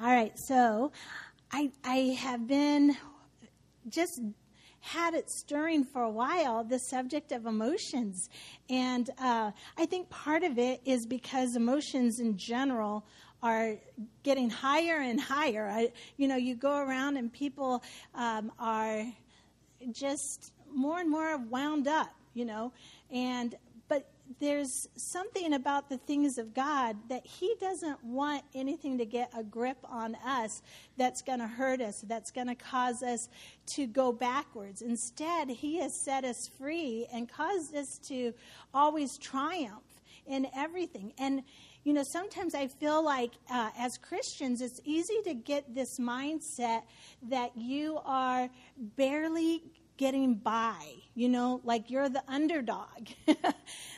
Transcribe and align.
All 0.00 0.10
right, 0.10 0.32
so 0.38 0.90
I, 1.52 1.70
I 1.84 2.16
have 2.18 2.46
been 2.46 2.96
just 3.88 4.20
had 4.80 5.12
it 5.12 5.30
stirring 5.30 5.84
for 5.84 6.02
a 6.02 6.10
while 6.10 6.64
the 6.64 6.78
subject 6.78 7.30
of 7.30 7.44
emotions. 7.44 8.30
And 8.70 9.08
uh, 9.20 9.52
I 9.76 9.86
think 9.86 10.08
part 10.08 10.44
of 10.44 10.58
it 10.58 10.80
is 10.86 11.06
because 11.06 11.56
emotions 11.56 12.20
in 12.20 12.38
general 12.38 13.04
are 13.42 13.76
getting 14.22 14.48
higher 14.48 14.98
and 14.98 15.20
higher. 15.20 15.68
I, 15.68 15.92
you 16.16 16.26
know, 16.26 16.36
you 16.36 16.56
go 16.56 16.78
around 16.78 17.18
and 17.18 17.30
people 17.30 17.82
um, 18.14 18.50
are 18.58 19.04
just 19.92 20.52
more 20.72 21.00
and 21.00 21.10
more 21.10 21.36
wound 21.36 21.86
up, 21.86 22.14
you 22.32 22.46
know, 22.46 22.72
and 23.10 23.54
there's 24.40 24.88
something 24.96 25.52
about 25.54 25.88
the 25.88 25.98
things 25.98 26.38
of 26.38 26.54
God 26.54 26.96
that 27.08 27.26
He 27.26 27.54
doesn't 27.60 28.02
want 28.04 28.42
anything 28.54 28.98
to 28.98 29.04
get 29.04 29.30
a 29.36 29.42
grip 29.42 29.78
on 29.84 30.16
us 30.26 30.62
that's 30.96 31.22
going 31.22 31.38
to 31.40 31.46
hurt 31.46 31.80
us, 31.80 32.02
that's 32.06 32.30
going 32.30 32.48
to 32.48 32.54
cause 32.54 33.02
us 33.02 33.28
to 33.66 33.86
go 33.86 34.12
backwards. 34.12 34.82
Instead, 34.82 35.48
He 35.48 35.78
has 35.78 35.94
set 35.94 36.24
us 36.24 36.48
free 36.58 37.06
and 37.12 37.28
caused 37.28 37.74
us 37.74 37.98
to 38.08 38.32
always 38.72 39.18
triumph 39.18 40.02
in 40.26 40.46
everything. 40.54 41.12
And 41.18 41.42
you 41.84 41.92
know, 41.92 42.04
sometimes 42.04 42.54
I 42.54 42.68
feel 42.68 43.04
like 43.04 43.32
uh, 43.50 43.70
as 43.76 43.98
Christians, 43.98 44.60
it's 44.60 44.80
easy 44.84 45.20
to 45.24 45.34
get 45.34 45.74
this 45.74 45.98
mindset 45.98 46.82
that 47.28 47.50
you 47.56 47.98
are 48.04 48.48
barely 48.76 49.64
getting 50.02 50.34
by, 50.34 50.74
you 51.14 51.28
know, 51.28 51.60
like 51.62 51.88
you're 51.88 52.08
the 52.08 52.24
underdog. 52.26 53.06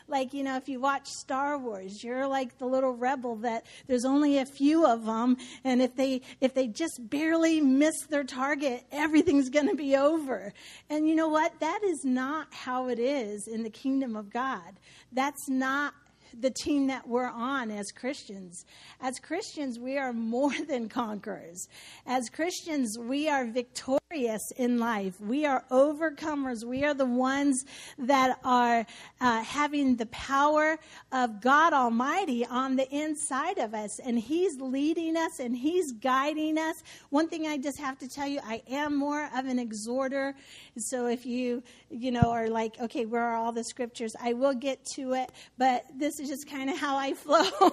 like, 0.07 0.35
you 0.35 0.43
know, 0.43 0.55
if 0.59 0.69
you 0.69 0.79
watch 0.79 1.09
Star 1.09 1.57
Wars, 1.57 2.05
you're 2.05 2.27
like 2.27 2.59
the 2.59 2.67
little 2.67 2.93
rebel 2.93 3.37
that 3.37 3.65
there's 3.87 4.05
only 4.05 4.37
a 4.37 4.45
few 4.45 4.85
of 4.85 5.07
them 5.07 5.39
and 5.65 5.81
if 5.81 5.97
they 5.97 6.21
if 6.43 6.53
they 6.53 6.67
just 6.67 7.01
barely 7.09 7.59
miss 7.62 7.95
their 8.11 8.23
target, 8.23 8.84
everything's 8.93 9.48
going 9.48 9.67
to 9.67 9.75
be 9.75 9.97
over. 9.97 10.53
And 10.91 11.09
you 11.09 11.15
know 11.15 11.28
what? 11.28 11.59
That 11.61 11.81
is 11.83 12.05
not 12.05 12.48
how 12.53 12.89
it 12.89 12.98
is 12.98 13.48
in 13.48 13.62
the 13.62 13.71
kingdom 13.71 14.15
of 14.15 14.28
God. 14.28 14.78
That's 15.11 15.48
not 15.48 15.95
the 16.39 16.50
team 16.50 16.89
that 16.89 17.09
we're 17.09 17.31
on 17.31 17.71
as 17.71 17.91
Christians. 17.93 18.67
As 19.00 19.19
Christians, 19.21 19.78
we 19.78 19.97
are 19.97 20.12
more 20.12 20.53
than 20.69 20.91
conquerors. 20.91 21.67
As 22.05 22.28
Christians, 22.28 22.98
we 23.00 23.27
are 23.27 23.47
victorious 23.47 24.03
in 24.15 24.79
life. 24.79 25.20
We 25.20 25.45
are 25.45 25.65
overcomers. 25.73 26.65
We 26.65 26.84
are 26.84 26.95
the 26.95 27.05
ones 27.05 27.65
that 27.98 28.39
are 28.45 28.87
uh, 29.21 29.43
having 29.43 29.97
the 29.97 30.06
power 30.06 30.79
of 31.11 31.41
God 31.41 31.73
Almighty 31.73 32.47
on 32.47 32.77
the 32.77 32.89
inside 32.95 33.59
of 33.59 33.75
us. 33.75 33.98
And 33.98 34.17
He's 34.17 34.61
leading 34.61 35.17
us 35.17 35.41
and 35.41 35.56
He's 35.56 35.91
guiding 35.93 36.59
us. 36.59 36.77
One 37.11 37.29
thing 37.29 37.48
I 37.48 37.59
just 37.59 37.81
have 37.81 37.98
to 37.98 38.09
tell 38.09 38.29
you, 38.29 38.39
I 38.45 38.62
am 38.71 38.95
more 38.95 39.29
of 39.37 39.47
an 39.47 39.59
exhorter. 39.59 40.37
So 40.77 41.06
if 41.06 41.27
you, 41.27 41.65
you 41.91 42.12
know, 42.12 42.31
are 42.31 42.49
like, 42.49 42.81
okay, 42.81 43.06
where 43.06 43.23
are 43.23 43.34
all 43.34 43.51
the 43.53 43.65
scriptures? 43.65 44.15
I 44.23 44.34
will 44.34 44.55
get 44.55 44.84
to 44.95 45.15
it, 45.15 45.33
but 45.59 45.87
this 45.99 46.21
is 46.21 46.28
just 46.28 46.49
kind 46.49 46.71
of 46.71 46.78
how 46.78 46.97
I 46.97 47.15
flow. 47.15 47.73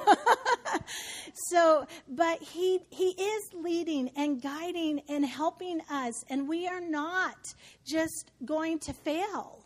so, 1.49 1.85
but 2.07 2.41
he 2.41 2.79
he 2.89 3.09
is 3.09 3.53
leading 3.53 4.09
and 4.15 4.41
guiding 4.41 5.01
and 5.07 5.23
helping 5.23 5.81
us, 5.91 6.23
and 6.31 6.47
we 6.47 6.65
are 6.65 6.81
not 6.81 7.53
just 7.85 8.31
going 8.45 8.79
to 8.79 8.93
fail. 8.93 9.59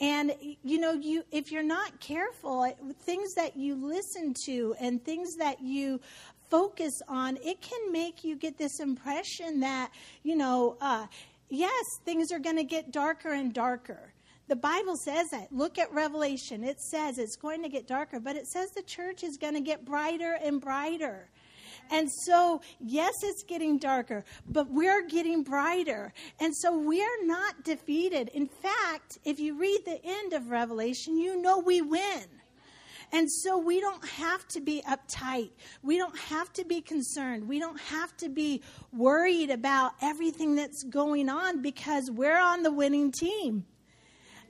And 0.00 0.32
you 0.62 0.78
know, 0.78 0.92
you 0.92 1.24
if 1.32 1.50
you're 1.50 1.62
not 1.64 2.00
careful, 2.00 2.72
things 3.02 3.34
that 3.34 3.56
you 3.56 3.74
listen 3.74 4.32
to 4.46 4.74
and 4.80 5.04
things 5.04 5.34
that 5.38 5.60
you 5.60 6.00
focus 6.48 6.92
on, 7.08 7.36
it 7.44 7.60
can 7.60 7.92
make 7.92 8.22
you 8.22 8.36
get 8.36 8.56
this 8.56 8.80
impression 8.80 9.60
that 9.60 9.90
you 10.22 10.36
know, 10.36 10.76
uh, 10.80 11.06
yes, 11.50 11.84
things 12.04 12.30
are 12.32 12.38
going 12.38 12.56
to 12.56 12.64
get 12.64 12.92
darker 12.92 13.32
and 13.32 13.52
darker. 13.52 14.14
The 14.46 14.56
Bible 14.56 14.96
says 14.96 15.26
that. 15.32 15.52
Look 15.52 15.78
at 15.78 15.92
Revelation. 15.92 16.64
It 16.64 16.80
says 16.80 17.18
it's 17.18 17.36
going 17.36 17.62
to 17.64 17.68
get 17.68 17.86
darker, 17.86 18.18
but 18.18 18.36
it 18.36 18.46
says 18.46 18.70
the 18.70 18.82
church 18.82 19.22
is 19.22 19.36
going 19.36 19.54
to 19.54 19.60
get 19.60 19.84
brighter 19.84 20.38
and 20.42 20.60
brighter. 20.60 21.28
And 21.90 22.10
so, 22.10 22.60
yes, 22.80 23.14
it's 23.22 23.42
getting 23.42 23.78
darker, 23.78 24.24
but 24.48 24.70
we're 24.70 25.06
getting 25.06 25.42
brighter. 25.42 26.12
And 26.40 26.54
so 26.56 26.76
we're 26.76 27.24
not 27.24 27.64
defeated. 27.64 28.28
In 28.34 28.46
fact, 28.46 29.18
if 29.24 29.40
you 29.40 29.58
read 29.58 29.80
the 29.84 30.00
end 30.04 30.32
of 30.32 30.50
Revelation, 30.50 31.18
you 31.18 31.40
know 31.40 31.58
we 31.58 31.80
win. 31.80 32.24
And 33.10 33.30
so 33.30 33.56
we 33.58 33.80
don't 33.80 34.04
have 34.06 34.46
to 34.48 34.60
be 34.60 34.82
uptight. 34.82 35.50
We 35.82 35.96
don't 35.96 36.16
have 36.18 36.52
to 36.54 36.64
be 36.64 36.82
concerned. 36.82 37.48
We 37.48 37.58
don't 37.58 37.80
have 37.80 38.14
to 38.18 38.28
be 38.28 38.62
worried 38.92 39.50
about 39.50 39.92
everything 40.02 40.54
that's 40.56 40.84
going 40.84 41.30
on 41.30 41.62
because 41.62 42.10
we're 42.10 42.38
on 42.38 42.62
the 42.62 42.72
winning 42.72 43.12
team. 43.12 43.64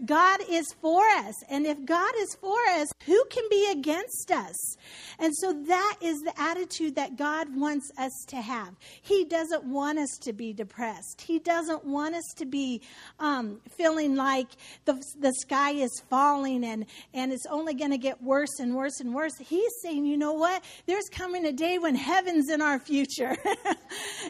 God 0.04 0.40
is 0.48 0.66
for 0.80 1.02
us. 1.08 1.34
And 1.48 1.66
if 1.66 1.84
God 1.84 2.12
is 2.18 2.36
for 2.40 2.58
us, 2.70 2.88
who 3.04 3.24
can 3.30 3.44
be 3.50 3.70
against 3.72 4.30
us? 4.30 4.76
And 5.18 5.34
so 5.36 5.52
that 5.66 5.96
is 6.00 6.20
the 6.20 6.32
attitude 6.40 6.94
that 6.96 7.16
God 7.16 7.54
wants 7.56 7.90
us 7.98 8.12
to 8.28 8.36
have. 8.36 8.74
He 9.02 9.24
doesn't 9.24 9.64
want 9.64 9.98
us 9.98 10.10
to 10.22 10.32
be 10.32 10.52
depressed. 10.52 11.22
He 11.22 11.38
doesn't 11.38 11.84
want 11.84 12.14
us 12.14 12.24
to 12.36 12.46
be 12.46 12.82
um, 13.18 13.60
feeling 13.76 14.14
like 14.14 14.48
the, 14.84 15.02
the 15.18 15.32
sky 15.32 15.70
is 15.72 15.90
falling 16.08 16.64
and, 16.64 16.86
and 17.12 17.32
it's 17.32 17.46
only 17.46 17.74
going 17.74 17.90
to 17.90 17.98
get 17.98 18.22
worse 18.22 18.60
and 18.60 18.74
worse 18.74 19.00
and 19.00 19.14
worse. 19.14 19.36
He's 19.38 19.72
saying, 19.82 20.06
you 20.06 20.16
know 20.16 20.34
what? 20.34 20.62
There's 20.86 21.08
coming 21.10 21.44
a 21.46 21.52
day 21.52 21.78
when 21.78 21.94
heaven's 21.94 22.48
in 22.50 22.62
our 22.62 22.78
future 22.78 23.36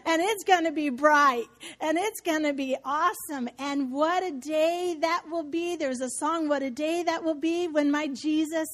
and 0.06 0.22
it's 0.22 0.44
going 0.44 0.64
to 0.64 0.72
be 0.72 0.88
bright 0.90 1.46
and 1.80 1.98
it's 1.98 2.20
going 2.20 2.44
to 2.44 2.52
be 2.52 2.76
awesome. 2.84 3.48
And 3.58 3.92
what 3.92 4.22
a 4.24 4.32
day 4.32 4.96
that 5.00 5.24
will 5.30 5.44
be 5.44 5.57
be. 5.58 5.76
There's 5.76 6.00
a 6.00 6.10
song, 6.10 6.48
What 6.48 6.62
a 6.62 6.70
Day 6.70 7.02
That 7.02 7.24
Will 7.24 7.34
Be, 7.34 7.66
when 7.66 7.90
my 7.90 8.06
Jesus 8.08 8.68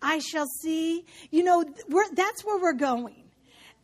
I 0.00 0.20
shall 0.20 0.46
see. 0.46 1.04
You 1.30 1.42
know, 1.42 1.64
that's 2.12 2.44
where 2.44 2.60
we're 2.60 2.74
going. 2.74 3.24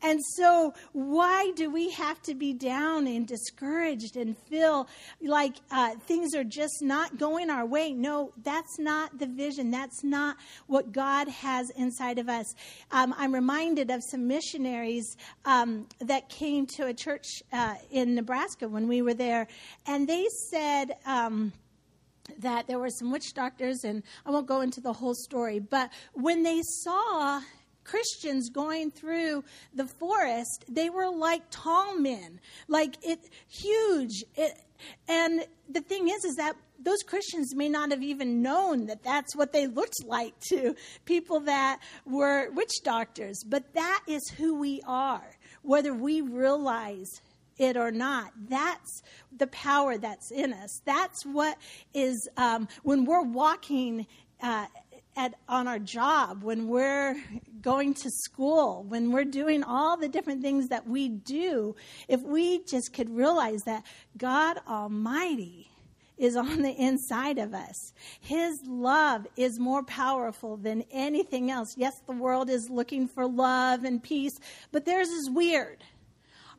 And 0.02 0.20
so, 0.36 0.74
why 0.92 1.50
do 1.56 1.70
we 1.70 1.90
have 1.92 2.20
to 2.22 2.34
be 2.34 2.52
down 2.52 3.06
and 3.06 3.26
discouraged 3.26 4.16
and 4.16 4.36
feel 4.36 4.86
like 5.22 5.56
uh, 5.70 5.94
things 6.06 6.34
are 6.34 6.44
just 6.44 6.82
not 6.82 7.16
going 7.16 7.48
our 7.48 7.64
way? 7.64 7.92
No, 7.92 8.32
that's 8.42 8.78
not 8.78 9.18
the 9.18 9.26
vision. 9.26 9.70
That's 9.70 10.04
not 10.04 10.36
what 10.66 10.92
God 10.92 11.26
has 11.28 11.70
inside 11.70 12.18
of 12.18 12.28
us. 12.28 12.54
Um, 12.90 13.14
I'm 13.16 13.32
reminded 13.32 13.90
of 13.90 14.02
some 14.08 14.28
missionaries 14.28 15.16
um, 15.44 15.88
that 16.00 16.28
came 16.28 16.66
to 16.76 16.86
a 16.86 16.94
church 16.94 17.42
uh, 17.52 17.74
in 17.90 18.14
Nebraska 18.14 18.68
when 18.68 18.86
we 18.86 19.00
were 19.00 19.14
there, 19.14 19.48
and 19.86 20.06
they 20.06 20.26
said, 20.50 20.96
um, 21.06 21.52
that 22.38 22.66
there 22.66 22.78
were 22.78 22.90
some 22.90 23.10
witch 23.10 23.34
doctors, 23.34 23.84
and 23.84 24.02
I 24.24 24.30
won't 24.30 24.46
go 24.46 24.60
into 24.60 24.80
the 24.80 24.92
whole 24.92 25.14
story, 25.14 25.58
but 25.58 25.90
when 26.12 26.42
they 26.42 26.60
saw 26.62 27.40
Christians 27.84 28.48
going 28.48 28.90
through 28.90 29.44
the 29.74 29.86
forest, 29.86 30.64
they 30.68 30.90
were 30.90 31.08
like 31.08 31.42
tall 31.50 31.96
men, 31.98 32.40
like 32.66 32.96
it 33.02 33.20
huge. 33.48 34.24
It, 34.34 34.58
and 35.08 35.44
the 35.68 35.80
thing 35.80 36.08
is, 36.08 36.24
is 36.24 36.36
that 36.36 36.56
those 36.78 37.02
Christians 37.06 37.54
may 37.54 37.68
not 37.68 37.90
have 37.90 38.02
even 38.02 38.42
known 38.42 38.86
that 38.86 39.02
that's 39.02 39.36
what 39.36 39.52
they 39.52 39.66
looked 39.66 39.96
like 40.06 40.38
to 40.48 40.74
people 41.04 41.40
that 41.40 41.80
were 42.04 42.50
witch 42.50 42.82
doctors, 42.82 43.42
but 43.46 43.74
that 43.74 44.00
is 44.06 44.22
who 44.36 44.58
we 44.58 44.80
are, 44.86 45.36
whether 45.62 45.94
we 45.94 46.20
realize 46.20 47.08
it 47.58 47.76
or 47.76 47.90
not. 47.90 48.32
That's 48.48 49.02
the 49.36 49.46
power 49.48 49.98
that's 49.98 50.30
in 50.30 50.52
us. 50.52 50.80
That's 50.84 51.24
what 51.24 51.58
is 51.92 52.28
um, 52.36 52.68
when 52.82 53.04
we're 53.04 53.22
walking. 53.22 54.06
Uh, 54.42 54.66
at, 55.16 55.34
on 55.48 55.68
our 55.68 55.78
job, 55.78 56.42
when 56.42 56.66
we're 56.66 57.14
going 57.60 57.94
to 57.94 58.10
school, 58.10 58.84
when 58.88 59.12
we're 59.12 59.24
doing 59.24 59.62
all 59.62 59.96
the 59.96 60.08
different 60.08 60.42
things 60.42 60.68
that 60.68 60.88
we 60.88 61.08
do, 61.08 61.74
if 62.08 62.20
we 62.22 62.64
just 62.64 62.92
could 62.92 63.08
realize 63.08 63.62
that 63.62 63.84
God 64.18 64.58
Almighty 64.68 65.70
is 66.16 66.36
on 66.36 66.62
the 66.62 66.70
inside 66.70 67.38
of 67.38 67.54
us. 67.54 67.92
His 68.20 68.60
love 68.66 69.26
is 69.36 69.58
more 69.58 69.82
powerful 69.82 70.56
than 70.56 70.84
anything 70.92 71.50
else. 71.50 71.74
Yes, 71.76 72.00
the 72.06 72.12
world 72.12 72.48
is 72.48 72.70
looking 72.70 73.08
for 73.08 73.26
love 73.26 73.84
and 73.84 74.02
peace, 74.02 74.38
but 74.70 74.84
theirs 74.84 75.08
is 75.08 75.28
weird 75.30 75.82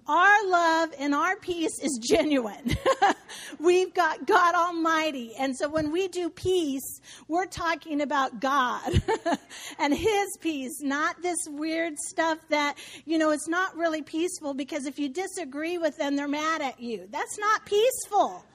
our 0.08 0.48
love 0.48 0.90
and 1.00 1.16
our 1.16 1.36
peace 1.38 1.80
is 1.82 2.00
genuine. 2.02 2.76
We've 3.60 3.94
got 3.94 4.28
God 4.28 4.54
Almighty. 4.54 5.34
And 5.40 5.58
so 5.58 5.68
when 5.68 5.92
we 5.92 6.08
do 6.08 6.30
peace, 6.30 7.02
we're 7.28 7.48
talking 7.48 8.02
about 8.02 8.40
God 8.40 9.02
and 9.80 9.96
His 9.96 10.38
peace, 10.40 10.82
not 10.82 11.22
this 11.22 11.40
weird 11.48 11.98
stuff 11.98 12.38
that, 12.50 12.78
you 13.06 13.18
know, 13.18 13.32
it's 13.32 13.48
not 13.48 13.76
really 13.76 14.02
peaceful 14.02 14.54
because 14.54 14.86
if 14.86 15.00
you 15.00 15.10
disagree 15.10 15.78
with 15.78 15.98
them, 15.98 16.16
they're 16.16 16.28
mad 16.28 16.62
at 16.62 16.80
you. 16.80 17.08
That's 17.10 17.40
not 17.40 17.66
peaceful. 17.66 18.46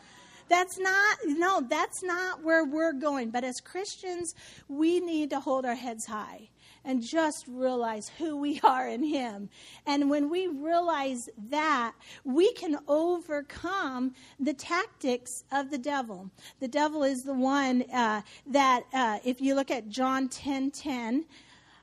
That's 0.49 0.79
not, 0.79 1.19
no, 1.26 1.61
that's 1.69 2.02
not 2.02 2.43
where 2.43 2.64
we're 2.64 2.93
going. 2.93 3.31
But 3.31 3.44
as 3.44 3.61
Christians, 3.61 4.35
we 4.69 5.00
need 5.00 5.31
to 5.31 5.41
hold 5.41 5.64
our 5.64 5.76
heads 5.76 6.06
high 6.06 6.49
and 6.84 7.02
just 7.02 7.46
realize 7.48 8.10
who 8.18 8.36
we 8.36 8.60
are 8.64 8.88
in 8.88 9.02
Him. 9.02 9.48
And 9.86 10.10
when 10.10 10.30
we 10.30 10.46
realize 10.46 11.28
that, 11.50 11.92
we 12.24 12.52
can 12.52 12.78
overcome 12.88 14.14
the 14.38 14.54
tactics 14.54 15.44
of 15.52 15.70
the 15.70 15.78
devil. 15.78 16.30
The 16.60 16.68
devil 16.68 17.02
is 17.02 17.22
the 17.22 17.34
one 17.34 17.82
uh, 17.92 18.22
that, 18.46 18.84
uh, 18.92 19.18
if 19.24 19.40
you 19.40 19.54
look 19.54 19.70
at 19.70 19.88
John 19.88 20.28
10 20.28 20.70
10, 20.70 21.24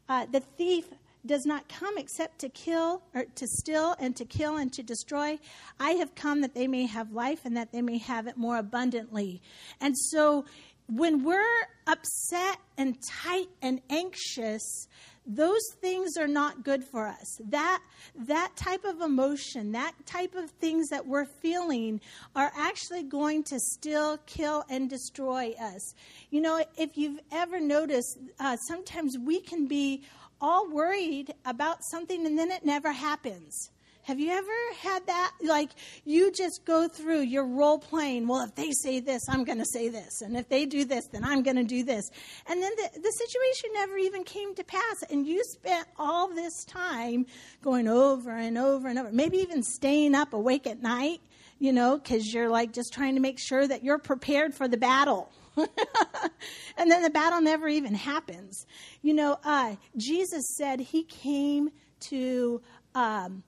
uh, 0.09 0.25
the 0.31 0.39
thief 0.39 0.85
does 1.27 1.45
not 1.45 1.67
come 1.67 1.97
except 1.97 2.39
to 2.39 2.49
kill 2.49 3.01
or 3.13 3.25
to 3.35 3.47
steal 3.47 3.95
and 3.99 4.15
to 4.15 4.25
kill 4.25 4.57
and 4.57 4.71
to 4.73 4.81
destroy. 4.81 5.37
I 5.79 5.91
have 5.91 6.15
come 6.15 6.41
that 6.41 6.55
they 6.55 6.67
may 6.67 6.85
have 6.85 7.11
life 7.11 7.41
and 7.43 7.55
that 7.57 7.71
they 7.71 7.81
may 7.81 7.97
have 7.97 8.27
it 8.27 8.37
more 8.37 8.57
abundantly. 8.57 9.41
And 9.79 9.95
so 9.97 10.45
when 10.87 11.23
we're 11.23 11.67
upset 11.85 12.59
and 12.77 12.97
tight 13.01 13.49
and 13.61 13.81
anxious, 13.89 14.87
those 15.25 15.61
things 15.81 16.15
are 16.17 16.27
not 16.27 16.63
good 16.63 16.83
for 16.85 17.05
us. 17.05 17.37
That 17.49 17.81
that 18.15 18.55
type 18.55 18.85
of 18.85 19.01
emotion, 19.01 19.73
that 19.73 19.93
type 20.05 20.35
of 20.35 20.49
things 20.51 20.87
that 20.89 21.05
we're 21.05 21.25
feeling 21.25 21.99
are 22.35 22.51
actually 22.55 23.03
going 23.03 23.43
to 23.45 23.59
still 23.59 24.17
kill 24.25 24.63
and 24.69 24.89
destroy 24.89 25.53
us. 25.59 25.93
You 26.29 26.41
know, 26.41 26.63
if 26.77 26.97
you've 26.97 27.19
ever 27.31 27.59
noticed, 27.59 28.17
uh, 28.39 28.55
sometimes 28.55 29.17
we 29.17 29.41
can 29.41 29.67
be 29.67 30.03
all 30.39 30.69
worried 30.69 31.33
about 31.45 31.79
something 31.83 32.25
and 32.25 32.39
then 32.39 32.51
it 32.51 32.65
never 32.65 32.93
happens. 32.93 33.71
Have 34.07 34.21
you 34.21 34.31
ever 34.31 34.53
had 34.79 35.05
that? 35.07 35.33
Like, 35.43 35.71
you 36.05 36.31
just 36.31 36.63
go 36.63 36.87
through 36.87 37.23
your 37.23 37.45
role 37.45 37.77
playing. 37.77 38.25
Well, 38.25 38.41
if 38.45 38.55
they 38.55 38.71
say 38.71 39.01
this, 39.01 39.27
I'm 39.27 39.43
going 39.43 39.57
to 39.57 39.65
say 39.65 39.89
this. 39.89 40.21
And 40.21 40.37
if 40.37 40.47
they 40.47 40.65
do 40.65 40.85
this, 40.85 41.07
then 41.07 41.25
I'm 41.25 41.43
going 41.43 41.57
to 41.57 41.65
do 41.65 41.83
this. 41.83 42.09
And 42.47 42.63
then 42.63 42.71
the, 42.77 43.01
the 43.01 43.11
situation 43.11 43.71
never 43.73 43.97
even 43.97 44.23
came 44.23 44.55
to 44.55 44.63
pass. 44.63 45.03
And 45.09 45.27
you 45.27 45.43
spent 45.43 45.89
all 45.99 46.33
this 46.33 46.63
time 46.63 47.25
going 47.61 47.89
over 47.89 48.31
and 48.31 48.57
over 48.57 48.87
and 48.87 48.97
over, 48.97 49.11
maybe 49.11 49.39
even 49.39 49.61
staying 49.61 50.15
up 50.15 50.31
awake 50.31 50.67
at 50.67 50.81
night, 50.81 51.19
you 51.59 51.73
know, 51.73 51.97
because 51.97 52.33
you're 52.33 52.47
like 52.47 52.71
just 52.71 52.93
trying 52.93 53.15
to 53.15 53.21
make 53.21 53.37
sure 53.37 53.67
that 53.67 53.83
you're 53.83 53.99
prepared 53.99 54.53
for 54.53 54.69
the 54.69 54.77
battle. 54.77 55.29
and 55.57 56.89
then 56.89 57.03
the 57.03 57.09
battle 57.09 57.41
never 57.41 57.67
even 57.67 57.93
happens. 57.93 58.65
You 59.01 59.15
know, 59.15 59.37
uh, 59.43 59.75
Jesus 59.97 60.55
said 60.55 60.79
he 60.79 61.03
came 61.03 61.71
to 61.99 62.61
um, 62.95 63.43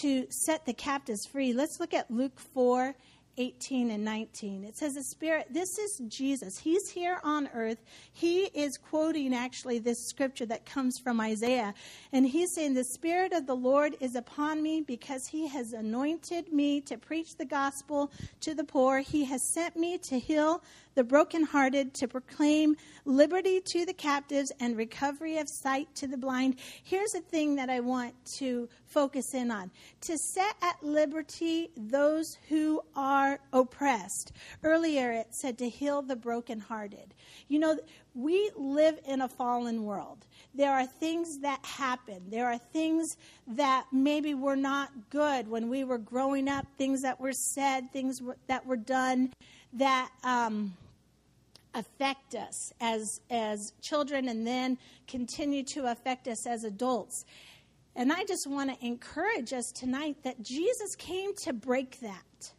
to 0.00 0.26
set 0.30 0.66
the 0.66 0.74
captives 0.74 1.26
free. 1.26 1.52
Let's 1.52 1.80
look 1.80 1.94
at 1.94 2.10
Luke 2.10 2.38
four 2.38 2.94
18 3.36 3.90
and 3.90 4.04
19. 4.04 4.64
It 4.64 4.76
says, 4.76 4.94
The 4.94 5.04
Spirit, 5.04 5.48
this 5.50 5.78
is 5.78 6.02
Jesus. 6.08 6.58
He's 6.58 6.90
here 6.90 7.20
on 7.24 7.48
earth. 7.52 7.82
He 8.12 8.44
is 8.54 8.76
quoting 8.76 9.34
actually 9.34 9.78
this 9.78 10.08
scripture 10.08 10.46
that 10.46 10.66
comes 10.66 10.98
from 11.02 11.20
Isaiah. 11.20 11.74
And 12.12 12.26
he's 12.26 12.54
saying, 12.54 12.74
The 12.74 12.84
Spirit 12.84 13.32
of 13.32 13.46
the 13.46 13.56
Lord 13.56 13.96
is 14.00 14.14
upon 14.14 14.62
me 14.62 14.82
because 14.82 15.26
he 15.26 15.48
has 15.48 15.72
anointed 15.72 16.52
me 16.52 16.80
to 16.82 16.96
preach 16.96 17.36
the 17.36 17.44
gospel 17.44 18.12
to 18.40 18.54
the 18.54 18.64
poor. 18.64 19.00
He 19.00 19.24
has 19.24 19.52
sent 19.52 19.76
me 19.76 19.98
to 19.98 20.18
heal 20.18 20.62
the 20.94 21.04
brokenhearted, 21.04 21.94
to 21.94 22.08
proclaim 22.08 22.76
liberty 23.04 23.60
to 23.60 23.84
the 23.84 23.92
captives 23.92 24.52
and 24.60 24.76
recovery 24.76 25.38
of 25.38 25.48
sight 25.48 25.88
to 25.96 26.06
the 26.06 26.16
blind. 26.16 26.56
Here's 26.82 27.14
a 27.14 27.20
thing 27.20 27.56
that 27.56 27.70
I 27.70 27.80
want 27.80 28.14
to 28.36 28.68
focus 28.86 29.34
in 29.34 29.50
on 29.50 29.70
to 30.02 30.16
set 30.16 30.54
at 30.62 30.82
liberty 30.82 31.70
those 31.76 32.38
who 32.48 32.80
are 32.94 33.40
oppressed. 33.52 34.32
Earlier 34.62 35.12
it 35.12 35.28
said 35.30 35.58
to 35.58 35.68
heal 35.68 36.02
the 36.02 36.16
brokenhearted. 36.16 37.14
You 37.48 37.58
know, 37.58 37.78
we 38.14 38.50
live 38.56 39.00
in 39.06 39.22
a 39.22 39.28
fallen 39.28 39.84
world. 39.84 40.26
There 40.54 40.72
are 40.72 40.86
things 40.86 41.40
that 41.40 41.64
happen. 41.64 42.22
There 42.28 42.46
are 42.46 42.58
things 42.58 43.16
that 43.48 43.86
maybe 43.90 44.34
were 44.34 44.56
not 44.56 44.90
good 45.10 45.48
when 45.48 45.68
we 45.68 45.82
were 45.82 45.98
growing 45.98 46.48
up, 46.48 46.66
things 46.78 47.02
that 47.02 47.18
were 47.18 47.32
said, 47.32 47.92
things 47.92 48.22
that 48.46 48.64
were 48.64 48.76
done 48.76 49.32
that 49.72 50.10
um, 50.22 50.72
affect 51.74 52.34
us 52.34 52.72
as, 52.80 53.20
as 53.30 53.72
children 53.80 54.28
and 54.28 54.46
then 54.46 54.78
continue 55.06 55.62
to 55.64 55.86
affect 55.86 56.28
us 56.28 56.46
as 56.46 56.64
adults. 56.64 57.24
And 57.96 58.12
I 58.12 58.24
just 58.24 58.46
want 58.46 58.70
to 58.70 58.86
encourage 58.86 59.52
us 59.52 59.70
tonight 59.70 60.16
that 60.24 60.42
Jesus 60.42 60.96
came 60.96 61.34
to 61.36 61.52
break 61.52 62.00
that. 62.00 62.52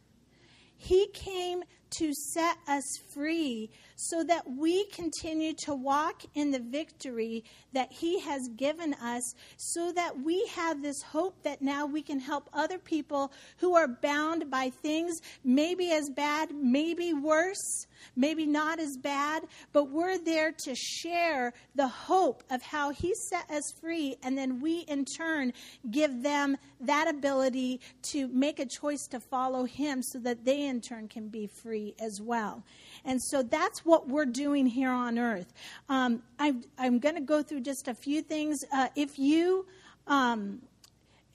He 0.76 1.08
came 1.12 1.62
to 1.90 2.12
set 2.12 2.56
us 2.66 2.84
free 3.12 3.70
so 3.96 4.22
that 4.24 4.44
we 4.58 4.84
continue 4.86 5.54
to 5.54 5.74
walk 5.74 6.22
in 6.34 6.50
the 6.50 6.58
victory 6.58 7.44
that 7.72 7.90
He 7.90 8.20
has 8.20 8.48
given 8.56 8.94
us, 8.94 9.34
so 9.56 9.92
that 9.92 10.20
we 10.20 10.46
have 10.54 10.82
this 10.82 11.02
hope 11.02 11.42
that 11.44 11.62
now 11.62 11.86
we 11.86 12.02
can 12.02 12.20
help 12.20 12.48
other 12.52 12.78
people 12.78 13.32
who 13.58 13.74
are 13.74 13.88
bound 13.88 14.50
by 14.50 14.70
things 14.70 15.20
maybe 15.44 15.92
as 15.92 16.10
bad, 16.10 16.50
maybe 16.54 17.12
worse, 17.12 17.86
maybe 18.14 18.46
not 18.46 18.78
as 18.78 18.96
bad, 18.96 19.44
but 19.72 19.90
we're 19.90 20.18
there 20.18 20.52
to 20.52 20.74
share 20.74 21.52
the 21.74 21.88
hope 21.88 22.42
of 22.50 22.62
how 22.62 22.90
He 22.90 23.14
set 23.14 23.50
us 23.50 23.72
free, 23.80 24.16
and 24.22 24.36
then 24.36 24.60
we 24.60 24.80
in 24.80 25.04
turn 25.04 25.52
give 25.90 26.22
them 26.22 26.56
that 26.80 27.08
ability 27.08 27.80
to 28.10 28.28
make 28.28 28.58
a 28.58 28.66
choice 28.66 29.06
to 29.10 29.20
follow 29.20 29.64
Him 29.64 30.02
so 30.02 30.18
that 30.18 30.44
they 30.44 30.66
in 30.66 30.80
turn 30.80 31.08
can 31.08 31.28
be 31.28 31.46
free 31.46 31.75
as 32.00 32.20
well. 32.20 32.62
And 33.04 33.22
so 33.22 33.42
that's 33.42 33.84
what 33.84 34.08
we're 34.08 34.26
doing 34.26 34.66
here 34.66 34.90
on 34.90 35.18
earth. 35.18 35.52
Um, 35.88 36.22
I, 36.38 36.54
I'm, 36.78 36.98
going 36.98 37.14
to 37.14 37.20
go 37.20 37.42
through 37.42 37.60
just 37.60 37.88
a 37.88 37.94
few 37.94 38.22
things. 38.22 38.58
Uh, 38.72 38.88
if 38.96 39.18
you, 39.18 39.66
um, 40.06 40.62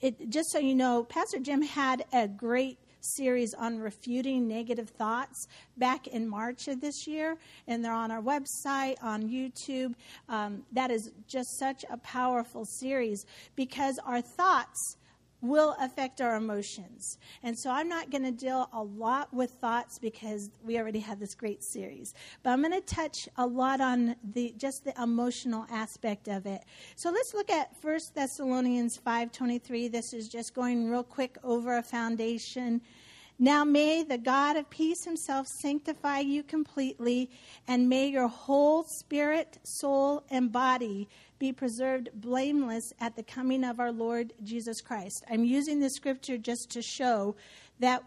it, 0.00 0.28
just 0.28 0.50
so 0.50 0.58
you 0.58 0.74
know, 0.74 1.04
Pastor 1.04 1.38
Jim 1.38 1.62
had 1.62 2.04
a 2.12 2.28
great 2.28 2.78
series 3.02 3.52
on 3.54 3.78
refuting 3.78 4.46
negative 4.46 4.88
thoughts 4.90 5.46
back 5.76 6.06
in 6.06 6.28
March 6.28 6.68
of 6.68 6.80
this 6.80 7.06
year, 7.06 7.36
and 7.66 7.84
they're 7.84 7.92
on 7.92 8.10
our 8.10 8.22
website, 8.22 8.96
on 9.02 9.28
YouTube. 9.28 9.94
Um, 10.28 10.62
that 10.72 10.90
is 10.90 11.10
just 11.26 11.58
such 11.58 11.84
a 11.90 11.96
powerful 11.98 12.64
series 12.64 13.24
because 13.56 13.98
our 14.04 14.20
thoughts 14.20 14.96
will 15.42 15.76
affect 15.80 16.20
our 16.20 16.36
emotions. 16.36 17.18
And 17.42 17.58
so 17.58 17.70
I'm 17.70 17.88
not 17.88 18.10
going 18.10 18.22
to 18.22 18.30
deal 18.30 18.70
a 18.72 18.82
lot 18.82 19.34
with 19.34 19.50
thoughts 19.50 19.98
because 19.98 20.50
we 20.64 20.78
already 20.78 21.00
have 21.00 21.18
this 21.18 21.34
great 21.34 21.62
series. 21.64 22.14
But 22.42 22.50
I'm 22.50 22.62
going 22.62 22.72
to 22.72 22.80
touch 22.80 23.28
a 23.36 23.46
lot 23.46 23.80
on 23.80 24.16
the 24.32 24.54
just 24.56 24.84
the 24.84 24.94
emotional 25.02 25.66
aspect 25.70 26.28
of 26.28 26.46
it. 26.46 26.62
So 26.94 27.10
let's 27.10 27.34
look 27.34 27.50
at 27.50 27.74
1 27.82 28.00
Thessalonians 28.14 28.98
5:23. 29.04 29.90
This 29.90 30.14
is 30.14 30.28
just 30.28 30.54
going 30.54 30.88
real 30.88 31.02
quick 31.02 31.36
over 31.42 31.76
a 31.76 31.82
foundation. 31.82 32.80
Now 33.38 33.64
may 33.64 34.04
the 34.04 34.18
God 34.18 34.56
of 34.56 34.70
peace 34.70 35.04
himself 35.04 35.48
sanctify 35.48 36.20
you 36.20 36.44
completely, 36.44 37.28
and 37.66 37.88
may 37.88 38.06
your 38.06 38.28
whole 38.28 38.84
spirit, 38.84 39.58
soul, 39.64 40.22
and 40.30 40.52
body 40.52 41.08
be 41.42 41.52
preserved 41.52 42.08
blameless 42.14 42.92
at 43.00 43.16
the 43.16 43.22
coming 43.24 43.64
of 43.64 43.80
our 43.80 43.90
Lord 43.90 44.32
Jesus 44.44 44.80
Christ. 44.80 45.24
I'm 45.28 45.44
using 45.44 45.80
this 45.80 45.96
scripture 45.96 46.38
just 46.38 46.70
to 46.70 46.82
show 46.82 47.34
that 47.80 48.04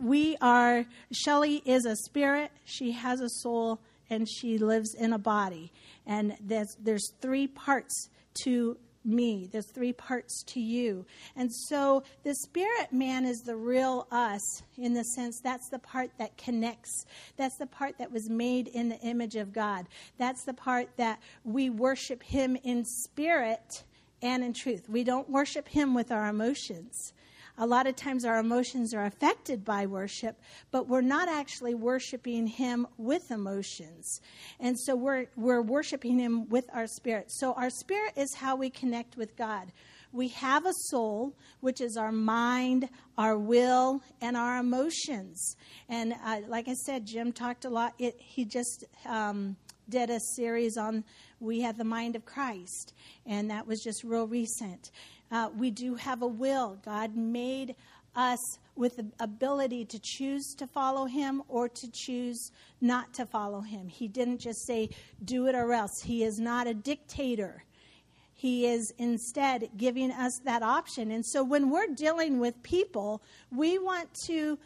we 0.00 0.34
are, 0.40 0.86
Shelley 1.12 1.60
is 1.66 1.84
a 1.84 1.94
spirit, 1.94 2.50
she 2.64 2.92
has 2.92 3.20
a 3.20 3.28
soul, 3.28 3.78
and 4.08 4.26
she 4.26 4.56
lives 4.56 4.94
in 4.94 5.12
a 5.12 5.18
body. 5.18 5.70
And 6.06 6.34
there's, 6.40 6.74
there's 6.80 7.12
three 7.20 7.46
parts 7.46 8.08
to 8.44 8.78
me. 9.04 9.48
There's 9.50 9.70
three 9.70 9.92
parts 9.92 10.42
to 10.48 10.60
you. 10.60 11.04
And 11.36 11.52
so 11.52 12.02
the 12.22 12.34
spirit 12.34 12.92
man 12.92 13.24
is 13.24 13.42
the 13.42 13.56
real 13.56 14.06
us 14.10 14.62
in 14.76 14.94
the 14.94 15.04
sense 15.04 15.40
that's 15.40 15.68
the 15.68 15.78
part 15.78 16.10
that 16.18 16.36
connects. 16.36 17.06
That's 17.36 17.56
the 17.56 17.66
part 17.66 17.98
that 17.98 18.12
was 18.12 18.28
made 18.30 18.68
in 18.68 18.88
the 18.88 18.98
image 19.00 19.36
of 19.36 19.52
God. 19.52 19.86
That's 20.18 20.44
the 20.44 20.54
part 20.54 20.88
that 20.96 21.20
we 21.44 21.70
worship 21.70 22.22
him 22.22 22.56
in 22.64 22.84
spirit 22.84 23.84
and 24.22 24.42
in 24.42 24.52
truth. 24.52 24.88
We 24.88 25.04
don't 25.04 25.28
worship 25.28 25.68
him 25.68 25.94
with 25.94 26.10
our 26.10 26.28
emotions 26.28 27.12
a 27.56 27.66
lot 27.66 27.86
of 27.86 27.94
times 27.94 28.24
our 28.24 28.38
emotions 28.38 28.92
are 28.94 29.04
affected 29.04 29.64
by 29.64 29.86
worship, 29.86 30.40
but 30.70 30.88
we're 30.88 31.00
not 31.00 31.28
actually 31.28 31.74
worshiping 31.74 32.46
Him 32.46 32.86
with 32.96 33.30
emotions. 33.30 34.20
And 34.58 34.78
so 34.78 34.96
we're, 34.96 35.26
we're 35.36 35.62
worshiping 35.62 36.18
Him 36.18 36.48
with 36.48 36.64
our 36.72 36.86
spirit. 36.86 37.30
So 37.30 37.52
our 37.52 37.70
spirit 37.70 38.14
is 38.16 38.34
how 38.34 38.56
we 38.56 38.70
connect 38.70 39.16
with 39.16 39.36
God. 39.36 39.72
We 40.12 40.28
have 40.28 40.64
a 40.64 40.72
soul, 40.72 41.34
which 41.60 41.80
is 41.80 41.96
our 41.96 42.12
mind, 42.12 42.88
our 43.18 43.36
will, 43.36 44.00
and 44.20 44.36
our 44.36 44.58
emotions. 44.58 45.56
And 45.88 46.14
uh, 46.24 46.42
like 46.48 46.68
I 46.68 46.74
said, 46.74 47.06
Jim 47.06 47.32
talked 47.32 47.64
a 47.64 47.70
lot. 47.70 47.94
It, 47.98 48.14
he 48.18 48.44
just 48.44 48.84
um, 49.06 49.56
did 49.88 50.10
a 50.10 50.20
series 50.36 50.76
on 50.76 51.04
we 51.40 51.60
have 51.60 51.76
the 51.76 51.84
mind 51.84 52.16
of 52.16 52.24
Christ, 52.24 52.94
and 53.26 53.50
that 53.50 53.66
was 53.66 53.82
just 53.82 54.02
real 54.02 54.26
recent. 54.26 54.90
Uh, 55.30 55.50
we 55.56 55.70
do 55.70 55.94
have 55.94 56.22
a 56.22 56.26
will. 56.26 56.78
God 56.84 57.16
made 57.16 57.74
us 58.16 58.58
with 58.76 58.96
the 58.96 59.06
ability 59.20 59.84
to 59.84 59.98
choose 59.98 60.54
to 60.58 60.66
follow 60.66 61.06
him 61.06 61.42
or 61.48 61.68
to 61.68 61.90
choose 61.90 62.50
not 62.80 63.12
to 63.14 63.26
follow 63.26 63.60
him. 63.60 63.88
He 63.88 64.08
didn't 64.08 64.38
just 64.38 64.66
say, 64.66 64.90
do 65.24 65.46
it 65.46 65.54
or 65.54 65.72
else. 65.72 66.02
He 66.02 66.24
is 66.24 66.38
not 66.38 66.66
a 66.66 66.74
dictator. 66.74 67.64
He 68.34 68.66
is 68.66 68.92
instead 68.98 69.70
giving 69.76 70.10
us 70.10 70.40
that 70.44 70.62
option. 70.62 71.12
And 71.12 71.24
so 71.24 71.42
when 71.42 71.70
we're 71.70 71.86
dealing 71.94 72.40
with 72.40 72.60
people, 72.62 73.22
we 73.50 73.78
want 73.78 74.12
to 74.26 74.58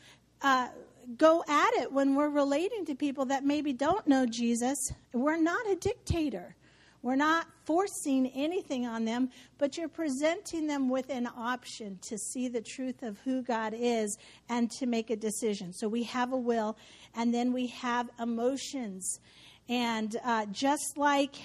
uh, 0.43 0.69
go 1.17 1.45
at 1.49 1.71
it 1.75 1.93
when 1.93 2.15
we're 2.15 2.31
relating 2.31 2.85
to 2.87 2.95
people 2.95 3.27
that 3.27 3.45
maybe 3.45 3.73
don't 3.73 4.07
know 4.07 4.27
Jesus. 4.27 4.93
We're 5.13 5.41
not 5.41 5.67
a 5.71 5.77
dictator. 5.77 6.55
We're 7.03 7.17
not 7.17 7.47
forcing 7.65 8.27
anything 8.35 8.87
on 8.87 9.05
them, 9.05 9.31
but 9.57 9.77
you're 9.77 9.89
presenting 9.89 10.67
them 10.67 10.89
with 10.89 11.11
an 11.11 11.29
option 11.29 11.99
to 12.03 12.19
see 12.19 12.49
the 12.49 12.61
truth 12.61 13.03
of 13.03 13.19
who 13.21 13.43
God 13.43 13.75
is 13.77 14.19
and 14.49 14.71
to 14.73 14.87
make 14.87 15.11
a 15.11 15.17
decision. 15.17 15.73
So 15.73 15.89
we 15.89 16.03
have 16.05 16.33
a 16.33 16.37
will, 16.37 16.77
and 17.15 17.33
then 17.33 17.53
we 17.53 17.69
have 17.69 18.09
emotions. 18.21 19.21
And 19.69 20.17
uh, 20.25 20.47
just 20.47 20.97
like 20.97 21.37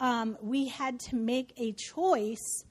um, 0.00 0.36
we 0.42 0.68
had 0.68 0.98
to 1.00 1.16
make 1.16 1.52
a 1.56 1.72
choice 1.72 2.64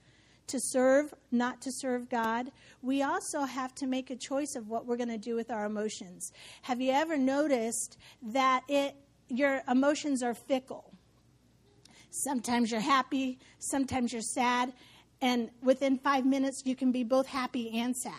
to 0.47 0.59
serve, 0.59 1.13
not 1.31 1.61
to 1.61 1.71
serve 1.71 2.09
God, 2.09 2.51
we 2.81 3.03
also 3.03 3.41
have 3.41 3.73
to 3.75 3.87
make 3.87 4.09
a 4.09 4.15
choice 4.15 4.55
of 4.55 4.67
what 4.67 4.85
we're 4.85 4.97
going 4.97 5.09
to 5.09 5.17
do 5.17 5.35
with 5.35 5.51
our 5.51 5.65
emotions. 5.65 6.31
Have 6.63 6.81
you 6.81 6.91
ever 6.91 7.17
noticed 7.17 7.97
that 8.21 8.63
it, 8.67 8.95
your 9.27 9.61
emotions 9.69 10.23
are 10.23 10.33
fickle? 10.33 10.88
Sometimes 12.11 12.71
you're 12.71 12.81
happy, 12.81 13.39
sometimes 13.59 14.11
you're 14.11 14.21
sad, 14.21 14.73
and 15.21 15.49
within 15.61 15.97
five 15.97 16.25
minutes, 16.25 16.63
you 16.65 16.75
can 16.75 16.91
be 16.91 17.03
both 17.03 17.27
happy 17.27 17.71
and 17.77 17.95
sad. 17.95 18.13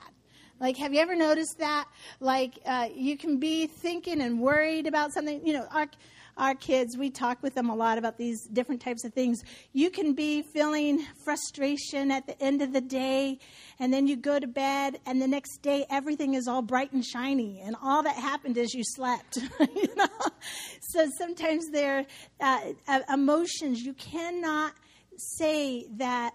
Like, 0.61 0.77
have 0.77 0.93
you 0.93 1.01
ever 1.01 1.17
noticed 1.17 1.59
that? 1.59 1.89
Like, 2.21 2.59
uh, 2.67 2.89
you 2.95 3.17
can 3.17 3.39
be 3.39 3.67
thinking 3.67 4.21
and 4.21 4.39
worried 4.39 4.87
about 4.87 5.13
something. 5.13 5.45
You 5.45 5.55
know, 5.55 5.67
our, 5.73 5.89
our 6.37 6.55
kids, 6.55 6.97
we 6.97 7.11
talk 7.11 7.43
with 7.43 7.55
them 7.55 7.69
a 7.69 7.75
lot 7.75 7.99
about 7.99 8.19
these 8.19 8.47
different 8.47 8.81
types 8.81 9.05
of 9.05 9.13
things. 9.13 9.43
You 9.73 9.91
can 9.91 10.15
be 10.15 10.43
feeling 10.43 11.05
frustration 11.25 12.11
at 12.11 12.27
the 12.27 12.41
end 12.43 12.63
of 12.63 12.73
the 12.73 12.81
day, 12.81 13.39
and 13.79 13.93
then 13.93 14.07
you 14.07 14.17
go 14.17 14.39
to 14.39 14.47
bed, 14.47 14.99
and 15.07 15.21
the 15.21 15.29
next 15.29 15.59
day 15.59 15.87
everything 15.91 16.35
is 16.35 16.49
all 16.49 16.63
bright 16.63 16.93
and 16.93 17.05
shiny, 17.05 17.61
and 17.61 17.77
all 17.83 18.03
that 18.03 18.17
happened 18.17 18.57
is 18.57 18.75
you 18.75 18.85
slept. 18.85 19.37
you 19.61 19.95
know? 19.97 20.07
So 20.81 21.09
sometimes 21.19 21.69
there 21.71 22.07
uh, 22.41 22.61
uh, 22.89 23.01
emotions, 23.13 23.81
you 23.83 23.95
cannot 23.95 24.73
say 25.17 25.87
that 25.97 26.35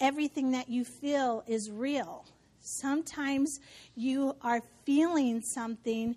everything 0.00 0.52
that 0.52 0.68
you 0.68 0.84
feel 0.84 1.44
is 1.46 1.70
real. 1.70 2.24
Sometimes 2.60 3.58
you 3.94 4.36
are 4.42 4.62
feeling 4.84 5.40
something 5.42 6.16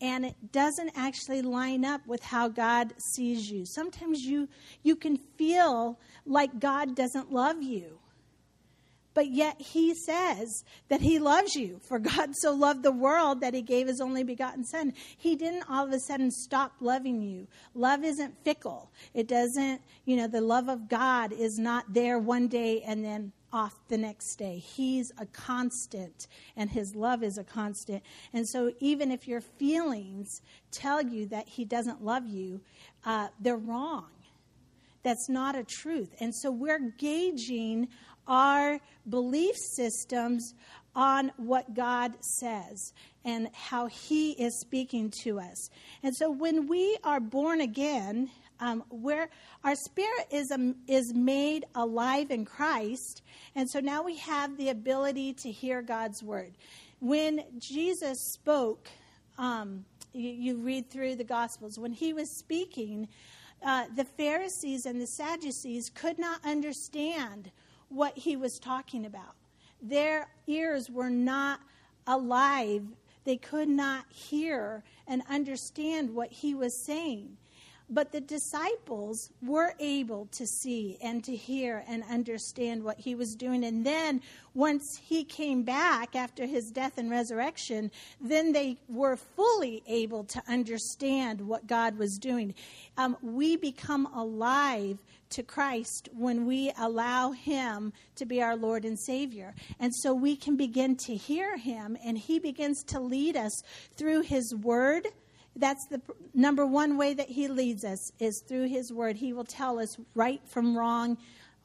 and 0.00 0.24
it 0.24 0.52
doesn't 0.52 0.90
actually 0.96 1.42
line 1.42 1.84
up 1.84 2.06
with 2.06 2.22
how 2.22 2.48
God 2.48 2.94
sees 2.98 3.50
you. 3.50 3.64
Sometimes 3.64 4.20
you 4.20 4.48
you 4.82 4.96
can 4.96 5.16
feel 5.16 5.98
like 6.26 6.58
God 6.58 6.94
doesn't 6.94 7.32
love 7.32 7.62
you. 7.62 7.98
But 9.14 9.30
yet 9.30 9.60
he 9.60 9.94
says 9.94 10.64
that 10.88 11.00
he 11.00 11.20
loves 11.20 11.54
you. 11.54 11.80
For 11.88 12.00
God 12.00 12.30
so 12.34 12.52
loved 12.52 12.82
the 12.82 12.92
world 12.92 13.40
that 13.40 13.54
he 13.54 13.62
gave 13.62 13.86
his 13.86 14.00
only 14.00 14.24
begotten 14.24 14.64
son. 14.64 14.92
He 15.16 15.36
didn't 15.36 15.70
all 15.70 15.86
of 15.86 15.92
a 15.92 16.00
sudden 16.00 16.32
stop 16.32 16.72
loving 16.80 17.22
you. 17.22 17.46
Love 17.74 18.02
isn't 18.02 18.34
fickle. 18.44 18.90
It 19.14 19.28
doesn't, 19.28 19.80
you 20.04 20.16
know, 20.16 20.26
the 20.26 20.40
love 20.40 20.68
of 20.68 20.88
God 20.88 21.32
is 21.32 21.58
not 21.58 21.94
there 21.94 22.18
one 22.18 22.48
day 22.48 22.82
and 22.82 23.04
then 23.04 23.32
off 23.54 23.78
the 23.88 23.96
next 23.96 24.34
day. 24.34 24.58
He's 24.58 25.12
a 25.16 25.26
constant, 25.26 26.26
and 26.56 26.68
His 26.68 26.94
love 26.96 27.22
is 27.22 27.38
a 27.38 27.44
constant. 27.44 28.02
And 28.32 28.46
so, 28.46 28.72
even 28.80 29.12
if 29.12 29.28
your 29.28 29.40
feelings 29.40 30.42
tell 30.72 31.00
you 31.00 31.26
that 31.26 31.46
He 31.48 31.64
doesn't 31.64 32.04
love 32.04 32.26
you, 32.26 32.60
uh, 33.06 33.28
they're 33.40 33.56
wrong. 33.56 34.08
That's 35.04 35.28
not 35.28 35.54
a 35.54 35.62
truth. 35.62 36.10
And 36.18 36.34
so, 36.34 36.50
we're 36.50 36.92
gauging 36.98 37.88
our 38.26 38.80
belief 39.08 39.54
systems 39.56 40.54
on 40.96 41.30
what 41.36 41.74
God 41.74 42.12
says 42.20 42.92
and 43.24 43.48
how 43.52 43.86
He 43.86 44.32
is 44.32 44.60
speaking 44.60 45.12
to 45.22 45.38
us. 45.38 45.70
And 46.02 46.14
so, 46.16 46.28
when 46.28 46.66
we 46.66 46.98
are 47.04 47.20
born 47.20 47.60
again, 47.60 48.30
um, 48.60 48.84
where 48.88 49.28
our 49.62 49.74
spirit 49.74 50.26
is, 50.30 50.50
um, 50.50 50.76
is 50.86 51.12
made 51.14 51.64
alive 51.74 52.30
in 52.30 52.44
Christ. 52.44 53.22
And 53.54 53.68
so 53.68 53.80
now 53.80 54.02
we 54.02 54.16
have 54.18 54.56
the 54.56 54.70
ability 54.70 55.34
to 55.34 55.50
hear 55.50 55.82
God's 55.82 56.22
word. 56.22 56.52
When 57.00 57.44
Jesus 57.58 58.20
spoke, 58.32 58.88
um, 59.38 59.84
you, 60.12 60.30
you, 60.30 60.56
read 60.56 60.90
through 60.90 61.16
the 61.16 61.24
Gospels, 61.24 61.78
when 61.78 61.92
he 61.92 62.12
was 62.12 62.30
speaking, 62.30 63.08
uh, 63.64 63.84
the 63.96 64.04
Pharisees 64.04 64.86
and 64.86 65.00
the 65.00 65.06
Sadducees 65.06 65.90
could 65.90 66.18
not 66.18 66.44
understand 66.44 67.50
what 67.88 68.16
he 68.16 68.36
was 68.36 68.58
talking 68.58 69.06
about. 69.06 69.34
Their 69.82 70.28
ears 70.46 70.88
were 70.90 71.10
not 71.10 71.60
alive, 72.06 72.84
they 73.24 73.36
could 73.36 73.68
not 73.68 74.04
hear 74.10 74.82
and 75.06 75.22
understand 75.28 76.14
what 76.14 76.30
he 76.30 76.54
was 76.54 76.84
saying. 76.84 77.36
But 77.90 78.12
the 78.12 78.20
disciples 78.20 79.30
were 79.42 79.74
able 79.78 80.26
to 80.32 80.46
see 80.46 80.96
and 81.02 81.22
to 81.24 81.36
hear 81.36 81.84
and 81.86 82.02
understand 82.10 82.82
what 82.82 82.98
he 82.98 83.14
was 83.14 83.34
doing. 83.34 83.64
And 83.64 83.84
then, 83.84 84.22
once 84.54 85.00
he 85.02 85.24
came 85.24 85.64
back 85.64 86.16
after 86.16 86.46
his 86.46 86.70
death 86.70 86.96
and 86.96 87.10
resurrection, 87.10 87.90
then 88.20 88.52
they 88.52 88.78
were 88.88 89.16
fully 89.16 89.82
able 89.86 90.24
to 90.24 90.42
understand 90.48 91.40
what 91.40 91.66
God 91.66 91.98
was 91.98 92.18
doing. 92.18 92.54
Um, 92.96 93.16
we 93.22 93.56
become 93.56 94.06
alive 94.14 94.98
to 95.30 95.42
Christ 95.42 96.08
when 96.16 96.46
we 96.46 96.72
allow 96.78 97.32
Him 97.32 97.92
to 98.16 98.24
be 98.24 98.40
our 98.40 98.56
Lord 98.56 98.84
and 98.84 98.98
Savior. 98.98 99.54
And 99.80 99.92
so 99.94 100.14
we 100.14 100.36
can 100.36 100.56
begin 100.56 100.96
to 101.06 101.16
hear 101.16 101.56
Him, 101.56 101.96
and 102.04 102.16
He 102.16 102.38
begins 102.38 102.84
to 102.84 103.00
lead 103.00 103.36
us 103.36 103.62
through 103.96 104.22
His 104.22 104.54
Word 104.54 105.08
that's 105.56 105.86
the 105.86 106.00
number 106.34 106.66
one 106.66 106.96
way 106.96 107.14
that 107.14 107.28
he 107.28 107.48
leads 107.48 107.84
us 107.84 108.12
is 108.18 108.42
through 108.48 108.68
his 108.68 108.92
word. 108.92 109.16
He 109.16 109.32
will 109.32 109.44
tell 109.44 109.78
us 109.78 109.96
right 110.14 110.40
from 110.46 110.76
wrong, 110.76 111.16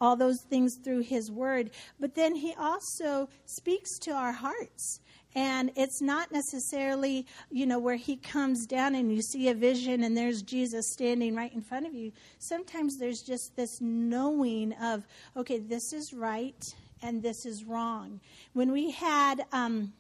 all 0.02 0.16
those 0.16 0.42
things 0.50 0.78
through 0.84 1.02
his 1.02 1.32
word. 1.32 1.72
But 2.00 2.16
then 2.16 2.36
he 2.36 2.54
also 2.54 3.30
speaks 3.46 3.98
to 4.00 4.12
our 4.12 4.32
hearts. 4.32 5.00
And 5.36 5.72
it's 5.76 6.02
not 6.02 6.32
necessarily, 6.32 7.28
you 7.52 7.68
know, 7.68 7.78
where 7.78 7.96
he 7.96 8.16
comes 8.16 8.66
down 8.66 8.96
and 8.96 9.14
you 9.14 9.22
see 9.22 9.50
a 9.50 9.54
vision 9.54 10.04
and 10.04 10.18
there's 10.18 10.42
Jesus 10.42 10.92
standing 10.92 11.36
right 11.36 11.54
in 11.54 11.62
front 11.62 11.86
of 11.86 11.94
you. 11.94 12.12
Sometimes 12.40 12.98
there's 12.98 13.22
just 13.22 13.56
this 13.56 13.80
knowing 13.80 14.74
of, 14.82 15.06
okay, 15.38 15.60
this 15.60 15.94
is 15.94 16.14
right 16.14 16.64
and 17.04 17.22
this 17.22 17.46
is 17.46 17.64
wrong. 17.64 18.20
When 18.54 18.72
we 18.72 18.90
had 18.90 19.46
um, 19.52 19.94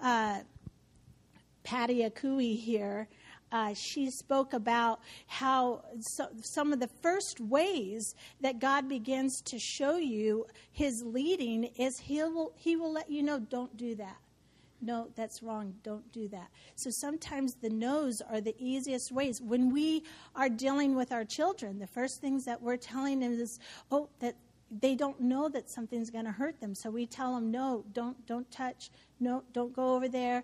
uh, 0.00 0.40
Patty 1.62 2.02
Akui 2.02 2.58
here, 2.58 3.08
uh, 3.54 3.72
she 3.72 4.10
spoke 4.10 4.52
about 4.52 4.98
how 5.28 5.84
so, 6.00 6.26
some 6.42 6.72
of 6.72 6.80
the 6.80 6.88
first 7.02 7.38
ways 7.38 8.16
that 8.40 8.58
God 8.58 8.88
begins 8.88 9.40
to 9.42 9.60
show 9.60 9.96
you 9.96 10.46
His 10.72 11.04
leading 11.04 11.70
is 11.76 12.00
He 12.00 12.20
will 12.24 12.52
He 12.56 12.74
will 12.74 12.92
let 12.92 13.08
you 13.08 13.22
know 13.22 13.38
don't 13.38 13.74
do 13.76 13.94
that. 13.94 14.16
No, 14.82 15.08
that's 15.14 15.40
wrong. 15.40 15.72
Don't 15.84 16.10
do 16.12 16.26
that. 16.28 16.48
So 16.74 16.90
sometimes 16.90 17.54
the 17.54 17.70
no's 17.70 18.20
are 18.20 18.40
the 18.40 18.56
easiest 18.58 19.12
ways. 19.12 19.40
When 19.40 19.72
we 19.72 20.02
are 20.34 20.48
dealing 20.48 20.96
with 20.96 21.12
our 21.12 21.24
children, 21.24 21.78
the 21.78 21.86
first 21.86 22.20
things 22.20 22.44
that 22.46 22.60
we're 22.60 22.76
telling 22.76 23.20
them 23.20 23.32
is, 23.32 23.60
oh, 23.92 24.08
that 24.18 24.34
they 24.80 24.96
don't 24.96 25.20
know 25.20 25.48
that 25.48 25.70
something's 25.70 26.10
going 26.10 26.24
to 26.24 26.32
hurt 26.32 26.60
them. 26.60 26.74
So 26.74 26.90
we 26.90 27.06
tell 27.06 27.36
them, 27.36 27.52
no, 27.52 27.84
don't 27.92 28.26
don't 28.26 28.50
touch. 28.50 28.90
No, 29.20 29.44
don't 29.52 29.72
go 29.72 29.94
over 29.94 30.08
there 30.08 30.42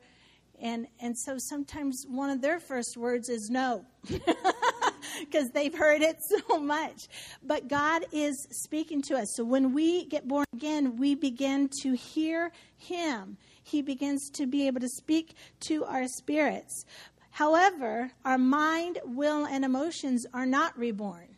and 0.61 0.87
and 1.01 1.17
so 1.17 1.39
sometimes 1.39 2.07
one 2.09 2.31
of 2.31 2.41
their 2.41 2.61
first 2.61 2.97
words 2.97 3.29
is 3.29 3.51
no 3.51 3.85
because 5.21 5.51
they've 5.51 5.75
heard 5.75 6.03
it 6.03 6.19
so 6.49 6.59
much. 6.59 7.09
But 7.43 7.69
god 7.69 8.05
is 8.13 8.47
speaking 8.51 9.03
to 9.03 9.17
us. 9.17 9.35
So 9.35 9.45
when 9.45 9.73
we 9.73 10.07
get 10.07 10.29
born 10.29 10.47
again 10.53 10.97
we 10.97 11.15
begin 11.15 11.69
to 11.83 11.95
hear 11.95 12.53
him. 12.77 13.37
He 13.63 13.83
begins 13.83 14.31
to 14.31 14.47
be 14.47 14.67
able 14.67 14.81
to 14.81 14.89
speak 14.89 15.35
to 15.61 15.85
our 15.85 16.07
spirits. 16.09 16.85
However 17.31 18.13
our 18.25 18.39
mind 18.39 18.99
will 19.05 19.47
and 19.47 19.65
emotions 19.65 20.27
are 20.35 20.47
not 20.47 20.79
reborn. 20.79 21.37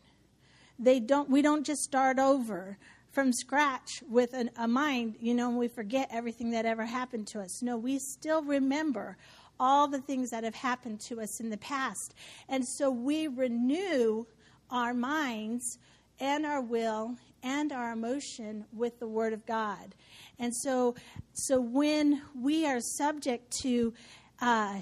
They 0.79 1.01
don't 1.01 1.31
we 1.31 1.43
don't 1.43 1.65
just 1.65 1.83
start 1.83 2.19
over 2.19 2.79
from 3.13 3.33
scratch 3.33 4.03
with 4.09 4.33
an, 4.33 4.51
a 4.57 4.67
mind, 4.67 5.17
you 5.21 5.35
know, 5.35 5.49
and 5.49 5.59
we 5.59 5.69
forget 5.69 6.09
everything 6.11 6.51
that 6.51 6.67
ever 6.67 6.85
happened 6.85 7.27
to 7.29 7.41
us. 7.41 7.63
No, 7.63 7.77
we 7.77 7.99
still 7.99 8.43
remember 8.43 9.17
all 9.61 9.87
the 9.87 10.01
things 10.01 10.31
that 10.31 10.45
have 10.45 10.55
happened 10.55 10.99
to 10.99 11.21
us 11.21 11.39
in 11.39 11.51
the 11.51 11.59
past. 11.59 12.15
And 12.49 12.67
so 12.67 12.91
we 12.91 13.29
renew 13.29 14.25
our 14.71 14.95
minds 14.95 15.79
and 16.19 16.47
our 16.47 16.63
will 16.63 17.17
and 17.43 17.71
our 17.71 17.93
emotion 17.93 18.65
with 18.73 18.99
the 18.99 19.07
Word 19.07 19.33
of 19.33 19.45
God. 19.45 19.95
And 20.39 20.55
so, 20.55 20.95
so 21.35 21.61
when 21.61 22.23
we 22.35 22.67
are 22.67 22.81
subject 22.81 23.51
to 23.63 23.93
uh, 24.41 24.81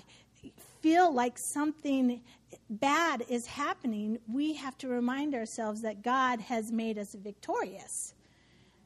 feel 0.81 1.13
like 1.13 1.37
something 1.37 2.21
bad 2.69 3.25
is 3.29 3.47
happening, 3.47 4.19
we 4.29 4.55
have 4.55 4.79
to 4.79 4.89
remind 4.89 5.35
ourselves 5.35 5.83
that 5.83 6.03
God 6.03 6.41
has 6.41 6.71
made 6.71 6.99
us 6.99 7.15
victorious. 7.15 8.15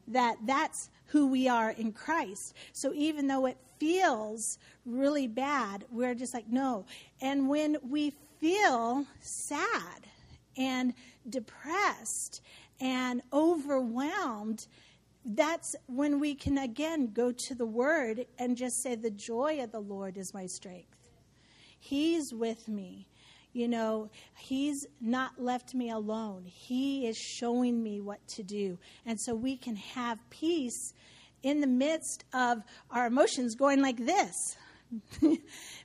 That 0.07 0.37
that's 0.45 0.89
who 1.07 1.27
we 1.27 1.47
are 1.47 1.71
in 1.71 1.91
Christ. 1.91 2.53
So 2.73 2.93
even 2.93 3.27
though 3.27 3.45
it 3.45 3.57
feels 3.79 4.57
really 4.85 5.27
bad, 5.27 5.85
we're 5.91 6.15
just 6.15 6.33
like, 6.33 6.47
no. 6.49 6.85
And 7.21 7.49
when 7.49 7.77
we 7.87 8.13
feel 8.39 9.05
sad 9.21 10.07
and 10.57 10.93
depressed 11.29 12.41
and 12.79 13.21
overwhelmed, 13.33 14.67
that's 15.25 15.75
when 15.87 16.19
we 16.19 16.35
can 16.35 16.59
again 16.59 17.11
go 17.11 17.31
to 17.31 17.55
the 17.55 17.65
Word 17.65 18.25
and 18.37 18.55
just 18.55 18.83
say, 18.83 18.95
The 18.95 19.09
joy 19.09 19.63
of 19.63 19.71
the 19.71 19.79
Lord 19.79 20.17
is 20.17 20.33
my 20.33 20.45
strength. 20.45 20.95
He's 21.79 22.33
with 22.33 22.67
me. 22.67 23.07
You 23.55 23.69
know, 23.69 24.09
He's 24.35 24.85
not 24.99 25.41
left 25.41 25.73
me 25.73 25.89
alone. 25.89 26.43
He 26.45 27.07
is 27.07 27.17
showing 27.17 27.81
me 27.81 28.01
what 28.01 28.19
to 28.29 28.43
do. 28.43 28.77
And 29.05 29.17
so 29.19 29.33
we 29.33 29.55
can 29.55 29.77
have 29.77 30.19
peace 30.29 30.93
in 31.41 31.61
the 31.61 31.67
midst 31.67 32.25
of 32.33 32.63
our 32.91 33.07
emotions 33.07 33.55
going 33.55 33.81
like 33.81 34.05
this. 34.05 34.57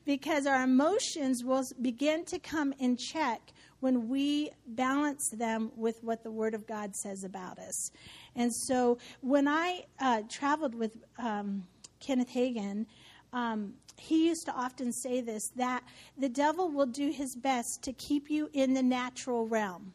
because 0.04 0.46
our 0.46 0.64
emotions 0.64 1.44
will 1.44 1.64
begin 1.80 2.24
to 2.24 2.38
come 2.40 2.74
in 2.80 2.96
check 2.96 3.40
when 3.78 4.08
we 4.08 4.50
balance 4.66 5.30
them 5.30 5.70
with 5.76 6.02
what 6.02 6.22
the 6.24 6.30
Word 6.30 6.54
of 6.54 6.66
God 6.66 6.94
says 6.96 7.22
about 7.22 7.58
us. 7.58 7.92
And 8.34 8.52
so 8.52 8.98
when 9.20 9.46
I 9.46 9.84
uh, 10.00 10.22
traveled 10.28 10.74
with 10.74 10.96
um, 11.18 11.64
Kenneth 12.00 12.30
Hagin, 12.30 12.86
um, 13.32 13.74
he 14.00 14.26
used 14.26 14.46
to 14.46 14.52
often 14.52 14.92
say 14.92 15.20
this 15.20 15.48
that 15.56 15.84
the 16.16 16.28
devil 16.28 16.70
will 16.70 16.86
do 16.86 17.10
his 17.10 17.36
best 17.36 17.82
to 17.82 17.92
keep 17.92 18.30
you 18.30 18.48
in 18.52 18.74
the 18.74 18.82
natural 18.82 19.46
realm. 19.46 19.92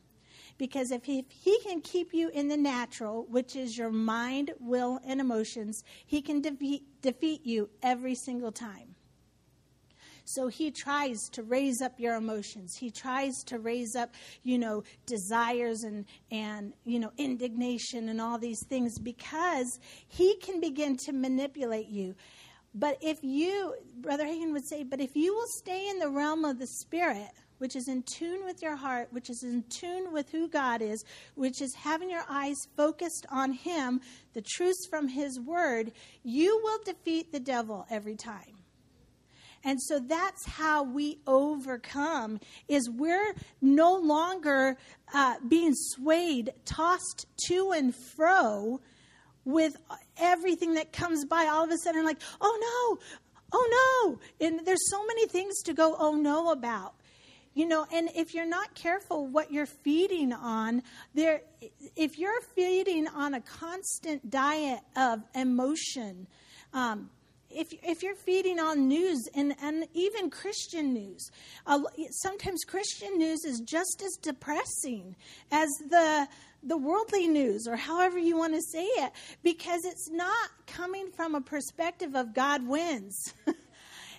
Because 0.57 0.91
if 0.91 1.03
he, 1.03 1.19
if 1.19 1.25
he 1.29 1.59
can 1.63 1.81
keep 1.81 2.13
you 2.13 2.29
in 2.29 2.47
the 2.47 2.55
natural, 2.55 3.25
which 3.29 3.55
is 3.55 3.77
your 3.77 3.91
mind, 3.91 4.51
will, 4.59 4.99
and 5.05 5.19
emotions, 5.19 5.83
he 6.05 6.21
can 6.21 6.39
defeat, 6.39 6.83
defeat 7.01 7.45
you 7.45 7.69
every 7.83 8.15
single 8.15 8.53
time. 8.53 8.95
So 10.25 10.47
he 10.47 10.71
tries 10.71 11.29
to 11.33 11.43
raise 11.43 11.81
up 11.81 11.99
your 11.99 12.15
emotions. 12.15 12.75
He 12.75 12.89
tries 12.89 13.43
to 13.45 13.59
raise 13.59 13.95
up, 13.95 14.15
you 14.43 14.57
know, 14.57 14.83
desires 15.05 15.83
and 15.83 16.05
and 16.31 16.73
you 16.83 16.99
know, 16.99 17.11
indignation 17.17 18.09
and 18.09 18.19
all 18.19 18.39
these 18.39 18.65
things 18.65 18.97
because 18.97 19.79
he 20.07 20.35
can 20.37 20.59
begin 20.59 20.97
to 21.05 21.13
manipulate 21.13 21.89
you. 21.89 22.15
But 22.77 22.97
if 23.01 23.23
you, 23.23 23.73
Brother 24.01 24.25
Hagin 24.25 24.51
would 24.51 24.67
say, 24.67 24.83
but 24.83 24.99
if 24.99 25.15
you 25.15 25.33
will 25.33 25.47
stay 25.47 25.87
in 25.89 25.97
the 25.97 26.09
realm 26.09 26.43
of 26.43 26.59
the 26.59 26.67
spirit, 26.67 27.31
which 27.57 27.73
is 27.73 27.87
in 27.87 28.03
tune 28.03 28.43
with 28.43 28.61
your 28.61 28.75
heart, 28.75 29.07
which 29.11 29.29
is 29.29 29.43
in 29.43 29.63
tune 29.69 30.11
with 30.11 30.29
who 30.29 30.49
God 30.49 30.81
is, 30.81 31.05
which 31.35 31.61
is 31.61 31.73
having 31.73 32.09
your 32.09 32.25
eyes 32.29 32.57
focused 32.75 33.25
on 33.31 33.53
Him, 33.53 34.01
the 34.33 34.41
truths 34.41 34.85
from 34.89 35.07
His 35.07 35.39
Word, 35.39 35.93
you 36.23 36.59
will 36.63 36.79
defeat 36.83 37.31
the 37.31 37.39
devil 37.39 37.85
every 37.89 38.17
time. 38.17 38.57
And 39.63 39.81
so 39.81 39.99
that's 39.99 40.45
how 40.45 40.83
we 40.83 41.19
overcome 41.25 42.39
is 42.67 42.89
we're 42.89 43.33
no 43.61 43.95
longer 43.95 44.77
uh, 45.13 45.35
being 45.47 45.73
swayed, 45.73 46.51
tossed 46.65 47.25
to 47.47 47.71
and 47.71 47.95
fro 47.95 48.81
with 49.45 49.77
everything 50.17 50.73
that 50.73 50.91
comes 50.91 51.25
by 51.25 51.45
all 51.45 51.63
of 51.63 51.71
a 51.71 51.77
sudden 51.77 52.03
like, 52.03 52.21
oh 52.41 52.97
no, 52.99 52.99
oh 53.53 54.17
no. 54.39 54.45
And 54.45 54.65
there's 54.65 54.89
so 54.89 55.05
many 55.05 55.27
things 55.27 55.61
to 55.63 55.73
go, 55.73 55.95
oh 55.97 56.15
no 56.15 56.51
about. 56.51 56.95
You 57.53 57.65
know, 57.65 57.85
and 57.93 58.09
if 58.13 58.33
you're 58.33 58.45
not 58.45 58.75
careful 58.75 59.27
what 59.27 59.49
you're 59.49 59.65
feeding 59.65 60.33
on, 60.33 60.83
there 61.13 61.41
if 61.95 62.19
you're 62.19 62.41
feeding 62.53 63.07
on 63.07 63.33
a 63.33 63.39
constant 63.39 64.29
diet 64.29 64.81
of 64.97 65.21
emotion, 65.33 66.27
um, 66.73 67.09
if, 67.49 67.73
if 67.81 68.03
you're 68.03 68.15
feeding 68.15 68.59
on 68.59 68.89
news 68.89 69.29
and, 69.33 69.55
and 69.61 69.87
even 69.93 70.29
Christian 70.29 70.93
news, 70.93 71.31
uh, 71.65 71.79
sometimes 72.11 72.65
Christian 72.65 73.17
news 73.17 73.45
is 73.45 73.61
just 73.61 74.03
as 74.05 74.17
depressing 74.21 75.15
as 75.51 75.69
the, 75.89 76.27
the 76.65 76.77
worldly 76.77 77.27
news 77.27 77.67
or 77.67 77.75
however 77.75 78.17
you 78.17 78.37
want 78.37 78.53
to 78.53 78.61
say 78.61 78.83
it 78.83 79.11
because 79.43 79.85
it's 79.85 80.09
not 80.09 80.49
coming 80.67 81.11
from 81.11 81.35
a 81.35 81.41
perspective 81.41 82.15
of 82.15 82.33
God 82.33 82.67
wins. 82.67 83.33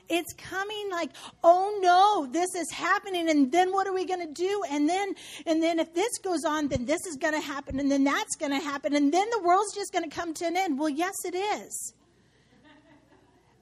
it's 0.09 0.33
coming 0.35 0.89
like 0.91 1.11
oh 1.43 1.77
no 1.83 2.33
this 2.33 2.55
is 2.55 2.71
happening 2.71 3.29
and 3.29 3.51
then 3.51 3.73
what 3.73 3.89
are 3.89 3.93
we 3.93 4.07
going 4.07 4.25
to 4.25 4.33
do 4.33 4.63
and 4.71 4.89
then 4.89 5.13
and 5.47 5.61
then 5.61 5.81
if 5.81 5.93
this 5.95 6.19
goes 6.23 6.45
on 6.45 6.69
then 6.69 6.85
this 6.85 7.05
is 7.07 7.17
going 7.17 7.35
to 7.35 7.41
happen 7.41 7.81
and 7.81 7.91
then 7.91 8.05
that's 8.05 8.37
going 8.37 8.53
to 8.53 8.65
happen 8.65 8.95
and 8.95 9.13
then 9.13 9.29
the 9.31 9.43
world's 9.43 9.75
just 9.75 9.93
going 9.93 10.09
to 10.09 10.17
come 10.17 10.33
to 10.33 10.47
an 10.47 10.57
end 10.57 10.79
well 10.79 10.89
yes 10.89 11.15
it 11.25 11.35
is 11.35 11.93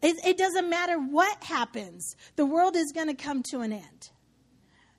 it, 0.04 0.18
it 0.22 0.36
doesn't 0.36 0.68
matter 0.68 0.98
what 0.98 1.42
happens, 1.42 2.14
the 2.36 2.44
world 2.44 2.76
is 2.76 2.92
going 2.92 3.06
to 3.06 3.14
come 3.14 3.42
to 3.44 3.60
an 3.60 3.72
end. 3.72 4.10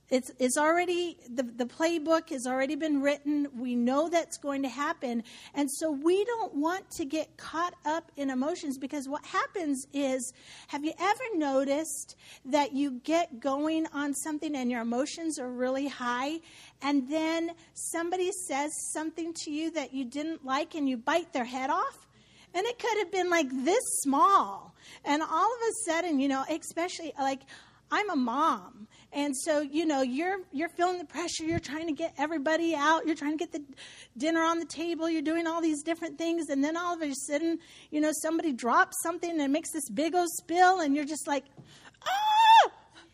It's, 0.09 0.31
it's 0.37 0.55
already, 0.55 1.17
the, 1.27 1.41
the 1.41 1.65
playbook 1.65 2.29
has 2.29 2.45
already 2.45 2.75
been 2.75 3.01
written. 3.01 3.47
We 3.57 3.73
know 3.73 4.07
that's 4.07 4.37
going 4.37 4.61
to 4.61 4.69
happen. 4.69 5.23
And 5.55 5.69
so 5.71 5.91
we 5.91 6.23
don't 6.25 6.53
want 6.53 6.91
to 6.91 7.05
get 7.05 7.37
caught 7.37 7.73
up 7.85 8.11
in 8.15 8.29
emotions 8.29 8.77
because 8.77 9.09
what 9.09 9.25
happens 9.25 9.87
is 9.93 10.31
have 10.67 10.85
you 10.85 10.93
ever 10.99 11.23
noticed 11.33 12.15
that 12.45 12.73
you 12.73 13.01
get 13.03 13.39
going 13.39 13.87
on 13.93 14.13
something 14.13 14.55
and 14.55 14.69
your 14.69 14.81
emotions 14.81 15.39
are 15.39 15.51
really 15.51 15.87
high, 15.87 16.39
and 16.83 17.09
then 17.09 17.51
somebody 17.73 18.31
says 18.47 18.71
something 18.93 19.33
to 19.33 19.51
you 19.51 19.71
that 19.71 19.93
you 19.93 20.05
didn't 20.05 20.45
like 20.45 20.75
and 20.75 20.87
you 20.87 20.97
bite 20.97 21.33
their 21.33 21.45
head 21.45 21.71
off? 21.71 22.05
And 22.53 22.65
it 22.65 22.79
could 22.79 22.97
have 22.99 23.11
been 23.11 23.29
like 23.29 23.49
this 23.65 23.83
small. 24.01 24.75
And 25.03 25.21
all 25.21 25.53
of 25.53 25.59
a 25.67 25.73
sudden, 25.85 26.19
you 26.19 26.29
know, 26.29 26.45
especially 26.49 27.11
like 27.19 27.41
I'm 27.91 28.09
a 28.09 28.15
mom. 28.15 28.87
And 29.13 29.35
so, 29.35 29.61
you 29.61 29.85
know, 29.85 30.01
you're 30.01 30.39
you're 30.51 30.69
feeling 30.69 30.97
the 30.97 31.05
pressure, 31.05 31.45
you're 31.45 31.59
trying 31.59 31.87
to 31.87 31.93
get 31.93 32.13
everybody 32.17 32.75
out, 32.75 33.05
you're 33.05 33.15
trying 33.15 33.37
to 33.37 33.37
get 33.37 33.51
the 33.51 33.63
dinner 34.17 34.41
on 34.41 34.59
the 34.59 34.65
table, 34.65 35.09
you're 35.09 35.21
doing 35.21 35.47
all 35.47 35.61
these 35.61 35.83
different 35.83 36.17
things, 36.17 36.49
and 36.49 36.63
then 36.63 36.75
all 36.75 36.93
of 36.95 37.01
a 37.01 37.13
sudden, 37.13 37.59
you 37.91 38.01
know, 38.01 38.11
somebody 38.21 38.51
drops 38.51 38.97
something 39.01 39.39
and 39.39 39.53
makes 39.53 39.71
this 39.71 39.89
big 39.89 40.15
old 40.15 40.29
spill, 40.29 40.81
and 40.81 40.95
you're 40.95 41.05
just 41.05 41.27
like, 41.27 41.45
ah! 42.03 42.71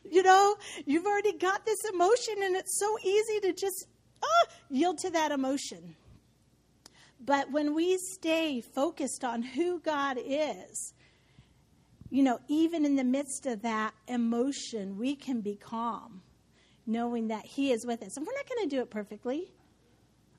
You 0.10 0.24
know, 0.24 0.56
you've 0.86 1.06
already 1.06 1.38
got 1.38 1.66
this 1.66 1.80
emotion, 1.94 2.36
and 2.42 2.56
it's 2.56 2.80
so 2.80 2.98
easy 3.04 3.40
to 3.42 3.54
just 3.54 3.86
ah, 4.24 4.48
yield 4.70 4.98
to 5.00 5.12
that 5.12 5.32
emotion. 5.32 5.96
But 7.24 7.52
when 7.52 7.76
we 7.76 7.98
stay 7.98 8.62
focused 8.62 9.24
on 9.24 9.44
who 9.44 9.80
God 9.80 10.18
is, 10.20 10.94
you 12.12 12.22
know, 12.22 12.40
even 12.50 12.86
in 12.86 12.98
the 12.98 13.04
midst 13.04 13.46
of 13.46 13.62
that 13.62 13.94
emotion, 14.08 14.98
we 14.98 15.16
can 15.16 15.40
be 15.42 15.56
calm, 15.56 16.22
knowing 16.86 17.30
that 17.30 17.46
He 17.46 17.72
is 17.72 17.86
with 17.86 18.04
us. 18.04 18.18
And 18.18 18.28
we're 18.28 18.36
not 18.36 18.48
going 18.48 18.70
to 18.70 18.76
do 18.76 18.82
it 18.82 18.92
perfectly. 18.92 19.52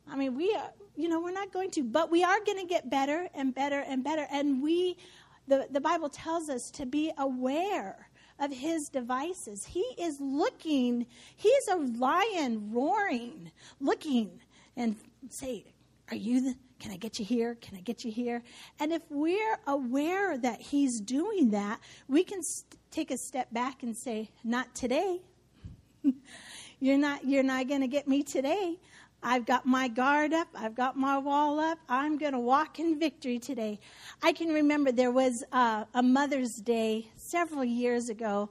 I 0.09 0.17
mean, 0.17 0.37
we 0.37 0.55
are, 0.55 0.71
you 0.97 1.09
know, 1.09 1.21
we're 1.21 1.33
not 1.33 1.51
going 1.53 1.71
to, 1.73 1.83
but 1.83 2.11
we 2.11 2.23
are 2.23 2.39
going 2.45 2.59
to 2.59 2.67
get 2.67 2.91
better 2.91 3.29
and 3.35 3.55
better 3.55 3.81
and 3.81 4.05
better. 4.05 4.27
And 4.31 4.63
we, 4.63 4.99
the, 5.49 5.67
the 5.71 5.81
Bible 5.81 6.11
tells 6.11 6.51
us 6.51 6.71
to 6.73 6.85
be 6.85 7.11
aware 7.17 8.09
of 8.39 8.53
his 8.53 8.89
devices. 8.89 9.65
He 9.65 9.85
is 9.99 10.21
looking, 10.21 11.07
he's 11.37 11.69
a 11.69 11.77
lion 11.77 12.71
roaring, 12.73 13.51
looking 13.81 14.41
and 14.77 14.97
say, 15.31 15.65
Are 16.11 16.17
you 16.17 16.41
the 16.41 16.57
can 16.83 16.91
I 16.91 16.97
get 16.97 17.21
you 17.21 17.25
here? 17.25 17.57
Can 17.61 17.77
I 17.77 17.81
get 17.81 18.05
you 18.05 18.11
here? 18.11 18.43
And 18.81 18.93
if 18.93 19.03
we're 19.09 19.57
aware 19.69 20.37
that 20.37 20.61
He's 20.61 21.01
doing 21.01 21.51
that, 21.51 21.79
we 22.09 22.25
can 22.25 22.43
st- 22.43 22.77
take 22.91 23.13
a 23.13 23.17
step 23.17 23.53
back 23.53 23.85
and 23.85 23.97
say, 23.97 24.31
Not 24.43 24.75
today. 24.75 25.21
you're 26.81 26.99
not, 26.99 27.25
you're 27.25 27.45
not 27.45 27.69
going 27.69 27.83
to 27.83 27.87
get 27.87 28.09
me 28.09 28.25
today. 28.25 28.81
I've 29.23 29.47
got 29.47 29.65
my 29.65 29.87
guard 29.87 30.33
up. 30.33 30.49
I've 30.57 30.75
got 30.75 30.97
my 30.97 31.19
wall 31.19 31.61
up. 31.61 31.79
I'm 31.89 32.19
going 32.19 32.33
to 32.33 32.41
walk 32.41 32.81
in 32.81 32.99
victory 32.99 33.39
today. 33.39 33.79
I 34.21 34.33
can 34.33 34.49
remember 34.49 34.91
there 34.91 35.13
was 35.13 35.45
uh, 35.53 35.85
a 35.95 36.03
Mother's 36.03 36.57
Day 36.57 37.07
several 37.15 37.63
years 37.63 38.09
ago. 38.09 38.51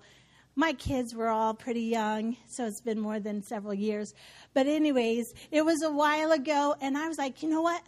My 0.55 0.71
kids 0.71 1.13
were 1.13 1.27
all 1.27 1.53
pretty 1.53 1.81
young, 1.81 2.37
so 2.47 2.65
it's 2.65 2.79
been 2.79 2.99
more 2.99 3.19
than 3.19 3.43
several 3.43 3.73
years. 3.73 4.13
But, 4.53 4.67
anyways, 4.67 5.33
it 5.51 5.65
was 5.65 5.81
a 5.83 5.91
while 5.91 6.31
ago, 6.31 6.75
and 6.79 6.97
I 6.97 7.09
was 7.09 7.17
like, 7.17 7.43
you 7.43 7.49
know 7.49 7.61
what? 7.61 7.81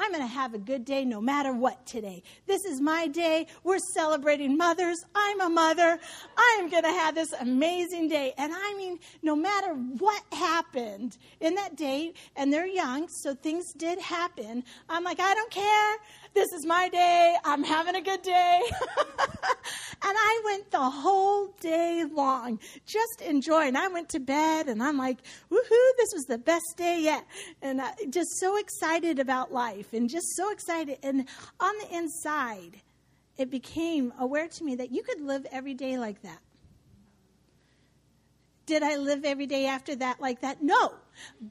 I'm 0.00 0.12
going 0.12 0.26
to 0.26 0.34
have 0.34 0.54
a 0.54 0.58
good 0.58 0.86
day 0.86 1.04
no 1.04 1.20
matter 1.20 1.52
what 1.52 1.84
today. 1.84 2.22
This 2.46 2.64
is 2.64 2.80
my 2.80 3.06
day. 3.06 3.46
We're 3.62 3.78
celebrating 3.78 4.56
mothers. 4.56 5.04
I'm 5.14 5.42
a 5.42 5.50
mother. 5.50 5.98
I 6.38 6.58
am 6.58 6.70
going 6.70 6.84
to 6.84 6.88
have 6.88 7.14
this 7.14 7.34
amazing 7.38 8.08
day. 8.08 8.32
And 8.38 8.50
I 8.50 8.74
mean, 8.78 8.98
no 9.22 9.36
matter 9.36 9.74
what 9.74 10.22
happened 10.32 11.18
in 11.40 11.54
that 11.56 11.76
day, 11.76 12.14
and 12.34 12.50
they're 12.50 12.66
young, 12.66 13.08
so 13.08 13.34
things 13.34 13.74
did 13.74 13.98
happen. 14.00 14.64
I'm 14.88 15.04
like, 15.04 15.20
I 15.20 15.34
don't 15.34 15.50
care. 15.50 15.96
This 16.32 16.52
is 16.52 16.64
my 16.64 16.88
day. 16.88 17.36
I'm 17.44 17.64
having 17.64 17.96
a 17.96 18.00
good 18.00 18.22
day. 18.22 18.60
and 20.02 20.16
I 20.16 20.42
went 20.44 20.70
the 20.70 20.78
whole 20.78 21.48
day 21.60 22.04
long 22.10 22.60
just 22.86 23.20
enjoying. 23.20 23.76
I 23.76 23.88
went 23.88 24.08
to 24.10 24.20
bed 24.20 24.68
and 24.68 24.82
I'm 24.82 24.96
like, 24.96 25.18
woohoo, 25.50 25.90
this 25.98 26.10
was 26.12 26.24
the 26.28 26.38
best 26.38 26.76
day 26.76 27.00
yet. 27.00 27.26
And 27.62 27.80
uh, 27.80 27.90
just 28.10 28.38
so 28.38 28.56
excited 28.58 29.18
about 29.18 29.52
life 29.52 29.92
and 29.92 30.08
just 30.08 30.36
so 30.36 30.52
excited. 30.52 30.98
And 31.02 31.26
on 31.58 31.74
the 31.78 31.96
inside, 31.96 32.80
it 33.36 33.50
became 33.50 34.12
aware 34.18 34.48
to 34.48 34.64
me 34.64 34.76
that 34.76 34.92
you 34.92 35.02
could 35.02 35.20
live 35.20 35.46
every 35.50 35.74
day 35.74 35.98
like 35.98 36.22
that. 36.22 36.38
Did 38.66 38.84
I 38.84 38.96
live 38.96 39.24
every 39.24 39.46
day 39.46 39.66
after 39.66 39.96
that 39.96 40.20
like 40.20 40.42
that? 40.42 40.62
No. 40.62 40.94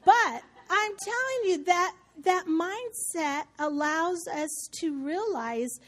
But 0.06 0.44
I'm 0.70 0.92
telling 0.96 1.42
you 1.46 1.64
that 1.66 1.96
that 2.24 2.46
mindset 2.48 3.44
allows 3.60 4.28
us 4.28 4.70
to 4.74 5.04
realize 5.04 5.80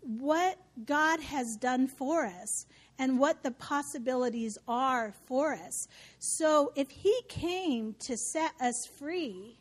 what 0.00 0.58
God 0.84 1.20
has 1.20 1.56
done 1.56 1.86
for 1.88 2.24
us 2.24 2.66
and 2.98 3.18
what 3.18 3.42
the 3.42 3.50
possibilities 3.50 4.56
are 4.66 5.12
for 5.26 5.52
us. 5.52 5.88
So 6.18 6.72
if 6.76 6.90
He 6.90 7.20
came 7.28 7.94
to 8.00 8.16
set 8.16 8.52
us 8.60 8.86
free, 8.98 9.58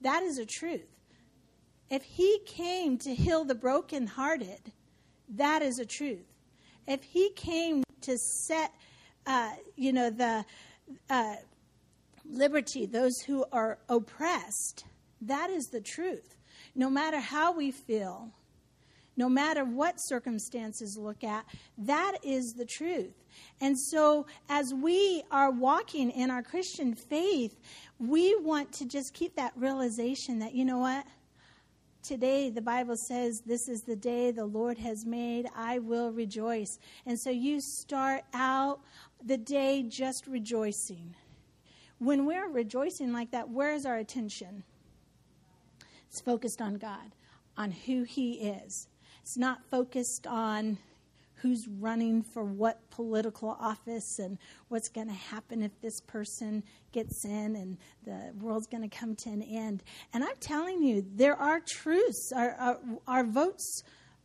that 0.00 0.22
is 0.22 0.38
a 0.38 0.46
truth. 0.46 0.88
If 1.90 2.02
He 2.02 2.40
came 2.46 2.98
to 2.98 3.14
heal 3.14 3.44
the 3.44 3.54
brokenhearted, 3.54 4.72
that 5.28 5.62
is 5.62 5.78
a 5.78 5.86
truth. 5.86 6.26
If 6.86 7.02
He 7.02 7.30
came 7.36 7.84
to 8.02 8.18
set, 8.18 8.72
uh, 9.26 9.52
you 9.76 9.92
know, 9.92 10.10
the 10.10 10.44
uh, 11.08 11.36
liberty, 12.32 12.86
those 12.86 13.20
who 13.26 13.44
are 13.52 13.78
oppressed. 13.88 14.84
That 15.20 15.50
is 15.50 15.66
the 15.66 15.80
truth. 15.80 16.36
No 16.74 16.90
matter 16.90 17.20
how 17.20 17.52
we 17.52 17.70
feel, 17.70 18.30
no 19.16 19.28
matter 19.28 19.64
what 19.64 19.96
circumstances 19.98 20.96
look 20.98 21.22
at, 21.22 21.44
that 21.78 22.16
is 22.22 22.54
the 22.56 22.64
truth. 22.64 23.12
And 23.60 23.78
so, 23.78 24.26
as 24.48 24.72
we 24.74 25.22
are 25.30 25.50
walking 25.50 26.10
in 26.10 26.30
our 26.30 26.42
Christian 26.42 26.94
faith, 26.94 27.58
we 27.98 28.34
want 28.36 28.72
to 28.74 28.86
just 28.86 29.12
keep 29.14 29.36
that 29.36 29.52
realization 29.56 30.38
that, 30.38 30.54
you 30.54 30.64
know 30.64 30.78
what? 30.78 31.06
Today, 32.02 32.50
the 32.50 32.62
Bible 32.62 32.96
says, 32.96 33.42
This 33.46 33.68
is 33.68 33.82
the 33.82 33.96
day 33.96 34.30
the 34.30 34.46
Lord 34.46 34.78
has 34.78 35.04
made. 35.04 35.46
I 35.54 35.78
will 35.78 36.10
rejoice. 36.10 36.78
And 37.06 37.18
so, 37.18 37.30
you 37.30 37.60
start 37.60 38.22
out 38.32 38.80
the 39.24 39.38
day 39.38 39.82
just 39.82 40.26
rejoicing 40.26 41.14
when 42.02 42.26
we're 42.26 42.48
rejoicing 42.48 43.12
like 43.12 43.30
that, 43.30 43.48
where 43.48 43.72
is 43.72 43.86
our 43.86 43.96
attention? 43.96 44.64
It's 46.08 46.20
focused 46.20 46.60
on 46.60 46.74
God, 46.74 47.14
on 47.56 47.70
who 47.70 48.02
He 48.02 48.32
is. 48.32 48.88
It's 49.22 49.36
not 49.38 49.64
focused 49.70 50.26
on 50.26 50.78
who's 51.36 51.66
running 51.80 52.22
for 52.22 52.44
what 52.44 52.88
political 52.90 53.56
office 53.60 54.18
and 54.18 54.38
what's 54.68 54.88
going 54.88 55.08
to 55.08 55.12
happen 55.12 55.62
if 55.62 55.72
this 55.80 56.00
person 56.00 56.62
gets 56.92 57.24
in 57.24 57.56
and 57.56 57.76
the 58.04 58.32
world's 58.40 58.68
going 58.68 58.88
to 58.88 58.96
come 58.96 59.16
to 59.16 59.28
an 59.28 59.42
end. 59.42 59.82
And 60.12 60.22
I'm 60.22 60.36
telling 60.40 60.82
you, 60.82 61.04
there 61.14 61.36
are 61.36 61.60
truths. 61.60 62.32
Our, 62.34 62.52
our, 62.52 62.80
our 63.08 63.24
votes 63.24 63.82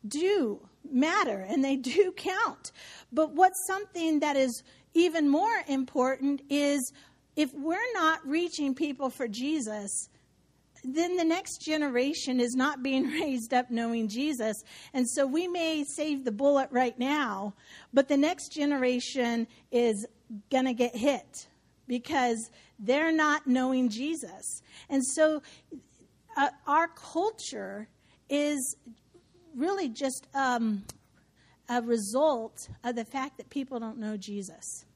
do 0.07 0.59
matter 0.89 1.45
and 1.47 1.63
they 1.63 1.75
do 1.75 2.13
count. 2.15 2.71
But 3.11 3.33
what's 3.33 3.65
something 3.65 4.19
that 4.19 4.35
is 4.35 4.63
even 4.93 5.27
more 5.27 5.63
important 5.67 6.41
is 6.49 6.91
if 7.37 7.53
we're 7.53 7.93
not 7.93 8.27
reaching 8.27 8.73
people 8.73 9.11
for 9.11 9.27
Jesus, 9.27 10.09
then 10.83 11.15
the 11.15 11.23
next 11.23 11.61
generation 11.61 12.39
is 12.39 12.55
not 12.55 12.81
being 12.81 13.05
raised 13.21 13.53
up 13.53 13.69
knowing 13.69 14.07
Jesus. 14.07 14.63
And 14.93 15.07
so 15.07 15.25
we 15.25 15.47
may 15.47 15.83
save 15.83 16.25
the 16.25 16.31
bullet 16.31 16.67
right 16.71 16.97
now, 16.97 17.53
but 17.93 18.07
the 18.07 18.17
next 18.17 18.51
generation 18.51 19.47
is 19.71 20.05
going 20.51 20.65
to 20.65 20.73
get 20.73 20.95
hit 20.95 21.47
because 21.87 22.49
they're 22.79 23.13
not 23.13 23.45
knowing 23.45 23.89
Jesus. 23.89 24.63
And 24.89 25.05
so 25.05 25.43
uh, 26.35 26.49
our 26.65 26.87
culture 26.87 27.87
is 28.29 28.75
really 29.55 29.89
just 29.89 30.27
um, 30.33 30.83
a 31.69 31.83
result 31.83 32.67
of 32.83 32.95
the 32.95 33.05
fact 33.05 33.37
that 33.37 33.49
people 33.51 33.79
don't 33.79 33.99
know 33.99 34.17
Jesus 34.17 34.86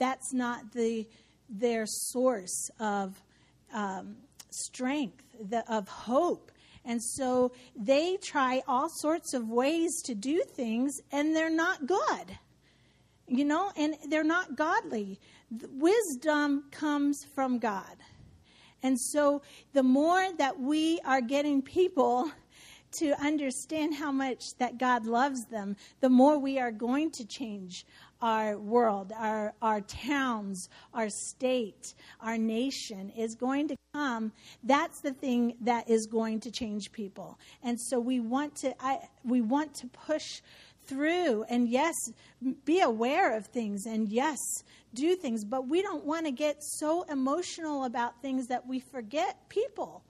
that's 0.00 0.32
not 0.32 0.72
the 0.72 1.06
their 1.48 1.84
source 1.86 2.70
of 2.80 3.22
um, 3.72 4.16
strength, 4.50 5.22
the, 5.48 5.64
of 5.72 5.88
hope. 5.88 6.50
And 6.84 7.02
so 7.02 7.52
they 7.76 8.16
try 8.16 8.62
all 8.66 8.88
sorts 8.88 9.34
of 9.34 9.48
ways 9.48 10.00
to 10.04 10.14
do 10.14 10.42
things, 10.56 11.00
and 11.12 11.36
they're 11.36 11.50
not 11.50 11.86
good. 11.86 12.38
You 13.28 13.44
know, 13.44 13.70
and 13.76 13.94
they're 14.08 14.24
not 14.24 14.56
godly. 14.56 15.20
Wisdom 15.50 16.64
comes 16.72 17.24
from 17.34 17.58
God. 17.58 17.96
And 18.82 18.98
so 18.98 19.42
the 19.72 19.82
more 19.82 20.26
that 20.38 20.58
we 20.58 21.00
are 21.04 21.20
getting 21.20 21.62
people 21.62 22.30
to 22.92 23.12
understand 23.20 23.94
how 23.94 24.10
much 24.10 24.42
that 24.58 24.78
God 24.78 25.06
loves 25.06 25.44
them, 25.46 25.76
the 26.00 26.08
more 26.08 26.38
we 26.38 26.58
are 26.58 26.72
going 26.72 27.10
to 27.12 27.24
change 27.24 27.84
our 28.22 28.58
world, 28.58 29.12
our, 29.16 29.54
our 29.62 29.80
towns, 29.80 30.68
our 30.94 31.08
state, 31.08 31.94
our 32.20 32.36
nation 32.36 33.10
is 33.16 33.34
going 33.34 33.68
to 33.68 33.76
come. 33.94 34.32
That's 34.62 35.00
the 35.00 35.12
thing 35.12 35.54
that 35.62 35.88
is 35.88 36.06
going 36.06 36.40
to 36.40 36.50
change 36.50 36.92
people. 36.92 37.38
And 37.62 37.80
so 37.80 37.98
we 37.98 38.20
want 38.20 38.56
to, 38.56 38.74
I, 38.82 38.98
we 39.24 39.40
want 39.40 39.74
to 39.76 39.86
push 39.88 40.42
through 40.86 41.44
and 41.48 41.68
yes, 41.68 41.94
be 42.64 42.80
aware 42.80 43.36
of 43.36 43.46
things 43.46 43.86
and 43.86 44.08
yes, 44.08 44.38
do 44.94 45.14
things, 45.14 45.44
but 45.44 45.68
we 45.68 45.82
don't 45.82 46.04
want 46.04 46.26
to 46.26 46.32
get 46.32 46.62
so 46.62 47.02
emotional 47.02 47.84
about 47.84 48.20
things 48.20 48.48
that 48.48 48.66
we 48.66 48.80
forget 48.80 49.48
people. 49.48 50.02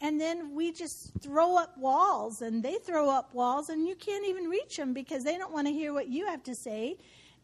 And 0.00 0.18
then 0.18 0.54
we 0.54 0.72
just 0.72 1.12
throw 1.20 1.58
up 1.58 1.76
walls 1.76 2.40
and 2.40 2.62
they 2.62 2.76
throw 2.78 3.10
up 3.10 3.34
walls 3.34 3.68
and 3.68 3.86
you 3.86 3.94
can't 3.96 4.24
even 4.26 4.44
reach 4.44 4.76
them 4.76 4.94
because 4.94 5.24
they 5.24 5.36
don't 5.36 5.52
want 5.52 5.66
to 5.66 5.72
hear 5.72 5.92
what 5.92 6.08
you 6.08 6.26
have 6.26 6.42
to 6.44 6.54
say 6.54 6.96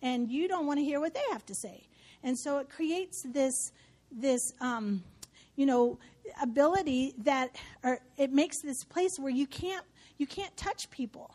and 0.02 0.30
you 0.30 0.48
don't 0.48 0.66
want 0.66 0.78
to 0.78 0.84
hear 0.84 1.00
what 1.00 1.14
they 1.14 1.22
have 1.30 1.44
to 1.46 1.54
say. 1.54 1.86
And 2.22 2.38
so 2.38 2.58
it 2.58 2.68
creates 2.68 3.22
this 3.22 3.72
this 4.10 4.52
um, 4.60 5.02
you 5.56 5.66
know 5.66 5.98
ability 6.42 7.14
that 7.18 7.56
or 7.82 8.00
it 8.16 8.32
makes 8.32 8.60
this 8.60 8.84
place 8.84 9.18
where 9.18 9.32
you 9.32 9.46
can't 9.46 9.84
you 10.18 10.26
can't 10.26 10.56
touch 10.56 10.90
people. 10.90 11.34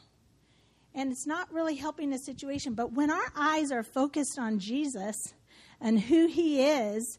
And 0.93 1.11
it's 1.11 1.25
not 1.25 1.51
really 1.53 1.75
helping 1.75 2.09
the 2.09 2.17
situation. 2.17 2.73
But 2.73 2.91
when 2.91 3.09
our 3.09 3.31
eyes 3.35 3.71
are 3.71 3.83
focused 3.83 4.37
on 4.37 4.59
Jesus 4.59 5.33
and 5.79 5.99
who 5.99 6.27
he 6.27 6.65
is, 6.65 7.17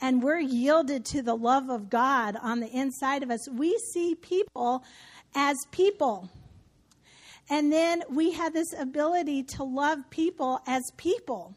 and 0.00 0.22
we're 0.22 0.40
yielded 0.40 1.04
to 1.06 1.22
the 1.22 1.36
love 1.36 1.70
of 1.70 1.88
God 1.88 2.36
on 2.42 2.60
the 2.60 2.68
inside 2.68 3.22
of 3.22 3.30
us, 3.30 3.48
we 3.48 3.78
see 3.78 4.14
people 4.14 4.84
as 5.34 5.66
people. 5.70 6.28
And 7.50 7.72
then 7.72 8.02
we 8.08 8.32
have 8.32 8.52
this 8.52 8.72
ability 8.78 9.42
to 9.54 9.64
love 9.64 9.98
people 10.10 10.60
as 10.66 10.82
people. 10.96 11.54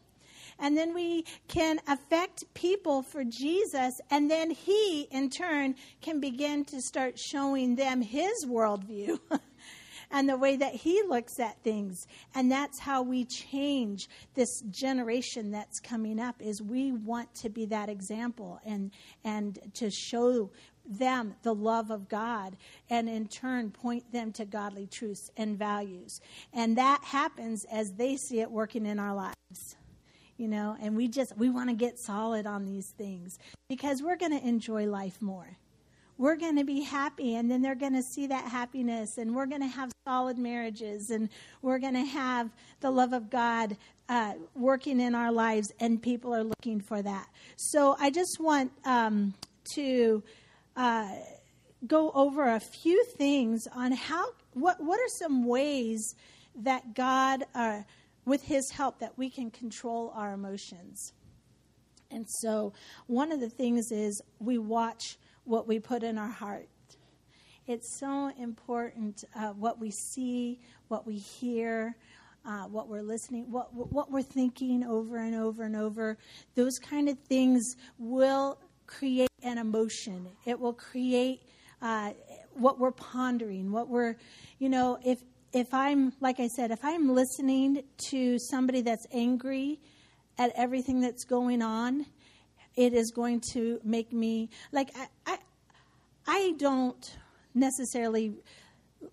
And 0.60 0.76
then 0.76 0.92
we 0.92 1.24
can 1.46 1.78
affect 1.86 2.44
people 2.54 3.02
for 3.02 3.22
Jesus. 3.24 3.92
And 4.10 4.30
then 4.30 4.50
he, 4.50 5.06
in 5.10 5.30
turn, 5.30 5.76
can 6.00 6.20
begin 6.20 6.64
to 6.66 6.80
start 6.80 7.18
showing 7.18 7.76
them 7.76 8.02
his 8.02 8.44
worldview. 8.46 9.18
and 10.10 10.28
the 10.28 10.36
way 10.36 10.56
that 10.56 10.74
he 10.74 11.02
looks 11.08 11.38
at 11.38 11.62
things 11.62 12.06
and 12.34 12.50
that's 12.50 12.78
how 12.78 13.02
we 13.02 13.24
change 13.24 14.08
this 14.34 14.62
generation 14.70 15.50
that's 15.50 15.80
coming 15.80 16.20
up 16.20 16.36
is 16.40 16.62
we 16.62 16.92
want 16.92 17.32
to 17.34 17.48
be 17.48 17.66
that 17.66 17.88
example 17.88 18.60
and 18.64 18.90
and 19.24 19.58
to 19.74 19.90
show 19.90 20.50
them 20.88 21.34
the 21.42 21.54
love 21.54 21.90
of 21.90 22.08
God 22.08 22.56
and 22.88 23.08
in 23.08 23.28
turn 23.28 23.70
point 23.70 24.10
them 24.12 24.32
to 24.32 24.44
godly 24.44 24.86
truths 24.86 25.30
and 25.36 25.58
values. 25.58 26.20
And 26.52 26.78
that 26.78 27.04
happens 27.04 27.66
as 27.70 27.92
they 27.92 28.16
see 28.16 28.40
it 28.40 28.50
working 28.50 28.86
in 28.86 28.98
our 28.98 29.14
lives. 29.14 29.76
You 30.36 30.46
know, 30.46 30.76
and 30.80 30.96
we 30.96 31.08
just 31.08 31.36
we 31.36 31.50
want 31.50 31.68
to 31.68 31.74
get 31.74 31.98
solid 31.98 32.46
on 32.46 32.64
these 32.64 32.90
things 32.96 33.38
because 33.68 34.02
we're 34.02 34.16
going 34.16 34.38
to 34.38 34.46
enjoy 34.46 34.86
life 34.86 35.20
more. 35.20 35.58
We're 36.18 36.36
going 36.36 36.56
to 36.56 36.64
be 36.64 36.82
happy 36.82 37.36
and 37.36 37.50
then 37.50 37.62
they're 37.62 37.74
going 37.74 37.94
to 37.94 38.02
see 38.02 38.26
that 38.26 38.44
happiness 38.44 39.18
and 39.18 39.34
we're 39.34 39.46
going 39.46 39.62
to 39.62 39.68
have 39.68 39.90
solid 40.04 40.36
marriages 40.36 41.10
and 41.10 41.28
we're 41.62 41.78
going 41.78 41.94
to 41.94 42.04
have 42.04 42.50
the 42.80 42.90
love 42.90 43.12
of 43.12 43.30
God 43.30 43.76
uh, 44.08 44.34
working 44.54 45.00
in 45.00 45.14
our 45.14 45.32
lives 45.32 45.72
and 45.80 46.02
people 46.02 46.34
are 46.34 46.44
looking 46.44 46.80
for 46.80 47.00
that. 47.00 47.28
So 47.56 47.96
I 47.98 48.10
just 48.10 48.38
want 48.40 48.72
um, 48.84 49.32
to 49.74 50.22
uh, 50.76 51.08
go 51.86 52.10
over 52.12 52.48
a 52.48 52.60
few 52.60 53.04
things 53.16 53.66
on 53.72 53.92
how 53.92 54.26
what 54.54 54.82
what 54.82 54.98
are 54.98 55.08
some 55.20 55.46
ways 55.46 56.14
that 56.62 56.94
God, 56.94 57.44
uh, 57.54 57.82
with 58.24 58.42
His 58.42 58.70
help, 58.70 58.98
that 59.00 59.16
we 59.16 59.30
can 59.30 59.50
control 59.50 60.12
our 60.14 60.32
emotions. 60.32 61.12
And 62.10 62.26
so, 62.40 62.72
one 63.06 63.32
of 63.32 63.40
the 63.40 63.50
things 63.50 63.92
is 63.92 64.20
we 64.38 64.58
watch 64.58 65.18
what 65.48 65.66
we 65.66 65.78
put 65.78 66.02
in 66.02 66.18
our 66.18 66.28
heart. 66.28 66.68
It's 67.66 67.88
so 67.88 68.30
important 68.38 69.24
uh, 69.34 69.48
what 69.48 69.78
we 69.78 69.90
see, 69.90 70.60
what 70.88 71.06
we 71.06 71.16
hear, 71.16 71.96
uh, 72.46 72.64
what 72.64 72.88
we're 72.88 73.02
listening, 73.02 73.50
what 73.50 73.74
what 73.74 74.10
we're 74.10 74.22
thinking 74.22 74.84
over 74.84 75.18
and 75.18 75.34
over 75.34 75.64
and 75.64 75.76
over. 75.76 76.18
Those 76.54 76.78
kind 76.78 77.08
of 77.08 77.18
things 77.18 77.76
will 77.98 78.58
create 78.86 79.28
an 79.42 79.58
emotion. 79.58 80.28
It 80.46 80.58
will 80.58 80.72
create 80.72 81.42
uh, 81.82 82.12
what 82.54 82.78
we're 82.78 82.90
pondering, 82.92 83.70
what 83.70 83.88
we're, 83.88 84.16
you 84.58 84.68
know, 84.68 84.98
if 85.04 85.22
if 85.52 85.72
I'm 85.72 86.12
like 86.20 86.40
I 86.40 86.48
said, 86.48 86.70
if 86.70 86.84
I'm 86.84 87.14
listening 87.14 87.84
to 88.10 88.38
somebody 88.38 88.82
that's 88.82 89.06
angry 89.12 89.80
at 90.38 90.52
everything 90.54 91.00
that's 91.00 91.24
going 91.24 91.62
on, 91.62 92.06
it 92.78 92.94
is 92.94 93.10
going 93.10 93.40
to 93.40 93.80
make 93.82 94.12
me 94.12 94.48
like 94.70 94.90
I 94.96 95.08
I, 95.26 95.38
I 96.26 96.54
don't 96.58 97.18
necessarily 97.52 98.34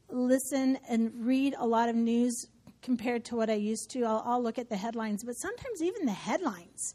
listen 0.09 0.77
and 0.87 1.11
read 1.25 1.55
a 1.57 1.65
lot 1.65 1.89
of 1.89 1.95
news 1.95 2.47
compared 2.83 3.25
to 3.25 3.35
what 3.35 3.49
I 3.49 3.55
used 3.55 3.89
to. 3.91 4.03
I'll, 4.03 4.23
I'll 4.25 4.43
look 4.43 4.59
at 4.59 4.69
the 4.69 4.75
headlines, 4.77 5.23
but 5.23 5.35
sometimes 5.35 5.81
even 5.81 6.05
the 6.05 6.11
headlines 6.11 6.93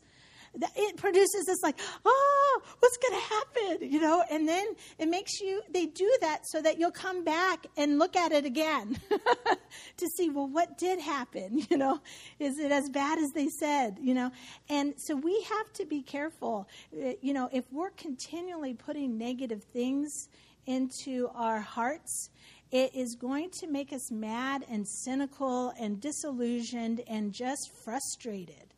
it 0.77 0.97
produces 0.97 1.45
this 1.47 1.63
like, 1.63 1.79
oh, 2.05 2.63
what's 2.79 2.97
going 2.99 3.21
to 3.21 3.29
happen? 3.29 3.91
You 3.91 4.01
know, 4.01 4.25
and 4.31 4.49
then 4.49 4.67
it 4.99 5.09
makes 5.09 5.41
you, 5.41 5.63
they 5.71 5.87
do 5.87 6.11
that 6.21 6.41
so 6.47 6.61
that 6.63 6.79
you'll 6.79 6.91
come 6.91 7.25
back 7.25 7.67
and 7.77 7.99
look 7.99 8.17
at 8.17 8.33
it 8.33 8.45
again 8.45 8.99
to 9.97 10.07
see, 10.17 10.31
well, 10.31 10.49
what 10.49 10.79
did 10.79 11.01
happen? 11.01 11.61
You 11.71 11.77
know, 11.77 12.01
is 12.41 12.59
it 12.59 12.73
as 12.73 12.89
bad 12.89 13.19
as 13.19 13.31
they 13.31 13.47
said? 13.47 13.99
You 14.01 14.13
know, 14.13 14.33
and 14.69 14.95
so 14.97 15.15
we 15.15 15.41
have 15.43 15.73
to 15.75 15.85
be 15.85 16.03
careful. 16.03 16.69
Uh, 16.93 17.13
you 17.21 17.33
know, 17.33 17.49
if 17.53 17.65
we're 17.71 17.91
continually 17.91 18.75
putting 18.75 19.17
negative 19.17 19.63
things 19.73 20.29
into 20.67 21.29
our 21.35 21.61
hearts, 21.61 22.31
it 22.73 22.95
is 22.95 23.17
going 23.17 23.51
to 23.61 23.67
make 23.67 23.93
us 23.93 24.11
mad 24.11 24.65
and 24.71 24.87
cynical 24.87 25.73
and 25.79 26.01
disillusioned 26.01 27.03
and 27.09 27.33
just 27.33 27.71
frustrated. 27.85 28.70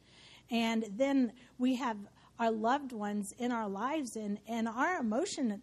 And 0.52 0.84
then 0.96 1.32
we 1.58 1.76
have 1.76 1.96
our 2.38 2.50
loved 2.50 2.92
ones 2.92 3.32
in 3.38 3.50
our 3.50 3.68
lives, 3.68 4.16
and, 4.16 4.38
and 4.46 4.68
our 4.68 4.98
emotion, 4.98 5.62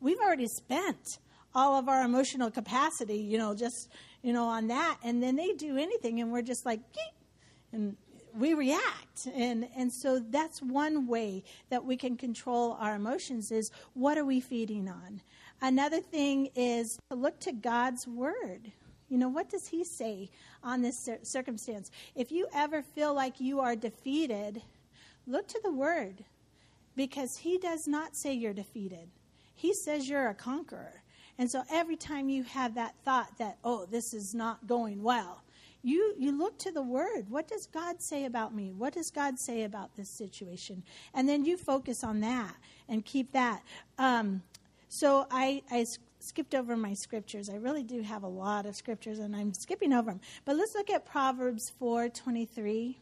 we've 0.00 0.18
already 0.18 0.48
spent 0.48 1.18
all 1.54 1.78
of 1.78 1.88
our 1.88 2.02
emotional 2.02 2.50
capacity, 2.50 3.18
you 3.18 3.36
know, 3.36 3.54
just, 3.54 3.90
you 4.22 4.32
know, 4.32 4.46
on 4.46 4.68
that. 4.68 4.96
And 5.04 5.22
then 5.22 5.36
they 5.36 5.52
do 5.52 5.76
anything, 5.76 6.20
and 6.20 6.32
we're 6.32 6.42
just 6.42 6.64
like, 6.64 6.80
and 7.72 7.96
we 8.34 8.54
react. 8.54 9.26
And, 9.34 9.68
and 9.76 9.92
so 9.92 10.18
that's 10.18 10.62
one 10.62 11.06
way 11.06 11.44
that 11.68 11.84
we 11.84 11.96
can 11.96 12.16
control 12.16 12.78
our 12.80 12.94
emotions 12.94 13.52
is 13.52 13.70
what 13.94 14.16
are 14.16 14.24
we 14.24 14.40
feeding 14.40 14.88
on? 14.88 15.20
Another 15.60 16.00
thing 16.00 16.48
is 16.56 16.98
to 17.10 17.16
look 17.16 17.38
to 17.40 17.52
God's 17.52 18.06
word. 18.06 18.72
You 19.12 19.18
know, 19.18 19.28
what 19.28 19.50
does 19.50 19.66
he 19.68 19.84
say 19.84 20.30
on 20.64 20.80
this 20.80 21.06
circumstance? 21.22 21.90
If 22.14 22.32
you 22.32 22.46
ever 22.54 22.80
feel 22.80 23.12
like 23.12 23.42
you 23.42 23.60
are 23.60 23.76
defeated, 23.76 24.62
look 25.26 25.46
to 25.48 25.60
the 25.62 25.70
word 25.70 26.24
because 26.96 27.36
he 27.36 27.58
does 27.58 27.86
not 27.86 28.16
say 28.16 28.32
you're 28.32 28.54
defeated. 28.54 29.10
He 29.54 29.74
says 29.74 30.08
you're 30.08 30.30
a 30.30 30.34
conqueror. 30.34 31.02
And 31.36 31.50
so 31.50 31.62
every 31.70 31.96
time 31.96 32.30
you 32.30 32.42
have 32.44 32.74
that 32.76 32.94
thought 33.04 33.36
that, 33.36 33.58
oh, 33.64 33.84
this 33.84 34.14
is 34.14 34.34
not 34.34 34.66
going 34.66 35.02
well, 35.02 35.42
you, 35.82 36.14
you 36.18 36.32
look 36.32 36.56
to 36.60 36.72
the 36.72 36.80
word. 36.80 37.26
What 37.28 37.46
does 37.46 37.66
God 37.66 38.00
say 38.00 38.24
about 38.24 38.54
me? 38.54 38.72
What 38.72 38.94
does 38.94 39.10
God 39.10 39.38
say 39.38 39.64
about 39.64 39.94
this 39.94 40.08
situation? 40.08 40.82
And 41.12 41.28
then 41.28 41.44
you 41.44 41.58
focus 41.58 42.02
on 42.02 42.20
that 42.20 42.54
and 42.88 43.04
keep 43.04 43.30
that. 43.32 43.62
Um, 43.98 44.42
so 44.88 45.26
I, 45.30 45.62
I 45.70 45.84
skipped 46.22 46.54
over 46.54 46.76
my 46.76 46.94
scriptures. 46.94 47.50
I 47.50 47.56
really 47.56 47.82
do 47.82 48.02
have 48.02 48.22
a 48.22 48.28
lot 48.28 48.66
of 48.66 48.76
scriptures, 48.76 49.18
and 49.18 49.34
I'm 49.34 49.52
skipping 49.52 49.92
over 49.92 50.10
them. 50.10 50.20
But 50.44 50.56
let's 50.56 50.74
look 50.74 50.90
at 50.90 51.04
Proverbs 51.04 51.72
4:23. 51.78 52.98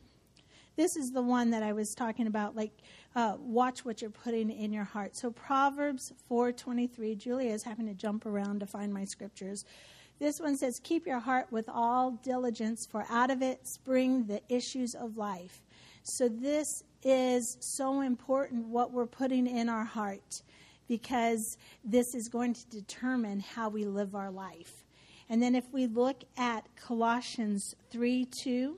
This 0.76 0.96
is 0.96 1.12
the 1.12 1.22
one 1.22 1.50
that 1.50 1.62
I 1.62 1.72
was 1.72 1.94
talking 1.94 2.26
about. 2.26 2.56
Like, 2.56 2.72
uh, 3.14 3.36
watch 3.38 3.84
what 3.84 4.00
you're 4.00 4.10
putting 4.10 4.50
in 4.50 4.72
your 4.72 4.84
heart. 4.84 5.16
So 5.16 5.30
Proverbs 5.30 6.12
4:23. 6.28 7.14
Julia 7.14 7.52
is 7.52 7.64
having 7.64 7.86
to 7.86 7.94
jump 7.94 8.24
around 8.24 8.60
to 8.60 8.66
find 8.66 8.92
my 8.92 9.04
scriptures. 9.04 9.64
This 10.18 10.40
one 10.40 10.56
says, 10.56 10.80
"Keep 10.80 11.06
your 11.06 11.18
heart 11.18 11.50
with 11.50 11.68
all 11.68 12.12
diligence, 12.12 12.86
for 12.86 13.06
out 13.08 13.30
of 13.30 13.42
it 13.42 13.66
spring 13.66 14.26
the 14.26 14.42
issues 14.48 14.94
of 14.94 15.16
life." 15.16 15.62
So 16.02 16.28
this 16.28 16.84
is 17.02 17.56
so 17.60 18.00
important 18.00 18.66
what 18.66 18.92
we're 18.92 19.06
putting 19.06 19.46
in 19.46 19.68
our 19.68 19.84
heart 19.84 20.42
because 20.90 21.56
this 21.84 22.16
is 22.16 22.28
going 22.28 22.52
to 22.52 22.66
determine 22.66 23.38
how 23.38 23.68
we 23.68 23.84
live 23.84 24.16
our 24.16 24.28
life. 24.28 24.84
And 25.28 25.40
then 25.40 25.54
if 25.54 25.72
we 25.72 25.86
look 25.86 26.24
at 26.36 26.66
Colossians 26.74 27.76
3 27.92 28.24
2, 28.24 28.76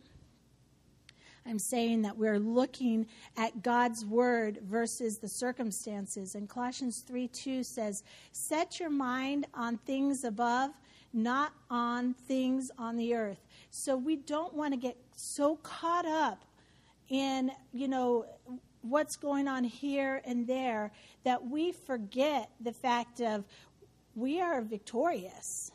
I'm 1.46 1.58
saying 1.58 2.02
that 2.02 2.18
we're 2.18 2.38
looking 2.38 3.06
at 3.38 3.62
God's 3.62 4.04
word 4.04 4.58
versus 4.62 5.16
the 5.16 5.26
circumstances. 5.26 6.34
And 6.34 6.50
Colossians 6.50 6.98
3 6.98 7.28
2 7.28 7.62
says, 7.62 8.04
Set 8.32 8.78
your 8.78 8.90
mind 8.90 9.46
on 9.54 9.78
things 9.78 10.24
above, 10.24 10.72
not 11.14 11.54
on 11.70 12.12
things 12.12 12.70
on 12.76 12.98
the 12.98 13.14
earth. 13.14 13.40
So 13.70 13.96
we 13.96 14.16
don't 14.16 14.52
want 14.52 14.74
to 14.74 14.78
get 14.78 14.98
so 15.16 15.56
caught 15.62 16.04
up 16.04 16.44
in, 17.08 17.52
you 17.72 17.88
know, 17.88 18.26
what's 18.82 19.16
going 19.16 19.48
on 19.48 19.64
here 19.64 20.20
and 20.24 20.46
there 20.46 20.92
that 21.24 21.46
we 21.46 21.72
forget 21.72 22.50
the 22.60 22.72
fact 22.72 23.20
of 23.20 23.44
we 24.14 24.40
are 24.40 24.60
victorious. 24.60 25.70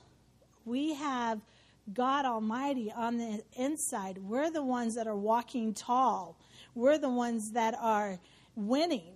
We 0.66 0.94
have 0.94 1.42
God 1.94 2.26
Almighty 2.26 2.92
on 2.92 3.18
the 3.18 3.42
inside. 3.54 4.18
We're 4.18 4.52
the 4.52 4.64
ones 4.64 4.96
that 4.96 5.08
are 5.08 5.16
walking 5.16 5.74
tall. 5.74 6.38
We're 6.76 6.98
the 6.98 7.10
ones 7.10 7.52
that 7.52 7.76
are 7.80 8.20
winning. 8.56 9.14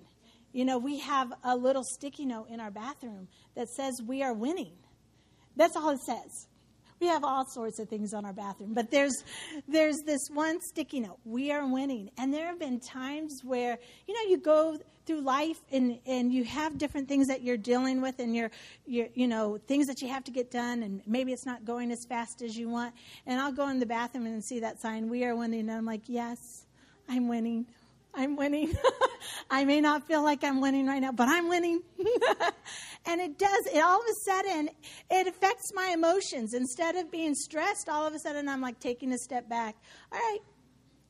You 0.54 0.66
know, 0.66 0.78
we 0.78 1.00
have 1.00 1.34
a 1.44 1.56
little 1.56 1.84
sticky 1.84 2.26
note 2.26 2.50
in 2.50 2.60
our 2.60 2.72
bathroom 2.72 3.28
that 3.56 3.70
says 3.70 4.02
we 4.02 4.24
are 4.24 4.34
winning. 4.34 4.74
That's 5.56 5.76
all 5.76 5.90
it 5.90 6.00
says. 6.00 6.48
We 7.02 7.08
have 7.08 7.24
all 7.24 7.46
sorts 7.48 7.80
of 7.80 7.90
things 7.90 8.14
on 8.14 8.26
our 8.26 8.34
bathroom, 8.34 8.76
but 8.76 8.92
there's 8.92 9.24
there's 9.68 9.98
this 10.06 10.22
one 10.32 10.62
sticky 10.62 11.00
note. 11.00 11.18
We 11.26 11.52
are 11.52 11.66
winning. 11.68 12.12
And 12.20 12.32
there 12.32 12.46
have 12.46 12.60
been 12.60 12.80
times 12.80 13.42
where, 13.44 13.80
you 14.08 14.14
know, 14.14 14.30
you 14.30 14.38
go 14.38 14.78
through 15.08 15.22
life 15.22 15.60
and 15.72 15.98
and 16.06 16.32
you 16.32 16.44
have 16.44 16.78
different 16.78 17.08
things 17.08 17.28
that 17.28 17.42
you're 17.42 17.58
dealing 17.58 18.02
with 18.02 18.20
and 18.20 18.36
you're 18.36 18.52
you're 18.86 19.08
you 19.16 19.28
know, 19.28 19.58
things 19.66 19.88
that 19.88 20.04
you 20.04 20.10
have 20.10 20.24
to 20.26 20.32
get 20.32 20.52
done 20.52 20.84
and 20.84 21.02
maybe 21.08 21.34
it's 21.34 21.46
not 21.46 21.66
going 21.66 21.92
as 21.92 22.06
fast 22.06 22.44
as 22.44 22.56
you 22.56 22.70
want. 22.70 22.94
And 23.26 23.42
I'll 23.42 23.52
go 23.52 23.68
in 23.70 23.80
the 23.80 23.88
bathroom 23.88 24.28
and 24.28 24.44
see 24.44 24.60
that 24.60 24.80
sign, 24.80 25.10
we 25.10 25.26
are 25.26 25.36
winning, 25.36 25.62
and 25.62 25.72
I'm 25.72 25.86
like, 25.86 26.04
Yes, 26.06 26.68
I'm 27.10 27.28
winning. 27.28 27.66
I'm 28.14 28.36
winning. 28.36 28.76
I 29.50 29.66
may 29.66 29.82
not 29.82 30.08
feel 30.08 30.24
like 30.24 30.44
I'm 30.44 30.62
winning 30.62 30.88
right 30.88 31.02
now, 31.02 31.12
but 31.12 31.28
I'm 31.28 31.48
winning. 31.50 31.82
and 33.06 33.22
it 33.22 33.38
does, 33.38 33.66
it 33.68 33.84
all 33.84 34.00
of 34.00 34.06
a 34.10 34.16
sudden, 34.24 34.70
it 35.10 35.28
affects 35.28 35.72
my 35.74 35.92
emotions. 35.94 36.54
Instead 36.54 36.96
of 36.96 37.12
being 37.12 37.36
stressed, 37.36 37.90
all 37.90 38.06
of 38.06 38.14
a 38.14 38.20
sudden 38.20 38.48
I'm 38.48 38.62
like 38.62 38.80
taking 38.80 39.14
a 39.14 39.18
step 39.18 39.50
back. 39.50 39.76
All 40.12 40.20
right, 40.20 40.40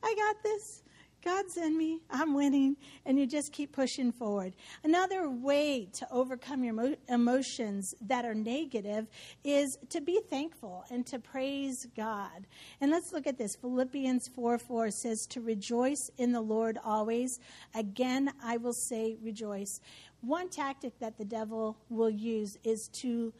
I 0.04 0.15
got 0.15 0.43
this. 0.43 0.84
God's 1.23 1.57
in 1.57 1.77
me. 1.77 1.99
I'm 2.10 2.34
winning. 2.34 2.77
And 3.05 3.19
you 3.19 3.27
just 3.27 3.51
keep 3.51 3.71
pushing 3.71 4.12
forward. 4.12 4.55
Another 4.84 5.29
way 5.29 5.88
to 5.93 6.07
overcome 6.12 6.63
your 6.63 6.95
emotions 7.10 7.93
that 8.01 8.25
are 8.25 8.34
negative 8.34 9.07
is 9.43 9.77
to 9.89 10.01
be 10.01 10.19
thankful 10.29 10.86
and 10.89 11.05
to 11.07 11.19
praise 11.19 11.88
God. 11.95 12.47
And 12.79 12.91
let's 12.91 13.13
look 13.13 13.27
at 13.27 13.38
this. 13.38 13.55
Philippians 13.55 14.27
4 14.29 14.57
4 14.57 14.91
says, 14.91 15.27
To 15.27 15.41
rejoice 15.41 16.10
in 16.17 16.31
the 16.31 16.41
Lord 16.41 16.77
always. 16.84 17.39
Again, 17.75 18.31
I 18.43 18.57
will 18.57 18.73
say 18.73 19.17
rejoice. 19.21 19.79
One 20.21 20.49
tactic 20.49 20.99
that 20.99 21.17
the 21.17 21.25
devil 21.25 21.77
will 21.89 22.10
use 22.10 22.57
is 22.63 22.88
to 22.89 23.34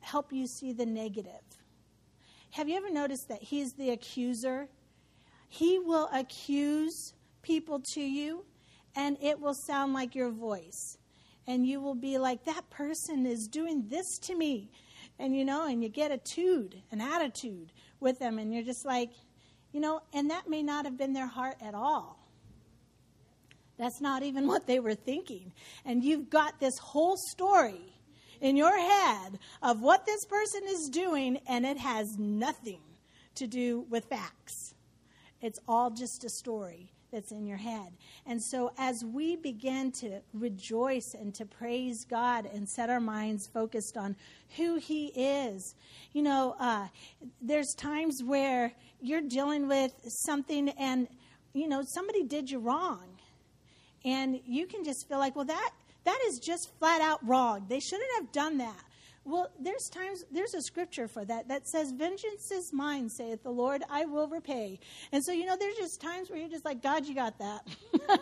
help 0.00 0.32
you 0.32 0.46
see 0.46 0.72
the 0.72 0.86
negative. 0.86 1.32
Have 2.52 2.68
you 2.68 2.76
ever 2.76 2.90
noticed 2.90 3.28
that 3.28 3.42
he's 3.42 3.74
the 3.74 3.90
accuser 3.90 4.68
he 5.56 5.78
will 5.78 6.10
accuse 6.12 7.14
people 7.42 7.80
to 7.94 8.00
you, 8.00 8.44
and 8.94 9.16
it 9.22 9.40
will 9.40 9.54
sound 9.54 9.94
like 9.94 10.14
your 10.14 10.30
voice. 10.30 10.98
And 11.46 11.66
you 11.66 11.80
will 11.80 11.94
be 11.94 12.18
like, 12.18 12.44
that 12.44 12.68
person 12.70 13.24
is 13.24 13.46
doing 13.46 13.86
this 13.88 14.18
to 14.22 14.36
me. 14.36 14.70
And 15.18 15.34
you 15.34 15.44
know, 15.44 15.66
and 15.66 15.82
you 15.82 15.88
get 15.88 16.10
a 16.10 16.18
tude, 16.18 16.82
an 16.90 17.00
attitude 17.00 17.72
with 18.00 18.18
them, 18.18 18.38
and 18.38 18.52
you're 18.52 18.64
just 18.64 18.84
like, 18.84 19.10
you 19.72 19.80
know, 19.80 20.00
and 20.12 20.30
that 20.30 20.48
may 20.48 20.62
not 20.62 20.84
have 20.84 20.98
been 20.98 21.14
their 21.14 21.26
heart 21.26 21.56
at 21.62 21.74
all. 21.74 22.18
That's 23.78 24.00
not 24.00 24.22
even 24.22 24.46
what 24.46 24.66
they 24.66 24.80
were 24.80 24.94
thinking. 24.94 25.52
And 25.84 26.04
you've 26.04 26.28
got 26.28 26.60
this 26.60 26.76
whole 26.78 27.16
story 27.30 27.94
in 28.40 28.56
your 28.56 28.76
head 28.76 29.38
of 29.62 29.80
what 29.80 30.04
this 30.04 30.24
person 30.26 30.62
is 30.66 30.90
doing, 30.90 31.38
and 31.48 31.64
it 31.64 31.78
has 31.78 32.18
nothing 32.18 32.80
to 33.36 33.46
do 33.46 33.86
with 33.88 34.04
facts. 34.06 34.74
It's 35.40 35.58
all 35.68 35.90
just 35.90 36.24
a 36.24 36.28
story 36.28 36.92
that's 37.12 37.32
in 37.32 37.46
your 37.46 37.56
head. 37.56 37.92
And 38.26 38.42
so, 38.42 38.72
as 38.78 39.04
we 39.04 39.36
begin 39.36 39.92
to 39.92 40.20
rejoice 40.34 41.14
and 41.14 41.34
to 41.36 41.46
praise 41.46 42.04
God 42.04 42.46
and 42.52 42.68
set 42.68 42.90
our 42.90 43.00
minds 43.00 43.46
focused 43.46 43.96
on 43.96 44.16
who 44.56 44.76
He 44.76 45.06
is, 45.06 45.74
you 46.12 46.22
know, 46.22 46.56
uh, 46.58 46.88
there's 47.40 47.74
times 47.74 48.22
where 48.24 48.72
you're 49.00 49.22
dealing 49.22 49.68
with 49.68 49.92
something 50.06 50.68
and, 50.70 51.08
you 51.52 51.68
know, 51.68 51.82
somebody 51.86 52.24
did 52.24 52.50
you 52.50 52.58
wrong. 52.58 53.04
And 54.04 54.40
you 54.46 54.66
can 54.66 54.84
just 54.84 55.08
feel 55.08 55.18
like, 55.18 55.34
well, 55.34 55.44
that, 55.46 55.70
that 56.04 56.18
is 56.28 56.38
just 56.38 56.70
flat 56.78 57.00
out 57.00 57.26
wrong. 57.26 57.66
They 57.68 57.80
shouldn't 57.80 58.10
have 58.16 58.32
done 58.32 58.58
that. 58.58 58.84
Well, 59.26 59.50
there's 59.58 59.88
times, 59.90 60.24
there's 60.30 60.54
a 60.54 60.62
scripture 60.62 61.08
for 61.08 61.24
that 61.24 61.48
that 61.48 61.66
says, 61.66 61.90
Vengeance 61.90 62.52
is 62.52 62.72
mine, 62.72 63.08
saith 63.10 63.42
the 63.42 63.50
Lord, 63.50 63.82
I 63.90 64.04
will 64.04 64.28
repay. 64.28 64.78
And 65.10 65.24
so, 65.24 65.32
you 65.32 65.44
know, 65.46 65.56
there's 65.58 65.74
just 65.74 66.00
times 66.00 66.30
where 66.30 66.38
you're 66.38 66.48
just 66.48 66.64
like, 66.64 66.80
God, 66.80 67.06
you 67.06 67.14
got 67.16 67.36
that. 67.40 67.66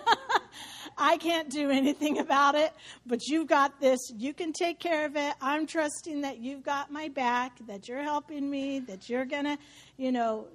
I 0.99 1.19
can't 1.19 1.51
do 1.51 1.69
anything 1.71 2.21
about 2.21 2.55
it, 2.55 2.73
but 3.05 3.27
you've 3.27 3.49
got 3.49 3.81
this. 3.83 4.01
You 4.17 4.33
can 4.33 4.55
take 4.55 4.81
care 4.81 5.05
of 5.05 5.15
it. 5.15 5.35
I'm 5.43 5.67
trusting 5.67 6.23
that 6.23 6.39
you've 6.39 6.63
got 6.63 6.91
my 6.91 7.09
back, 7.09 7.59
that 7.67 7.87
you're 7.87 8.03
helping 8.03 8.49
me, 8.49 8.79
that 8.81 9.11
you're 9.11 9.27
going 9.27 9.45
to, 9.45 9.59
you 9.99 10.11
know, 10.11 10.47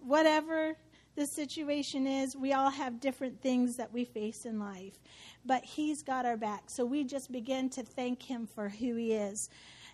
whatever 0.00 0.76
the 1.14 1.26
situation 1.26 2.08
is, 2.08 2.36
we 2.36 2.54
all 2.54 2.70
have 2.70 2.98
different 2.98 3.40
things 3.40 3.76
that 3.76 3.92
we 3.92 4.04
face 4.04 4.46
in 4.46 4.58
life. 4.58 4.98
But 5.44 5.62
He's 5.62 6.02
got 6.02 6.26
our 6.26 6.36
back. 6.36 6.64
So 6.68 6.84
we 6.84 7.04
just 7.04 7.30
begin 7.30 7.68
to 7.70 7.84
thank 7.84 8.22
Him 8.22 8.48
for 8.52 8.68
who 8.68 8.96
He 8.96 9.12
is. 9.12 9.48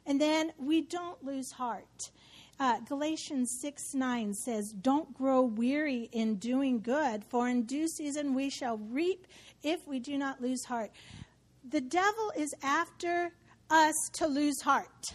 And 0.09 0.18
then 0.18 0.53
we 0.59 0.81
don't 0.81 1.23
lose 1.23 1.53
heart. 1.53 2.11
Uh, 2.59 2.81
Galatians 2.81 3.59
6 3.61 3.94
9 3.94 4.35
says, 4.35 4.73
Don't 4.73 5.12
grow 5.14 5.42
weary 5.42 6.09
in 6.12 6.37
doing 6.37 6.81
good, 6.81 7.25
for 7.25 7.47
in 7.47 7.64
due 7.64 7.87
season 7.87 8.35
we 8.35 8.49
shall 8.49 8.79
reap 8.79 9.27
if 9.62 9.87
we 9.87 10.01
do 10.01 10.16
not 10.16 10.40
lose 10.40 10.64
heart. 10.64 10.90
The 11.68 11.83
devil 11.83 12.33
is 12.37 12.55
after 12.62 13.33
us 13.71 13.94
to 14.14 14.27
lose 14.27 14.62
heart 14.62 15.12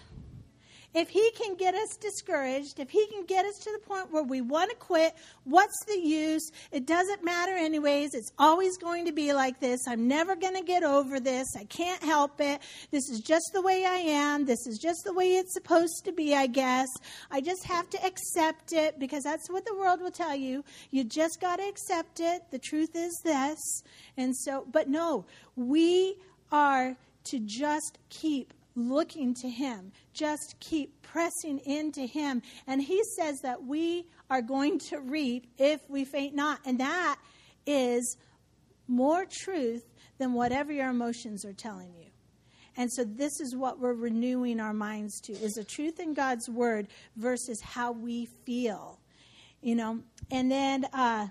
if 0.93 1.09
he 1.09 1.31
can 1.31 1.55
get 1.55 1.73
us 1.73 1.97
discouraged, 1.99 2.79
if 2.79 2.89
he 2.89 3.07
can 3.07 3.25
get 3.25 3.45
us 3.45 3.57
to 3.63 3.71
the 3.71 3.79
point 3.87 4.11
where 4.11 4.23
we 4.23 4.41
want 4.41 4.69
to 4.69 4.75
quit, 4.75 5.15
what's 5.43 5.83
the 5.85 5.99
use? 5.99 6.51
It 6.71 6.85
doesn't 6.85 7.23
matter, 7.23 7.53
anyways. 7.53 8.13
It's 8.13 8.31
always 8.37 8.77
going 8.77 9.05
to 9.05 9.11
be 9.11 9.33
like 9.33 9.59
this. 9.59 9.81
I'm 9.87 10.07
never 10.07 10.35
going 10.35 10.55
to 10.55 10.63
get 10.63 10.83
over 10.83 11.19
this. 11.19 11.47
I 11.57 11.63
can't 11.65 12.03
help 12.03 12.39
it. 12.39 12.61
This 12.91 13.09
is 13.09 13.21
just 13.21 13.49
the 13.53 13.61
way 13.61 13.85
I 13.85 13.97
am. 13.97 14.45
This 14.45 14.67
is 14.67 14.77
just 14.77 15.03
the 15.03 15.13
way 15.13 15.35
it's 15.35 15.53
supposed 15.53 16.05
to 16.05 16.11
be, 16.11 16.35
I 16.35 16.47
guess. 16.47 16.87
I 17.31 17.41
just 17.41 17.63
have 17.65 17.89
to 17.91 18.05
accept 18.05 18.73
it 18.73 18.99
because 18.99 19.23
that's 19.23 19.49
what 19.49 19.65
the 19.65 19.75
world 19.75 20.01
will 20.01 20.11
tell 20.11 20.35
you. 20.35 20.63
You 20.91 21.03
just 21.03 21.41
got 21.41 21.57
to 21.57 21.67
accept 21.67 22.19
it. 22.19 22.43
The 22.51 22.59
truth 22.59 22.95
is 22.95 23.19
this. 23.23 23.83
And 24.17 24.35
so, 24.35 24.67
but 24.71 24.87
no, 24.87 25.25
we 25.55 26.17
are 26.51 26.95
to 27.25 27.39
just 27.39 27.97
keep 28.09 28.53
looking 28.75 29.33
to 29.35 29.49
Him. 29.49 29.91
Just 30.13 30.55
keep 30.59 31.01
pressing 31.01 31.59
into 31.59 32.01
Him. 32.05 32.41
And 32.67 32.81
He 32.81 33.01
says 33.17 33.39
that 33.41 33.63
we 33.63 34.05
are 34.29 34.41
going 34.41 34.79
to 34.89 34.99
reap 34.99 35.47
if 35.57 35.81
we 35.89 36.05
faint 36.05 36.35
not. 36.35 36.59
And 36.65 36.79
that 36.79 37.17
is 37.65 38.17
more 38.87 39.25
truth 39.43 39.83
than 40.17 40.33
whatever 40.33 40.71
your 40.71 40.89
emotions 40.89 41.45
are 41.45 41.53
telling 41.53 41.93
you. 41.93 42.03
And 42.75 42.91
so 42.91 43.03
this 43.03 43.39
is 43.39 43.55
what 43.55 43.79
we're 43.79 43.93
renewing 43.93 44.59
our 44.59 44.73
minds 44.73 45.19
to 45.21 45.33
is 45.33 45.53
the 45.53 45.63
truth 45.63 45.99
in 45.99 46.13
God's 46.13 46.49
word 46.49 46.87
versus 47.15 47.61
how 47.61 47.91
we 47.91 48.27
feel. 48.45 48.99
You 49.61 49.75
know, 49.75 49.99
and 50.31 50.51
then 50.51 50.85
uh, 50.91 51.27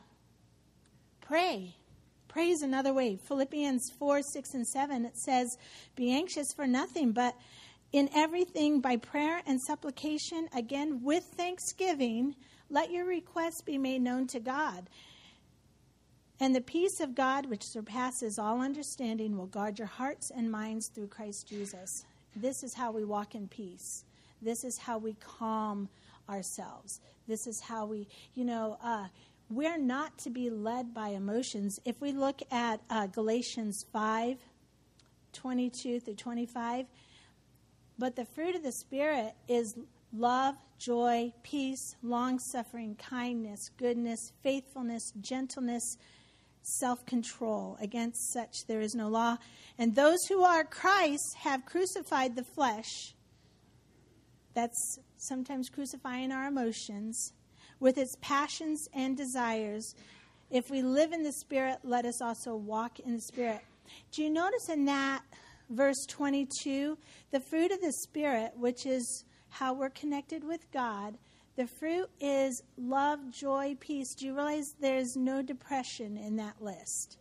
pray 1.21 1.75
Praise 2.33 2.63
another 2.63 2.95
way. 2.95 3.19
Philippians 3.29 3.91
4, 3.99 4.23
6, 4.23 4.55
and 4.55 4.67
7, 4.67 5.05
it 5.05 5.19
says, 5.19 5.59
Be 5.97 6.11
anxious 6.11 6.55
for 6.55 6.67
nothing, 6.67 7.13
but 7.13 7.35
in 7.93 8.09
everything 8.15 8.81
by 8.81 8.97
prayer 8.97 9.43
and 9.47 9.61
supplication, 9.61 10.49
again 10.57 11.03
with 11.03 11.25
thanksgiving, 11.37 12.35
let 12.71 12.91
your 12.91 13.05
requests 13.05 13.61
be 13.61 13.77
made 13.77 14.01
known 14.01 14.27
to 14.29 14.41
God. 14.41 14.89
And 16.41 16.57
the 16.57 16.63
peace 16.63 17.01
of 17.01 17.15
God, 17.15 17.45
which 17.51 17.65
surpasses 17.65 18.39
all 18.39 18.63
understanding, 18.63 19.37
will 19.37 19.47
guard 19.47 19.79
your 19.79 19.89
hearts 19.89 20.33
and 20.35 20.51
minds 20.51 20.89
through 20.89 21.09
Christ 21.09 21.47
Jesus. 21.47 22.07
This 22.35 22.63
is 22.63 22.73
how 22.73 22.93
we 22.93 23.05
walk 23.05 23.35
in 23.35 23.47
peace. 23.47 24.05
This 24.41 24.65
is 24.65 24.79
how 24.79 24.97
we 24.97 25.17
calm 25.21 25.87
ourselves. 26.31 27.01
This 27.29 27.47
is 27.47 27.61
how 27.61 27.85
we, 27.85 28.09
you 28.35 28.47
know, 28.47 28.79
uh, 28.83 29.09
we're 29.55 29.79
not 29.79 30.17
to 30.19 30.31
be 30.31 30.49
led 30.49 30.95
by 30.95 31.09
emotions. 31.09 31.79
If 31.85 32.01
we 32.01 32.13
look 32.13 32.41
at 32.51 32.81
uh, 32.89 33.07
Galatians 33.07 33.85
5 33.93 34.39
22 35.35 36.01
through 36.01 36.15
25, 36.15 36.87
but 37.99 38.17
the 38.17 38.27
fruit 38.27 38.55
of 38.55 38.63
the 38.63 38.73
Spirit 38.73 39.33
is 39.49 39.75
love, 40.13 40.57
joy, 40.79 41.33
peace, 41.43 41.97
long 42.03 42.39
suffering, 42.39 42.97
kindness, 42.97 43.71
goodness, 43.79 44.33
faithfulness, 44.43 45.13
gentleness, 45.21 45.97
self 46.63 47.05
control. 47.07 47.79
Against 47.81 48.33
such 48.33 48.67
there 48.67 48.81
is 48.81 48.95
no 48.95 49.09
law. 49.09 49.37
And 49.79 49.95
those 49.95 50.19
who 50.29 50.43
are 50.43 50.65
Christ 50.65 51.37
have 51.39 51.67
crucified 51.67 52.37
the 52.37 52.45
flesh. 52.45 53.15
That's 54.55 54.99
sometimes 55.17 55.71
crucifying 55.71 56.31
our 56.31 56.47
emotions 56.47 57.33
with 57.83 57.99
its 57.99 58.17
passions 58.21 58.89
and 58.95 59.17
desires. 59.17 59.97
If 60.51 60.71
we 60.71 60.83
live 60.83 61.13
in 61.13 61.25
the 61.25 61.33
Spirit, 61.33 61.79
let 61.83 62.05
us 62.07 62.23
also 62.23 62.55
walk 62.55 63.01
in 63.01 63.15
the 63.15 63.21
Spirit. 63.21 63.61
Do 64.13 64.23
you 64.23 64.31
notice 64.31 64.69
in 64.69 64.85
that 64.85 65.23
verse 65.69 66.07
22 66.09 66.97
the 67.33 67.41
fruit 67.41 67.73
of 67.73 67.81
the 67.81 67.93
Spirit, 67.93 68.53
which 68.57 68.87
is 68.87 69.25
how 69.49 69.75
we're 69.75 69.91
connected 69.91 70.45
with 70.45 70.71
God? 70.71 71.19
The 71.57 71.67
fruit 71.67 72.09
is 72.21 72.63
love, 72.79 73.19
joy, 73.33 73.77
peace. 73.81 74.15
Do 74.15 74.27
you 74.27 74.35
realize 74.35 74.75
there's 74.81 75.17
no 75.17 75.43
depression 75.43 76.17
in 76.17 76.37
that 76.37 76.63
list? 76.63 77.19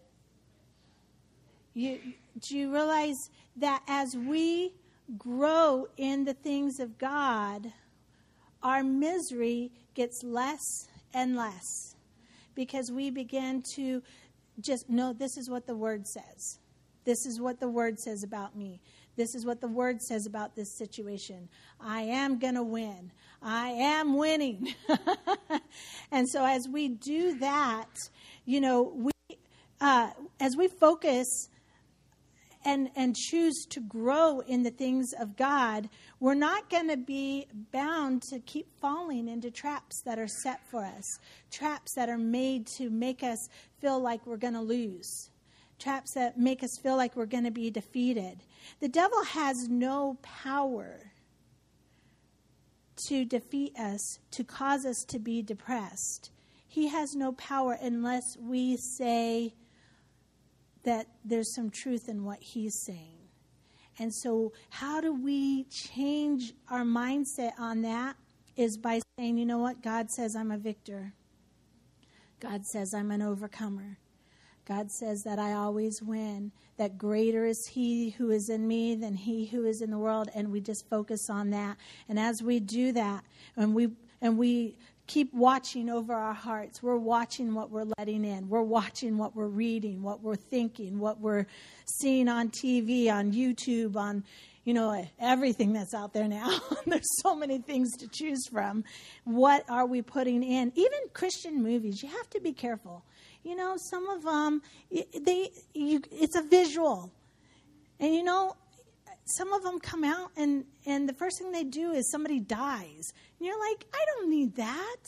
You, 1.73 1.99
do 2.39 2.55
you 2.55 2.71
realize 2.71 3.31
that 3.57 3.81
as 3.87 4.15
we 4.15 4.73
grow 5.17 5.87
in 5.97 6.23
the 6.23 6.35
things 6.35 6.79
of 6.79 6.99
God, 6.99 7.73
our 8.61 8.83
misery 8.83 9.71
gets 9.93 10.23
less 10.23 10.87
and 11.13 11.35
less 11.35 11.95
because 12.55 12.91
we 12.91 13.09
begin 13.09 13.61
to 13.75 14.01
just 14.59 14.89
know 14.89 15.13
this 15.13 15.37
is 15.37 15.49
what 15.49 15.67
the 15.67 15.75
word 15.75 16.07
says. 16.07 16.59
This 17.03 17.25
is 17.25 17.39
what 17.39 17.59
the 17.59 17.67
word 17.67 17.99
says 17.99 18.23
about 18.23 18.55
me. 18.55 18.79
This 19.15 19.35
is 19.35 19.45
what 19.45 19.59
the 19.59 19.67
word 19.67 20.01
says 20.01 20.25
about 20.25 20.55
this 20.55 20.77
situation. 20.77 21.49
I 21.79 22.01
am 22.01 22.39
going 22.39 22.55
to 22.55 22.63
win. 22.63 23.11
I 23.41 23.69
am 23.69 24.15
winning. 24.15 24.73
and 26.11 26.29
so 26.29 26.45
as 26.45 26.69
we 26.69 26.89
do 26.89 27.37
that, 27.39 27.89
you 28.45 28.61
know, 28.61 28.93
we 28.95 29.11
uh, 29.81 30.11
as 30.39 30.55
we 30.55 30.67
focus 30.67 31.49
and, 32.65 32.89
and 32.95 33.15
choose 33.15 33.65
to 33.69 33.79
grow 33.79 34.39
in 34.41 34.63
the 34.63 34.71
things 34.71 35.13
of 35.19 35.35
God, 35.35 35.89
we're 36.19 36.33
not 36.33 36.69
going 36.69 36.89
to 36.89 36.97
be 36.97 37.47
bound 37.71 38.21
to 38.23 38.39
keep 38.39 38.67
falling 38.79 39.27
into 39.27 39.51
traps 39.51 40.01
that 40.05 40.19
are 40.19 40.27
set 40.27 40.59
for 40.69 40.83
us, 40.83 41.05
traps 41.49 41.93
that 41.95 42.09
are 42.09 42.17
made 42.17 42.67
to 42.77 42.89
make 42.89 43.23
us 43.23 43.49
feel 43.79 44.01
like 44.01 44.25
we're 44.25 44.37
going 44.37 44.53
to 44.53 44.61
lose, 44.61 45.29
traps 45.79 46.13
that 46.13 46.37
make 46.37 46.63
us 46.63 46.77
feel 46.81 46.97
like 46.97 47.15
we're 47.15 47.25
going 47.25 47.43
to 47.43 47.51
be 47.51 47.71
defeated. 47.71 48.43
The 48.79 48.89
devil 48.89 49.23
has 49.23 49.67
no 49.69 50.17
power 50.21 51.11
to 53.07 53.25
defeat 53.25 53.77
us, 53.77 54.19
to 54.31 54.43
cause 54.43 54.85
us 54.85 55.03
to 55.07 55.19
be 55.19 55.41
depressed. 55.41 56.29
He 56.67 56.87
has 56.87 57.15
no 57.15 57.33
power 57.33 57.77
unless 57.81 58.37
we 58.39 58.77
say, 58.77 59.53
that 60.83 61.07
there's 61.23 61.53
some 61.53 61.69
truth 61.69 62.09
in 62.09 62.23
what 62.23 62.39
he's 62.39 62.75
saying. 62.75 63.17
And 63.99 64.13
so, 64.13 64.53
how 64.69 65.01
do 65.01 65.13
we 65.13 65.65
change 65.65 66.53
our 66.69 66.83
mindset 66.83 67.51
on 67.59 67.81
that? 67.83 68.15
Is 68.55 68.77
by 68.77 68.99
saying, 69.17 69.37
you 69.37 69.45
know 69.45 69.59
what? 69.59 69.81
God 69.81 70.11
says 70.11 70.35
I'm 70.35 70.51
a 70.51 70.57
victor. 70.57 71.13
God 72.39 72.65
says 72.65 72.93
I'm 72.93 73.11
an 73.11 73.21
overcomer. 73.21 73.97
God 74.65 74.91
says 74.91 75.23
that 75.23 75.39
I 75.39 75.53
always 75.53 76.01
win, 76.01 76.51
that 76.77 76.97
greater 76.97 77.45
is 77.45 77.67
He 77.67 78.11
who 78.11 78.29
is 78.31 78.49
in 78.49 78.67
me 78.67 78.95
than 78.95 79.15
He 79.15 79.45
who 79.45 79.65
is 79.65 79.81
in 79.81 79.91
the 79.91 79.97
world. 79.97 80.29
And 80.33 80.51
we 80.51 80.61
just 80.61 80.89
focus 80.89 81.29
on 81.29 81.49
that. 81.51 81.77
And 82.07 82.19
as 82.19 82.41
we 82.43 82.59
do 82.59 82.91
that, 82.93 83.23
and 83.55 83.73
we 83.73 83.89
and 84.21 84.37
we 84.37 84.75
keep 85.11 85.33
watching 85.33 85.89
over 85.89 86.13
our 86.13 86.33
hearts. 86.33 86.81
We're 86.81 86.95
watching 86.97 87.53
what 87.53 87.69
we're 87.69 87.87
letting 87.97 88.23
in. 88.23 88.47
We're 88.47 88.61
watching 88.61 89.17
what 89.17 89.35
we're 89.35 89.47
reading, 89.47 90.01
what 90.01 90.21
we're 90.21 90.35
thinking, 90.35 90.99
what 90.99 91.19
we're 91.19 91.47
seeing 91.85 92.29
on 92.29 92.49
TV, 92.49 93.11
on 93.11 93.33
YouTube, 93.33 93.95
on 93.97 94.23
you 94.63 94.73
know, 94.75 95.05
everything 95.19 95.73
that's 95.73 95.93
out 95.93 96.13
there 96.13 96.27
now. 96.27 96.59
There's 96.85 97.21
so 97.21 97.35
many 97.35 97.57
things 97.57 97.97
to 97.97 98.07
choose 98.07 98.47
from. 98.47 98.83
What 99.23 99.67
are 99.69 99.85
we 99.87 100.01
putting 100.01 100.43
in? 100.43 100.71
Even 100.75 100.99
Christian 101.13 101.63
movies, 101.63 102.03
you 102.03 102.09
have 102.09 102.29
to 102.29 102.39
be 102.39 102.53
careful. 102.53 103.03
You 103.43 103.55
know, 103.55 103.75
some 103.89 104.07
of 104.07 104.21
them, 104.23 104.61
they, 104.91 105.49
you, 105.73 106.01
it's 106.11 106.35
a 106.35 106.43
visual. 106.43 107.11
And 107.99 108.13
you 108.13 108.23
know, 108.23 108.55
some 109.31 109.53
of 109.53 109.63
them 109.63 109.79
come 109.79 110.03
out 110.03 110.31
and, 110.37 110.65
and 110.85 111.07
the 111.07 111.13
first 111.13 111.37
thing 111.37 111.51
they 111.51 111.63
do 111.63 111.91
is 111.91 112.09
somebody 112.09 112.39
dies. 112.39 113.13
And 113.39 113.47
you're 113.47 113.59
like, 113.59 113.85
I 113.93 114.05
don't 114.13 114.29
need 114.29 114.55
that. 114.55 115.05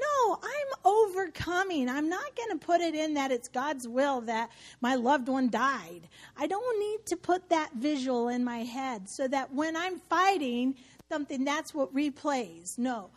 No, 0.00 0.38
I'm 0.42 0.84
overcoming. 0.84 1.88
I'm 1.88 2.08
not 2.08 2.34
going 2.34 2.58
to 2.58 2.64
put 2.64 2.80
it 2.80 2.94
in 2.94 3.14
that 3.14 3.30
it's 3.30 3.48
God's 3.48 3.86
will 3.86 4.22
that 4.22 4.50
my 4.80 4.94
loved 4.94 5.28
one 5.28 5.50
died. 5.50 6.08
I 6.36 6.46
don't 6.46 6.80
need 6.80 7.06
to 7.06 7.16
put 7.16 7.48
that 7.50 7.70
visual 7.74 8.28
in 8.28 8.42
my 8.42 8.58
head 8.58 9.08
so 9.08 9.28
that 9.28 9.52
when 9.52 9.76
I'm 9.76 9.98
fighting 9.98 10.76
something, 11.10 11.44
that's 11.44 11.74
what 11.74 11.94
replays. 11.94 12.78
No, 12.78 13.10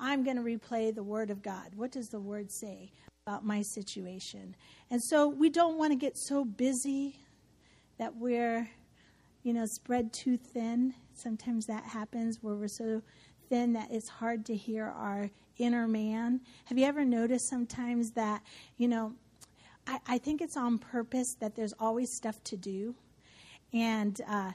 I'm 0.00 0.24
going 0.24 0.36
to 0.36 0.42
replay 0.42 0.94
the 0.94 1.02
Word 1.02 1.30
of 1.30 1.42
God. 1.42 1.74
What 1.76 1.92
does 1.92 2.08
the 2.08 2.20
Word 2.20 2.50
say 2.50 2.90
about 3.26 3.44
my 3.44 3.62
situation? 3.62 4.56
And 4.90 5.02
so 5.02 5.28
we 5.28 5.48
don't 5.48 5.78
want 5.78 5.92
to 5.92 5.96
get 5.96 6.18
so 6.18 6.44
busy 6.44 7.20
that 7.98 8.16
we're, 8.16 8.68
you 9.46 9.52
know, 9.52 9.64
spread 9.64 10.12
too 10.12 10.36
thin. 10.36 10.92
Sometimes 11.14 11.66
that 11.66 11.84
happens 11.84 12.42
where 12.42 12.56
we're 12.56 12.66
so 12.66 13.00
thin 13.48 13.74
that 13.74 13.92
it's 13.92 14.08
hard 14.08 14.44
to 14.46 14.56
hear 14.56 14.86
our 14.86 15.30
inner 15.56 15.86
man. 15.86 16.40
Have 16.64 16.76
you 16.76 16.84
ever 16.84 17.04
noticed 17.04 17.48
sometimes 17.48 18.10
that, 18.10 18.42
you 18.76 18.88
know, 18.88 19.12
I, 19.86 20.00
I 20.04 20.18
think 20.18 20.40
it's 20.42 20.56
on 20.56 20.78
purpose 20.78 21.36
that 21.38 21.54
there's 21.54 21.74
always 21.78 22.12
stuff 22.12 22.42
to 22.42 22.56
do. 22.56 22.96
And 23.72 24.20
uh, 24.28 24.50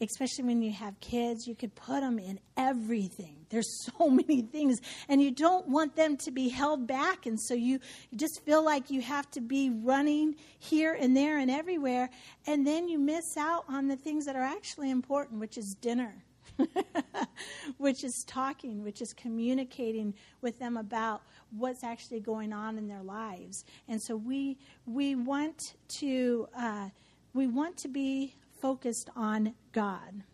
especially 0.00 0.44
when 0.44 0.62
you 0.62 0.72
have 0.72 0.98
kids, 1.00 1.46
you 1.46 1.54
could 1.54 1.74
put 1.74 2.00
them 2.00 2.18
in 2.18 2.38
everything. 2.56 3.36
There's 3.50 3.88
so 3.98 4.08
many 4.08 4.42
things, 4.42 4.80
and 5.08 5.22
you 5.22 5.30
don't 5.30 5.68
want 5.68 5.96
them 5.96 6.16
to 6.18 6.30
be 6.30 6.48
held 6.48 6.86
back. 6.86 7.26
And 7.26 7.40
so 7.40 7.54
you 7.54 7.80
just 8.14 8.44
feel 8.44 8.64
like 8.64 8.90
you 8.90 9.00
have 9.02 9.30
to 9.32 9.40
be 9.40 9.70
running 9.70 10.36
here 10.58 10.96
and 10.98 11.16
there 11.16 11.38
and 11.38 11.50
everywhere. 11.50 12.10
And 12.46 12.66
then 12.66 12.88
you 12.88 12.98
miss 12.98 13.36
out 13.36 13.64
on 13.68 13.88
the 13.88 13.96
things 13.96 14.26
that 14.26 14.36
are 14.36 14.42
actually 14.42 14.90
important, 14.90 15.40
which 15.40 15.58
is 15.58 15.76
dinner 15.80 16.24
which 17.78 18.04
is 18.04 18.24
talking, 18.26 18.82
which 18.82 19.00
is 19.00 19.12
communicating 19.12 20.14
with 20.40 20.58
them 20.58 20.76
about 20.76 21.22
what's 21.50 21.84
actually 21.84 22.20
going 22.20 22.52
on 22.52 22.78
in 22.78 22.88
their 22.88 23.02
lives. 23.02 23.64
And 23.88 24.00
so 24.00 24.16
we 24.16 24.58
we 24.86 25.14
want 25.14 25.74
to 25.98 26.48
uh, 26.56 26.88
we 27.34 27.46
want 27.46 27.76
to 27.78 27.88
be 27.88 28.34
focused 28.60 29.10
on 29.16 29.54
God 29.72 30.24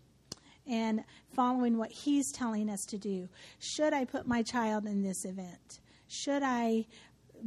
and 0.66 1.04
following 1.34 1.78
what 1.78 1.90
He's 1.90 2.32
telling 2.32 2.70
us 2.70 2.84
to 2.86 2.98
do. 2.98 3.28
Should 3.58 3.92
I 3.92 4.04
put 4.04 4.26
my 4.26 4.42
child 4.42 4.86
in 4.86 5.02
this 5.02 5.24
event? 5.24 5.80
Should 6.08 6.42
I 6.42 6.86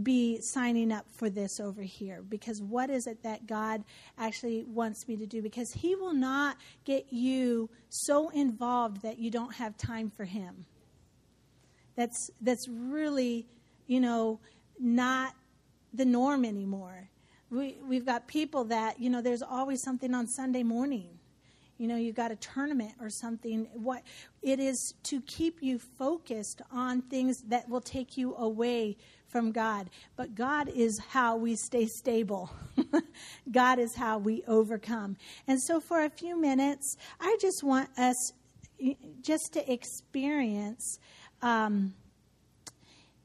be 0.04 0.40
signing 0.42 0.92
up 0.92 1.06
for 1.12 1.30
this 1.30 1.60
over 1.60 1.82
here 1.82 2.22
because 2.22 2.62
what 2.62 2.90
is 2.90 3.08
it 3.08 3.24
that 3.24 3.48
God 3.48 3.84
actually 4.18 4.64
wants 4.68 5.08
me 5.08 5.16
to 5.18 5.26
do? 5.26 5.42
Because 5.42 5.72
He 5.72 5.96
will 5.96 6.14
not 6.14 6.58
get 6.86 7.12
you 7.12 7.70
so 7.90 8.30
involved 8.30 9.02
that 9.02 9.18
you 9.18 9.32
don't 9.32 9.56
have 9.56 9.78
time 9.78 10.12
for 10.16 10.26
Him. 10.26 10.66
That's 11.96 12.30
that's 12.42 12.68
really, 12.68 13.48
you 13.88 14.00
know, 14.00 14.40
not 14.80 15.34
the 15.94 16.06
norm 16.06 16.46
anymore. 16.46 17.10
We 17.50 17.78
we've 17.88 18.06
got 18.06 18.28
people 18.28 18.66
that 18.66 19.00
you 19.00 19.10
know 19.10 19.22
there's 19.22 19.42
always 19.42 19.82
something 19.82 20.14
on 20.14 20.28
Sunday 20.28 20.64
morning. 20.64 21.18
You 21.78 21.88
know, 21.88 21.96
you've 21.96 22.16
got 22.16 22.32
a 22.32 22.36
tournament 22.36 22.94
or 23.00 23.10
something. 23.10 23.68
What 23.74 24.02
it 24.42 24.60
is 24.60 24.96
to 25.04 25.22
keep 25.22 25.62
you 25.62 25.78
focused 25.78 26.62
on 26.72 27.04
things 27.04 27.44
that 27.44 27.70
will 27.70 27.82
take 27.82 28.18
you 28.18 28.36
away 28.36 28.98
from 29.28 29.52
God. 29.52 29.90
But 30.16 30.34
God 30.34 30.70
is 30.70 30.98
how 30.98 31.36
we 31.36 31.56
stay 31.56 31.86
stable. 31.86 32.50
God 33.52 33.78
is 33.78 33.96
how 33.96 34.18
we 34.18 34.44
overcome. 34.48 35.18
And 35.48 35.62
so, 35.62 35.80
for 35.80 36.04
a 36.04 36.10
few 36.10 36.40
minutes, 36.40 36.98
I 37.20 37.38
just 37.40 37.64
want 37.64 37.90
us 37.98 38.34
just 39.22 39.54
to 39.54 39.72
experience. 39.72 41.00
Um, 41.42 41.94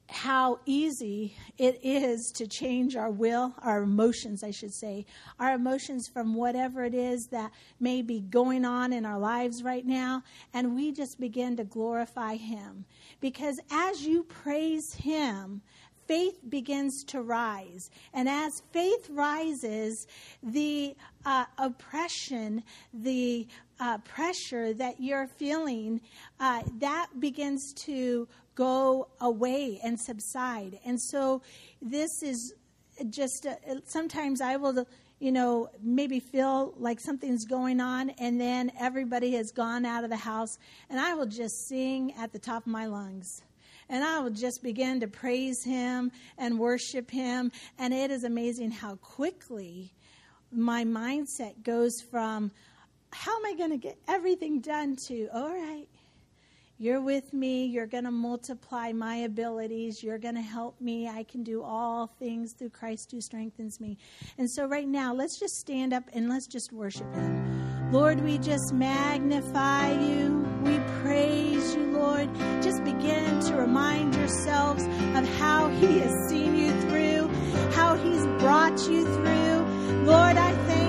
how 0.09 0.59
easy 0.65 1.35
it 1.57 1.79
is 1.83 2.31
to 2.35 2.47
change 2.47 2.95
our 2.95 3.09
will, 3.09 3.53
our 3.61 3.83
emotions, 3.83 4.43
I 4.43 4.51
should 4.51 4.73
say, 4.73 5.05
our 5.39 5.55
emotions 5.55 6.07
from 6.07 6.35
whatever 6.35 6.83
it 6.83 6.93
is 6.93 7.27
that 7.31 7.51
may 7.79 8.01
be 8.01 8.19
going 8.19 8.65
on 8.65 8.93
in 8.93 9.05
our 9.05 9.19
lives 9.19 9.63
right 9.63 9.85
now, 9.85 10.23
and 10.53 10.75
we 10.75 10.91
just 10.91 11.19
begin 11.19 11.55
to 11.57 11.63
glorify 11.63 12.35
Him. 12.35 12.85
Because 13.21 13.59
as 13.71 14.01
you 14.01 14.23
praise 14.23 14.93
Him, 14.93 15.61
faith 16.07 16.39
begins 16.49 17.03
to 17.05 17.21
rise. 17.21 17.89
And 18.13 18.27
as 18.27 18.61
faith 18.71 19.09
rises, 19.09 20.07
the 20.41 20.95
uh, 21.25 21.45
oppression, 21.57 22.63
the 22.93 23.47
uh, 23.79 23.97
pressure 23.99 24.73
that 24.73 24.99
you're 24.99 25.27
feeling, 25.27 26.01
uh, 26.39 26.63
that 26.79 27.07
begins 27.19 27.73
to 27.85 28.27
go 28.55 29.09
away 29.19 29.79
and 29.83 29.99
subside. 29.99 30.79
And 30.85 31.01
so 31.01 31.41
this 31.81 32.21
is 32.21 32.53
just 33.09 33.45
uh, 33.45 33.55
sometimes 33.85 34.41
I 34.41 34.57
will 34.57 34.85
you 35.19 35.31
know, 35.31 35.69
maybe 35.81 36.19
feel 36.19 36.73
like 36.77 36.99
something's 36.99 37.45
going 37.45 37.79
on, 37.79 38.09
and 38.19 38.41
then 38.41 38.69
everybody 38.77 39.31
has 39.35 39.51
gone 39.51 39.85
out 39.85 40.03
of 40.03 40.09
the 40.09 40.17
house, 40.17 40.57
and 40.89 40.99
I 40.99 41.13
will 41.13 41.27
just 41.27 41.69
sing 41.69 42.13
at 42.19 42.33
the 42.33 42.39
top 42.39 42.63
of 42.63 42.67
my 42.67 42.87
lungs 42.87 43.41
and 43.89 44.03
I 44.03 44.19
will 44.19 44.31
just 44.31 44.63
begin 44.63 44.99
to 45.01 45.07
praise 45.07 45.63
Him 45.63 46.11
and 46.37 46.59
worship 46.59 47.11
Him. 47.11 47.51
And 47.77 47.93
it 47.93 48.11
is 48.11 48.23
amazing 48.23 48.71
how 48.71 48.95
quickly 48.95 49.93
my 50.51 50.83
mindset 50.83 51.63
goes 51.63 52.01
from, 52.09 52.51
how 53.11 53.37
am 53.37 53.45
I 53.45 53.55
going 53.55 53.71
to 53.71 53.77
get 53.77 53.97
everything 54.07 54.61
done 54.61 54.95
to, 55.07 55.27
all 55.33 55.49
right, 55.49 55.87
you're 56.77 57.01
with 57.01 57.33
me. 57.33 57.65
You're 57.65 57.87
going 57.87 58.03
to 58.05 58.11
multiply 58.11 58.91
my 58.91 59.17
abilities. 59.17 60.01
You're 60.01 60.17
going 60.17 60.35
to 60.35 60.41
help 60.41 60.81
me. 60.81 61.07
I 61.07 61.23
can 61.23 61.43
do 61.43 61.61
all 61.63 62.07
things 62.19 62.53
through 62.53 62.71
Christ 62.71 63.11
who 63.11 63.21
strengthens 63.21 63.79
me. 63.79 63.97
And 64.37 64.49
so, 64.49 64.65
right 64.65 64.87
now, 64.87 65.13
let's 65.13 65.39
just 65.39 65.55
stand 65.55 65.93
up 65.93 66.03
and 66.13 66.29
let's 66.29 66.47
just 66.47 66.73
worship 66.73 67.13
Him. 67.13 67.91
Lord, 67.91 68.21
we 68.21 68.39
just 68.39 68.73
magnify 68.73 69.91
you. 69.91 70.45
We 70.63 70.79
praise 71.03 71.75
you, 71.75 71.91
Lord. 71.91 72.33
Just 72.63 72.83
begin 72.83 73.39
to 73.41 73.55
remind 73.55 74.15
yourselves 74.15 74.83
of 74.83 75.27
how 75.37 75.69
He 75.69 75.99
has 75.99 76.13
seen 76.27 76.55
you 76.55 76.71
through, 76.81 77.27
how 77.73 77.95
He's 77.95 78.25
brought 78.41 78.79
you 78.89 79.05
through. 79.05 80.03
Lord, 80.05 80.37
I 80.37 80.51
thank 80.65 80.77
you. 80.77 80.82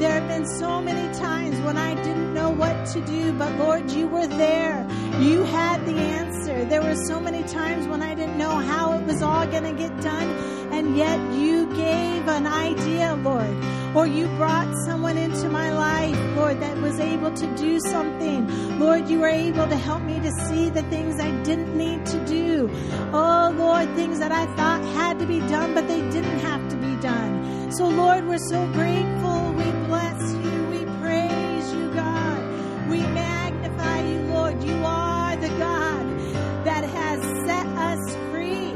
There 0.00 0.12
have 0.12 0.28
been 0.28 0.46
so 0.46 0.80
many 0.80 1.12
times 1.12 1.60
when 1.60 1.76
I 1.76 1.94
didn't 1.94 2.32
know 2.32 2.48
what 2.48 2.86
to 2.94 3.02
do, 3.02 3.34
but 3.34 3.52
Lord, 3.58 3.90
you 3.90 4.08
were 4.08 4.26
there. 4.26 4.88
You 5.20 5.42
had 5.44 5.84
the 5.84 5.94
answer. 5.94 6.64
There 6.64 6.80
were 6.80 6.96
so 6.96 7.20
many 7.20 7.42
times 7.42 7.86
when 7.86 8.00
I 8.00 8.14
didn't 8.14 8.38
know 8.38 8.56
how 8.56 8.94
it 8.94 9.04
was 9.04 9.20
all 9.20 9.46
going 9.46 9.64
to 9.64 9.74
get 9.74 10.00
done, 10.00 10.28
and 10.72 10.96
yet 10.96 11.20
you 11.34 11.66
gave 11.76 12.26
an 12.28 12.46
idea, 12.46 13.14
Lord. 13.16 13.54
Or 13.94 14.06
you 14.06 14.26
brought 14.38 14.74
someone 14.86 15.18
into 15.18 15.50
my 15.50 15.70
life, 15.70 16.18
Lord, 16.34 16.60
that 16.60 16.78
was 16.78 16.98
able 16.98 17.32
to 17.32 17.46
do 17.56 17.78
something. 17.80 18.78
Lord, 18.78 19.06
you 19.10 19.20
were 19.20 19.28
able 19.28 19.68
to 19.68 19.76
help 19.76 20.02
me 20.02 20.18
to 20.20 20.30
see 20.48 20.70
the 20.70 20.82
things 20.84 21.20
I 21.20 21.30
didn't 21.42 21.76
need 21.76 22.06
to 22.06 22.24
do. 22.24 22.70
Oh, 23.12 23.52
Lord, 23.54 23.94
things 23.96 24.18
that 24.20 24.32
I 24.32 24.46
thought 24.56 24.82
had 24.94 25.18
to 25.18 25.26
be 25.26 25.40
done, 25.40 25.74
but 25.74 25.86
they 25.88 26.00
didn't 26.08 26.38
have 26.38 26.66
to 26.70 26.76
be 26.76 26.96
done. 27.02 27.70
So, 27.72 27.86
Lord, 27.86 28.26
we're 28.26 28.38
so 28.38 28.66
grateful. 28.72 29.29
We 29.60 29.70
bless 29.88 30.32
you. 30.32 30.66
We 30.70 30.84
praise 31.00 31.72
you, 31.74 31.92
God. 31.92 32.88
We 32.88 33.00
magnify 33.00 34.00
you, 34.08 34.20
Lord. 34.32 34.62
You 34.64 34.82
are 34.86 35.36
the 35.36 35.48
God 35.48 36.64
that 36.64 36.82
has 36.84 37.20
set 37.46 37.66
us 37.66 38.16
free. 38.30 38.72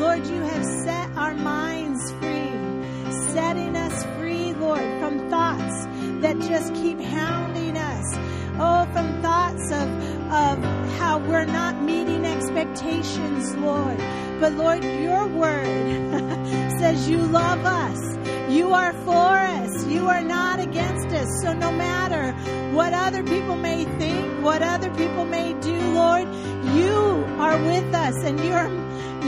Lord, 0.00 0.26
you 0.26 0.42
have 0.42 0.64
set 0.64 1.08
our 1.16 1.34
minds 1.34 2.10
free, 2.14 2.50
setting 3.32 3.76
us 3.76 4.04
free, 4.16 4.54
Lord, 4.54 4.82
from 4.98 5.30
thoughts 5.30 5.86
that 6.22 6.36
just 6.40 6.74
keep 6.74 7.00
hounding 7.00 7.76
us. 7.76 8.16
Oh, 8.58 8.88
from 8.92 9.22
thoughts 9.22 9.70
of, 9.70 9.88
of 10.32 10.64
how 10.98 11.18
we're 11.18 11.44
not 11.44 11.80
meeting 11.80 12.24
expectations, 12.24 13.54
Lord. 13.56 13.98
But 14.40 14.54
Lord, 14.54 14.82
your 14.82 15.28
word 15.28 16.63
says 16.84 17.08
you 17.08 17.16
love 17.16 17.64
us. 17.64 17.98
You 18.50 18.74
are 18.74 18.92
for 19.06 19.32
us. 19.58 19.86
You 19.86 20.06
are 20.06 20.22
not 20.22 20.60
against 20.60 21.06
us. 21.16 21.28
So 21.40 21.54
no 21.54 21.72
matter 21.72 22.32
what 22.76 22.92
other 22.92 23.22
people 23.22 23.56
may 23.56 23.86
think, 23.98 24.44
what 24.44 24.60
other 24.60 24.90
people 24.90 25.24
may 25.24 25.54
do, 25.62 25.78
Lord, 25.94 26.26
you 26.76 27.24
are 27.38 27.58
with 27.62 27.94
us 27.94 28.16
and 28.22 28.38
you're, 28.38 28.68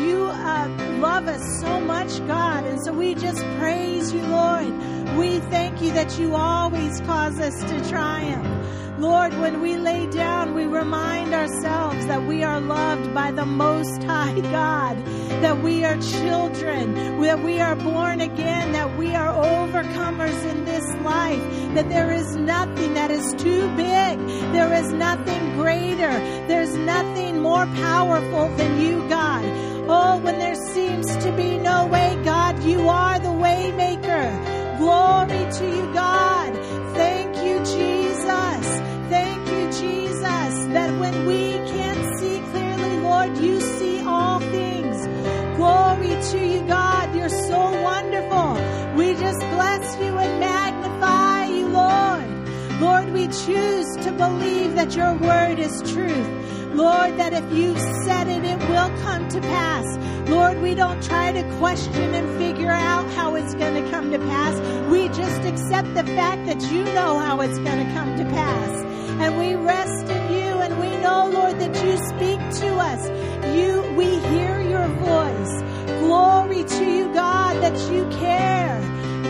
you 0.04 0.26
uh, 0.26 0.68
love 1.00 1.28
us 1.28 1.60
so 1.62 1.80
much, 1.80 2.18
God. 2.26 2.64
And 2.64 2.78
so 2.84 2.92
we 2.92 3.14
just 3.14 3.42
praise 3.58 4.12
you, 4.12 4.20
Lord. 4.26 5.16
We 5.16 5.40
thank 5.54 5.80
you 5.80 5.92
that 5.92 6.18
you 6.18 6.34
always 6.34 7.00
cause 7.00 7.40
us 7.40 7.58
to 7.58 7.88
triumph. 7.88 8.55
Lord, 8.98 9.34
when 9.34 9.60
we 9.60 9.76
lay 9.76 10.06
down, 10.06 10.54
we 10.54 10.64
remind 10.64 11.34
ourselves 11.34 12.06
that 12.06 12.24
we 12.24 12.42
are 12.42 12.60
loved 12.60 13.12
by 13.12 13.30
the 13.30 13.44
Most 13.44 14.02
High 14.02 14.40
God, 14.40 15.04
that 15.42 15.62
we 15.62 15.84
are 15.84 16.00
children, 16.00 17.20
that 17.20 17.42
we 17.42 17.60
are 17.60 17.76
born 17.76 18.22
again, 18.22 18.72
that 18.72 18.96
we 18.96 19.14
are 19.14 19.34
overcomers 19.34 20.50
in 20.50 20.64
this 20.64 20.86
life, 21.04 21.42
that 21.74 21.90
there 21.90 22.10
is 22.10 22.36
nothing 22.36 22.94
that 22.94 23.10
is 23.10 23.34
too 23.34 23.68
big, 23.76 24.18
there 24.54 24.72
is 24.72 24.90
nothing 24.92 25.56
greater, 25.56 26.12
there's 26.48 26.74
nothing 26.74 27.42
more 27.42 27.66
powerful 27.66 28.48
than 28.56 28.80
you, 28.80 29.06
God. 29.10 29.44
Oh, 29.88 30.18
when 30.20 30.38
there 30.38 30.54
seems 30.54 31.14
to 31.18 31.32
be 31.32 31.58
no 31.58 31.86
way, 31.86 32.18
God, 32.24 32.62
you 32.62 32.88
are 32.88 33.18
the 33.18 33.32
way 33.32 33.72
maker. 33.72 34.54
Glory 34.78 35.52
to 35.52 35.76
you, 35.76 35.92
God. 35.92 36.85
Jesus, 39.80 40.54
that 40.74 40.98
when 41.00 41.26
we 41.26 41.52
can't 41.72 42.18
see 42.18 42.40
clearly, 42.50 42.98
Lord, 43.00 43.36
you 43.38 43.60
see 43.60 44.00
all 44.00 44.40
things. 44.40 45.06
Glory 45.56 46.14
to 46.30 46.38
you, 46.46 46.60
God. 46.66 47.14
You're 47.14 47.28
so 47.28 47.58
wonderful. 47.82 48.54
We 48.96 49.14
just 49.14 49.40
bless 49.40 49.96
you 50.00 50.16
and 50.16 50.40
magnify 50.40 51.46
you, 51.46 51.68
Lord. 51.68 52.80
Lord, 52.80 53.12
we 53.12 53.26
choose 53.28 53.96
to 54.04 54.12
believe 54.12 54.74
that 54.76 54.94
your 54.94 55.14
word 55.14 55.58
is 55.58 55.82
truth. 55.92 56.45
Lord, 56.76 57.16
that 57.16 57.32
if 57.32 57.50
you've 57.56 57.80
said 58.04 58.28
it, 58.28 58.44
it 58.44 58.58
will 58.68 58.90
come 59.00 59.26
to 59.30 59.40
pass. 59.40 60.28
Lord, 60.28 60.60
we 60.60 60.74
don't 60.74 61.02
try 61.02 61.32
to 61.32 61.42
question 61.56 62.14
and 62.14 62.38
figure 62.38 62.70
out 62.70 63.10
how 63.12 63.34
it's 63.34 63.54
going 63.54 63.82
to 63.82 63.90
come 63.90 64.10
to 64.10 64.18
pass. 64.18 64.60
We 64.90 65.08
just 65.08 65.40
accept 65.40 65.94
the 65.94 66.04
fact 66.04 66.44
that 66.44 66.60
you 66.70 66.84
know 66.84 67.18
how 67.18 67.40
it's 67.40 67.58
going 67.60 67.86
to 67.86 67.92
come 67.94 68.18
to 68.18 68.24
pass. 68.26 68.84
And 69.22 69.38
we 69.38 69.54
rest 69.54 70.06
in 70.06 70.32
you 70.34 70.58
and 70.60 70.78
we 70.78 70.90
know, 70.98 71.30
Lord, 71.32 71.58
that 71.60 71.74
you 71.82 71.96
speak 72.12 72.40
to 72.60 72.74
us. 72.76 73.08
You, 73.56 73.80
we 73.96 74.18
hear 74.28 74.60
your 74.60 74.86
voice. 74.86 75.62
Glory 76.00 76.62
to 76.62 76.84
you, 76.84 77.10
God, 77.14 77.62
that 77.62 77.78
you 77.90 78.06
care. 78.18 78.78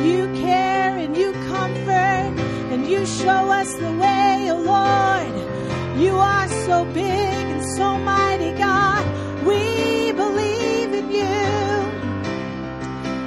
You 0.05 0.27
care 0.43 0.97
and 0.97 1.17
you 1.17 1.31
comfort 1.47 2.43
and 2.73 2.89
you 2.89 3.07
show 3.07 3.51
us 3.53 3.73
the 3.75 3.93
way, 3.93 4.49
oh 4.51 4.63
Lord. 4.63 5.56
You 5.97 6.15
are 6.15 6.47
so 6.67 6.85
big 6.85 7.07
and 7.07 7.65
so 7.75 7.97
mighty, 7.97 8.53
God. 8.53 9.03
We 9.47 10.13
believe 10.13 10.93
in 10.93 11.11
you. 11.11 11.47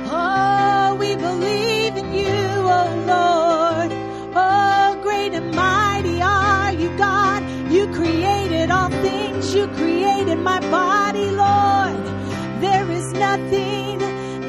Oh, 0.06 0.96
we 1.00 1.16
believe 1.16 1.98
in 1.98 2.14
you, 2.14 2.38
oh 2.78 2.92
Lord. 3.14 3.92
Oh, 4.36 5.00
great 5.02 5.34
and 5.34 5.50
mighty 5.56 6.22
are 6.22 6.72
you, 6.74 6.96
God. 6.96 7.42
You 7.72 7.92
created 7.92 8.70
all 8.70 8.90
things. 8.90 9.56
You 9.56 9.68
created 9.70 10.38
my 10.38 10.60
body, 10.70 11.26
Lord. 11.26 12.06
There 12.62 12.92
is 12.92 13.14
nothing 13.14 13.98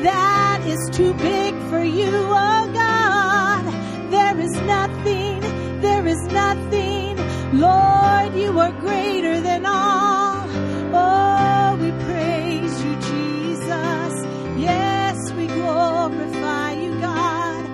that 0.03 0.61
is 0.67 0.91
too 0.95 1.15
big 1.15 1.55
for 1.71 1.83
you, 1.83 2.13
oh 2.13 2.71
God. 2.75 3.65
There 4.11 4.39
is 4.39 4.53
nothing, 4.77 5.41
there 5.81 6.07
is 6.07 6.23
nothing. 6.27 6.90
Lord, 7.53 8.35
you 8.37 8.59
are 8.61 8.71
greater 8.81 9.41
than 9.41 9.67
all. 9.67 10.47
Oh, 10.95 11.77
we 11.81 11.91
praise 12.05 12.85
you, 12.85 12.95
Jesus. 12.95 14.25
Yes, 14.57 15.33
we 15.33 15.49
glorify 15.49 16.73
you, 16.75 16.93
God. 17.01 17.67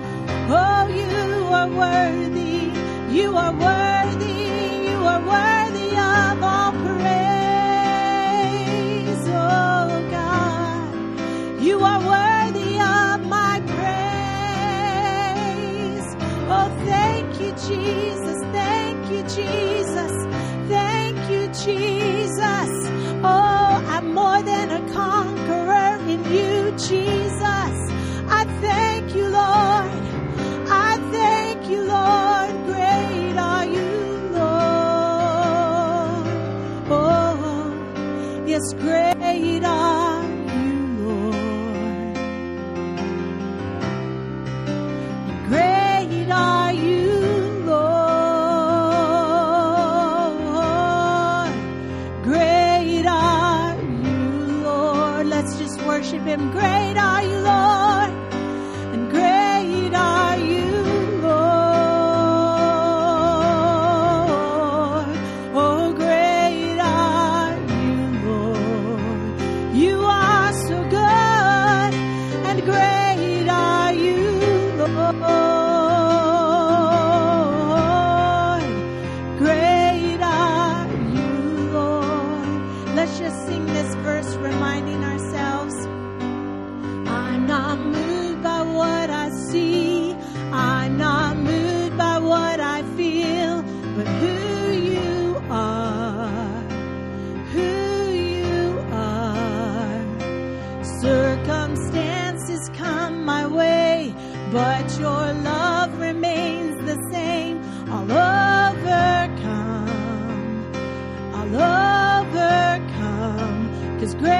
Oh, 0.49 0.87
you 0.87 1.45
are 1.59 1.69
worthy. 1.69 2.71
You 3.15 3.37
are 3.37 3.53
worthy. 3.53 4.49
You 4.89 4.97
are 5.05 5.21
worthy 5.21 5.95
of 5.95 6.41
all 6.41 6.71
praise. 6.71 6.97
Oh, 9.29 10.01
God. 10.09 11.61
You 11.61 11.83
are 11.83 11.99
worthy 11.99 12.79
of 12.79 13.27
my 13.27 13.61
praise. 13.67 14.07
Oh, 16.49 16.69
thank 16.83 17.39
you, 17.39 17.51
Jesus. 17.67 18.26
Conqueror 24.97 25.99
in 26.09 26.21
you, 26.33 26.71
Jesus. 26.77 27.16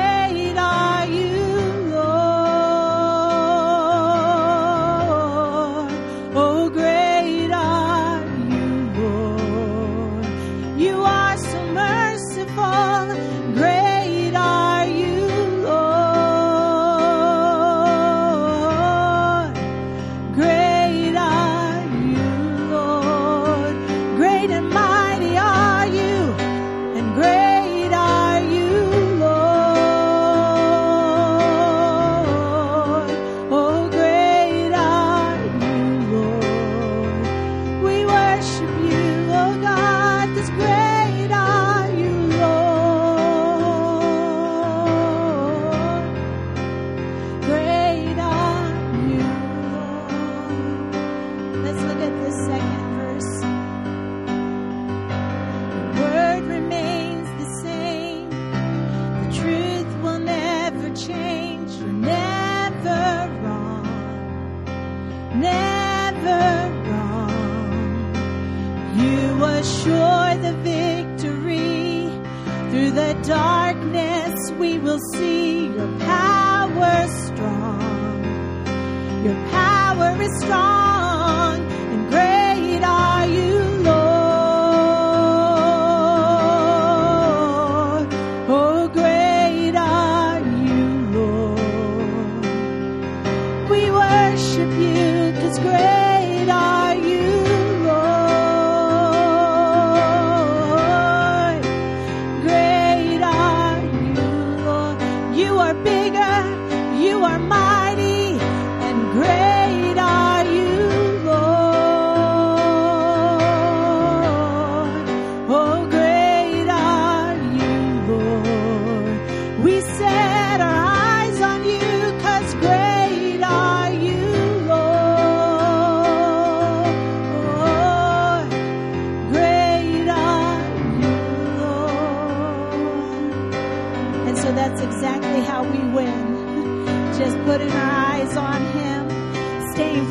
Great 0.08 0.87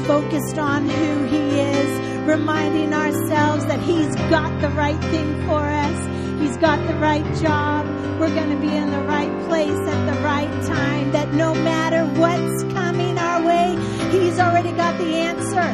focused 0.06 0.56
on 0.56 0.88
who 0.88 1.24
He 1.24 1.60
is, 1.60 2.00
reminding 2.26 2.92
ourselves 2.92 3.66
that 3.66 3.80
He's 3.80 4.14
got 4.30 4.60
the 4.60 4.70
right 4.70 5.00
thing 5.10 5.44
for 5.46 5.60
us. 5.60 6.40
He's 6.40 6.56
got 6.58 6.86
the 6.86 6.94
right 6.94 7.24
job. 7.42 7.86
We're 8.20 8.34
going 8.34 8.50
to 8.50 8.60
be 8.60 8.74
in 8.74 8.90
the 8.90 9.02
right 9.02 9.32
place 9.46 9.70
at 9.70 10.14
the 10.14 10.20
right 10.22 10.50
time. 10.66 11.10
That 11.10 11.34
no 11.34 11.54
matter 11.54 12.04
what's 12.20 12.62
coming 12.72 13.18
our 13.18 13.44
way, 13.44 13.76
He's 14.12 14.38
already 14.38 14.72
got 14.72 14.96
the 14.98 15.12
answer. 15.30 15.68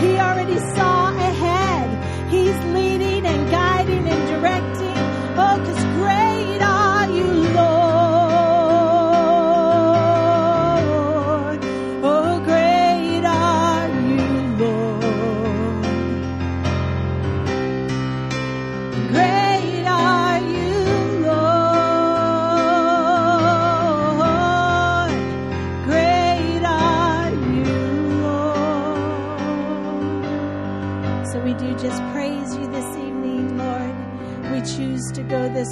He 0.00 0.18
already 0.18 0.58
saw 0.76 1.08
ahead. 1.16 2.30
He's 2.30 2.58
leading 2.74 3.24
and 3.24 3.50
guiding 3.50 4.06
and 4.06 4.28
directing. 4.28 4.96
Oh, 5.38 5.58
because 5.58 5.82
great 5.96 6.55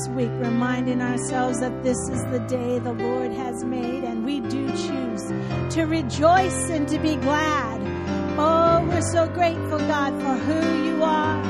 week 0.08 0.30
reminding 0.34 1.00
ourselves 1.00 1.60
that 1.60 1.82
this 1.82 1.98
is 2.08 2.22
the 2.30 2.40
day 2.48 2.78
the 2.78 2.92
Lord 2.92 3.32
has 3.32 3.64
made, 3.64 4.04
and 4.04 4.24
we 4.24 4.40
do 4.40 4.66
choose 4.68 5.32
to 5.74 5.84
rejoice 5.84 6.70
and 6.70 6.88
to 6.88 6.98
be 6.98 7.16
glad. 7.16 7.80
Oh, 8.38 8.84
we're 8.88 9.00
so 9.12 9.28
grateful, 9.28 9.78
God, 9.78 10.12
for 10.20 10.34
who 10.34 10.84
you 10.84 11.02
are, 11.02 11.42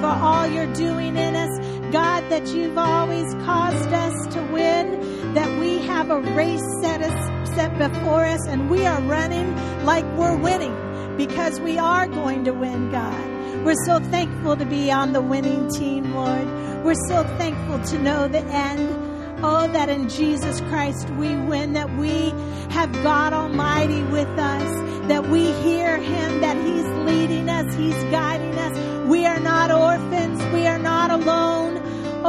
for 0.00 0.06
all 0.06 0.46
you're 0.46 0.72
doing 0.74 1.16
in 1.16 1.36
us. 1.36 1.58
God, 1.92 2.28
that 2.30 2.46
you've 2.48 2.78
always 2.78 3.34
caused 3.44 3.92
us 3.92 4.34
to 4.34 4.42
win, 4.52 5.34
that 5.34 5.58
we 5.58 5.78
have 5.78 6.10
a 6.10 6.20
race 6.20 6.64
set, 6.80 7.02
us, 7.02 7.50
set 7.54 7.76
before 7.78 8.24
us, 8.24 8.46
and 8.46 8.70
we 8.70 8.86
are 8.86 9.00
running 9.02 9.54
like 9.84 10.04
we're 10.16 10.36
winning 10.36 10.76
because 11.16 11.60
we 11.60 11.78
are 11.78 12.06
going 12.06 12.44
to 12.44 12.52
win, 12.52 12.90
God. 12.90 13.29
We're 13.64 13.84
so 13.84 14.00
thankful 14.00 14.56
to 14.56 14.64
be 14.64 14.90
on 14.90 15.12
the 15.12 15.20
winning 15.20 15.70
team, 15.70 16.14
Lord. 16.14 16.46
We're 16.82 16.94
so 17.08 17.24
thankful 17.36 17.78
to 17.90 17.98
know 17.98 18.26
the 18.26 18.40
end. 18.40 18.96
Oh, 19.42 19.68
that 19.68 19.88
in 19.88 20.08
Jesus 20.08 20.60
Christ 20.62 21.10
we 21.10 21.36
win, 21.36 21.74
that 21.74 21.94
we 21.96 22.30
have 22.70 22.90
God 23.02 23.32
Almighty 23.34 24.02
with 24.04 24.28
us, 24.28 25.08
that 25.08 25.28
we 25.28 25.52
hear 25.62 25.98
Him, 25.98 26.40
that 26.40 26.56
He's 26.56 26.86
leading 27.06 27.48
us, 27.48 27.74
He's 27.74 28.02
guiding 28.04 28.58
us. 28.58 29.06
We 29.08 29.26
are 29.26 29.40
not 29.40 29.70
orphans, 29.70 30.42
we 30.54 30.66
are 30.66 30.78
not 30.78 31.10
alone. 31.10 31.79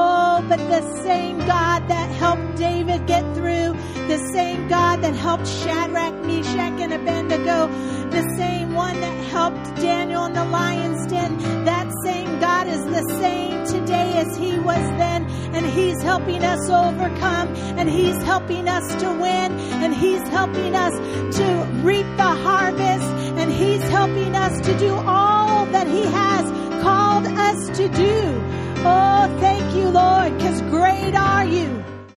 Oh, 0.03 0.43
but 0.49 0.57
the 0.57 0.81
same 1.03 1.37
God 1.39 1.87
that 1.87 2.09
helped 2.23 2.55
David 2.57 3.05
get 3.05 3.23
through, 3.35 3.73
the 4.07 4.17
same 4.33 4.67
God 4.67 5.03
that 5.03 5.13
helped 5.13 5.47
Shadrach, 5.47 6.15
Meshach, 6.25 6.79
and 6.83 6.91
Abednego, 6.91 7.67
the 8.09 8.23
same 8.35 8.73
one 8.73 8.99
that 8.99 9.17
helped 9.25 9.75
Daniel 9.75 10.25
in 10.25 10.33
the 10.33 10.45
lion's 10.45 11.05
den, 11.05 11.37
that 11.65 11.87
same 12.03 12.39
God 12.39 12.67
is 12.67 12.83
the 12.85 13.03
same 13.19 13.63
today 13.67 14.17
as 14.17 14.35
he 14.37 14.57
was 14.57 14.85
then, 14.97 15.29
and 15.55 15.65
he's 15.67 16.01
helping 16.01 16.43
us 16.43 16.67
overcome, 16.67 17.49
and 17.79 17.87
he's 17.87 18.21
helping 18.23 18.67
us 18.67 18.95
to 19.01 19.07
win, 19.25 19.49
and 19.83 19.93
he's 19.93 20.27
helping 20.29 20.73
us 20.73 20.93
to 21.37 21.45
reap 21.83 22.07
the 22.17 22.33
harvest, 22.47 23.30
helping 23.91 24.33
us 24.35 24.61
to 24.61 24.77
do 24.79 24.93
all 24.93 25.65
that 25.67 25.85
he 25.85 26.03
has 26.03 26.45
called 26.81 27.27
us 27.27 27.67
to 27.77 27.89
do. 27.89 28.21
Oh, 28.83 29.37
thank 29.39 29.75
you, 29.75 29.89
Lord, 29.89 30.35
because 30.37 30.61
great 30.75 31.13
are 31.13 31.45
you. 31.45 31.83